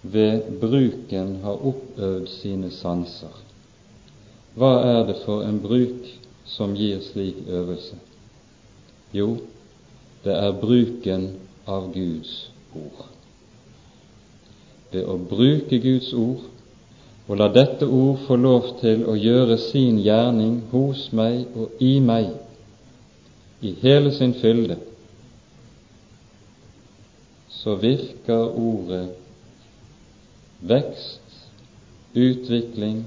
ved 0.00 0.46
bruken 0.62 1.34
har 1.42 1.60
oppøvd 1.68 2.30
sine 2.32 2.72
sanser. 2.72 3.36
Hva 4.56 4.72
er 4.88 5.02
det 5.10 5.18
for 5.26 5.44
en 5.44 5.60
bruk 5.60 6.08
som 6.48 6.72
gir 6.80 7.04
slik 7.04 7.44
øvelse? 7.44 8.00
Jo, 9.12 9.34
det 10.24 10.40
er 10.40 10.60
bruken 10.64 11.34
av 11.68 11.92
Guds 11.92 12.38
ord 12.72 13.10
ved 14.94 15.08
å 15.10 15.18
bruke 15.18 15.78
Guds 15.82 16.12
ord 16.14 16.53
og 17.24 17.38
la 17.40 17.48
dette 17.48 17.86
ord 17.88 18.18
få 18.26 18.36
lov 18.36 18.74
til 18.82 19.06
å 19.08 19.14
gjøre 19.16 19.56
sin 19.70 20.00
gjerning 20.04 20.58
hos 20.72 21.06
meg 21.16 21.54
og 21.56 21.80
i 21.80 21.96
meg 22.04 22.34
i 23.64 23.72
hele 23.80 24.12
sin 24.12 24.34
fylde, 24.36 24.76
så 27.48 27.78
virker 27.80 28.58
ordet 28.60 29.06
vekst, 30.68 31.22
utvikling, 32.12 33.06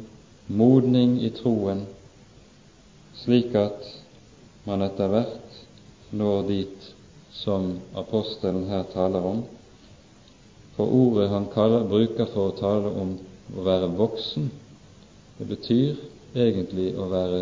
modning 0.49 1.19
i 1.21 1.29
troen, 1.37 1.85
slik 3.21 3.53
at 3.57 3.85
man 4.65 4.81
etter 4.87 5.13
hvert 5.13 5.61
når 6.17 6.41
dit 6.49 6.89
som 7.37 7.75
apostelen 7.93 8.65
her 8.71 8.89
taler 8.95 9.29
om, 9.29 9.45
for 10.73 10.89
ordet 10.89 11.29
han 11.29 11.49
kaller, 11.53 11.85
bruker 11.89 12.29
for 12.33 12.49
å 12.49 12.57
tale 12.57 12.97
om 12.97 13.13
å 13.55 13.63
være 13.63 13.89
voksen, 13.97 14.49
det 15.37 15.47
betyr 15.47 15.95
egentlig 16.35 16.91
å 16.97 17.07
være 17.11 17.41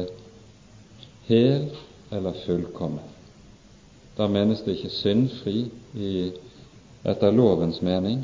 hel 1.30 1.70
eller 2.14 2.38
fullkommen. 2.46 3.14
Da 4.16 4.28
menes 4.32 4.62
det 4.64 4.78
ikke 4.78 4.94
syndfri 4.96 5.66
i, 5.98 6.32
etter 7.04 7.36
lovens 7.36 7.82
mening, 7.84 8.24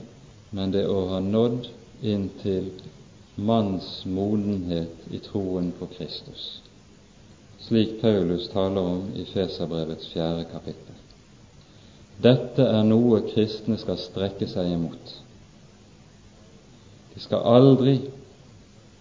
men 0.51 0.71
det 0.71 0.85
å 0.87 1.07
ha 1.11 1.19
nådd 1.23 1.67
inn 2.07 2.29
til 2.41 2.71
manns 3.35 4.01
modenhet 4.05 5.11
i 5.11 5.19
troen 5.23 5.71
på 5.79 5.87
Kristus, 5.95 6.61
slik 7.67 7.99
Paulus 8.01 8.49
taler 8.51 8.87
om 8.95 9.11
i 9.15 9.25
Feserbrevets 9.31 10.09
fjerde 10.13 10.47
kapittel. 10.51 10.97
Dette 12.21 12.65
er 12.67 12.83
noe 12.85 13.23
kristne 13.31 13.79
skal 13.81 13.97
strekke 13.97 14.47
seg 14.49 14.73
imot. 14.75 15.15
De 17.13 17.19
skal 17.19 17.43
aldri, 17.43 17.97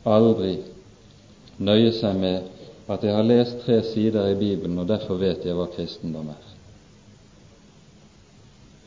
aldri 0.05 0.57
nøye 1.61 1.93
seg 1.95 2.17
med 2.19 2.91
at 2.91 3.05
jeg 3.07 3.15
har 3.15 3.27
lest 3.27 3.61
tre 3.65 3.81
sider 3.87 4.33
i 4.33 4.39
Bibelen, 4.39 4.79
og 4.83 4.89
derfor 4.89 5.21
vet 5.21 5.45
jeg 5.47 5.55
hva 5.55 5.69
kristendom 5.71 6.33
er. 6.33 6.47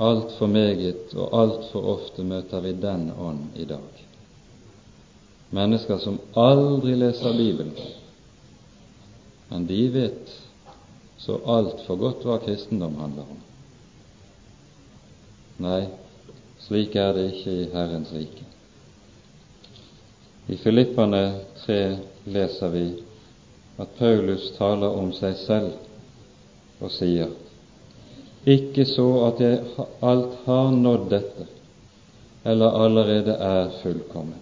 Altfor 0.03 0.49
meget 0.51 1.13
og 1.15 1.35
altfor 1.39 1.85
ofte 1.93 2.25
møter 2.27 2.63
vi 2.65 2.73
den 2.81 3.11
ånd 3.13 3.55
i 3.55 3.67
dag. 3.69 4.01
Mennesker 5.53 6.01
som 6.01 6.17
aldri 6.35 6.95
leser 6.97 7.37
Bibelen, 7.37 7.75
men 9.51 9.67
de 9.69 9.81
vet 9.93 10.33
så 11.21 11.37
altfor 11.45 11.99
godt 12.01 12.25
hva 12.27 12.39
kristendom 12.43 12.97
handler 12.99 13.29
om. 13.29 13.43
Nei, 15.63 15.83
slik 16.65 16.97
er 16.99 17.13
det 17.15 17.29
ikke 17.29 17.53
i 17.53 17.69
Herrens 17.71 18.11
rike. 18.15 18.52
I 20.47 20.57
Filippane 20.57 21.23
3 21.65 21.97
leser 22.25 22.69
vi 22.69 22.87
at 23.77 23.95
Paulus 23.97 24.51
taler 24.57 24.99
om 24.99 25.13
seg 25.15 25.37
selv 25.39 26.83
og 26.83 26.91
sier 26.91 27.31
ikke 28.43 28.83
så 28.85 29.05
at 29.29 29.39
jeg 29.39 29.59
alt 30.03 30.39
har 30.45 30.71
nådd 30.75 31.05
dette, 31.13 31.45
eller 32.43 32.75
allerede 32.75 33.35
er 33.39 33.69
fullkommen, 33.79 34.39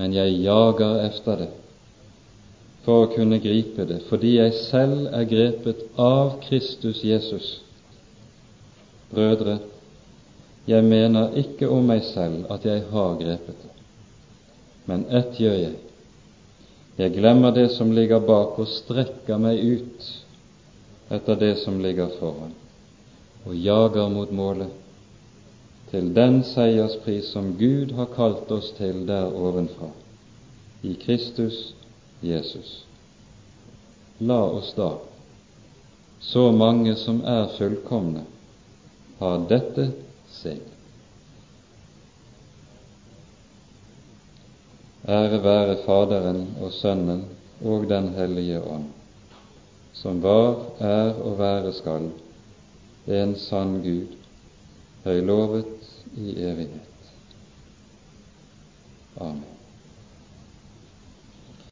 men 0.00 0.14
jeg 0.16 0.38
jager 0.40 1.02
efter 1.04 1.42
det 1.42 1.50
for 2.86 3.04
å 3.04 3.10
kunne 3.12 3.36
gripe 3.44 3.84
det, 3.84 3.98
fordi 4.08 4.38
jeg 4.38 4.54
selv 4.56 5.10
er 5.12 5.28
grepet 5.28 5.82
av 6.00 6.38
Kristus 6.46 7.02
Jesus. 7.04 7.58
Brødre, 9.10 9.58
jeg 10.64 10.86
mener 10.86 11.36
ikke 11.36 11.68
om 11.68 11.84
meg 11.92 12.06
selv 12.08 12.48
at 12.48 12.64
jeg 12.64 12.86
har 12.94 13.18
grepet 13.20 13.60
det, 13.60 13.79
men 14.90 15.06
ett 15.14 15.38
gjør 15.38 15.58
jeg. 15.60 15.76
Jeg 16.98 17.14
glemmer 17.14 17.54
det 17.54 17.68
som 17.76 17.92
ligger 17.94 18.20
bak, 18.26 18.58
og 18.58 18.68
strekker 18.68 19.38
meg 19.38 19.62
ut 19.62 20.08
etter 21.10 21.38
det 21.38 21.54
som 21.62 21.78
ligger 21.82 22.10
foran 22.18 22.56
og 23.46 23.56
jager 23.56 24.08
mot 24.12 24.32
målet, 24.32 24.68
til 25.90 26.12
den 26.14 26.42
seierspris 26.46 27.32
som 27.32 27.54
Gud 27.58 27.94
har 27.96 28.10
kalt 28.14 28.50
oss 28.52 28.70
til 28.76 29.06
der 29.08 29.32
ovenfra, 29.32 29.88
i 30.86 30.94
Kristus 31.00 31.72
Jesus. 32.22 32.84
La 34.20 34.42
oss 34.44 34.74
da, 34.76 34.92
så 36.20 36.50
mange 36.52 36.94
som 37.00 37.22
er 37.24 37.48
fullkomne, 37.56 38.26
ha 39.18 39.32
dette 39.50 39.90
sinn. 40.36 40.69
Ære 45.08 45.42
være 45.44 45.76
Faderen 45.86 46.56
og 46.62 46.72
Sønnen 46.72 47.24
og 47.64 47.88
Den 47.88 48.08
hellige 48.14 48.60
ånd, 48.62 48.84
som 49.92 50.22
var, 50.22 50.56
er 50.78 51.14
og 51.14 51.38
være 51.38 51.72
skal, 51.72 52.10
en 53.06 53.36
sann 53.36 53.80
Gud, 53.82 54.06
høylovet 55.04 55.64
i 56.16 56.36
evighet. 56.42 57.12
Amen. 59.20 59.59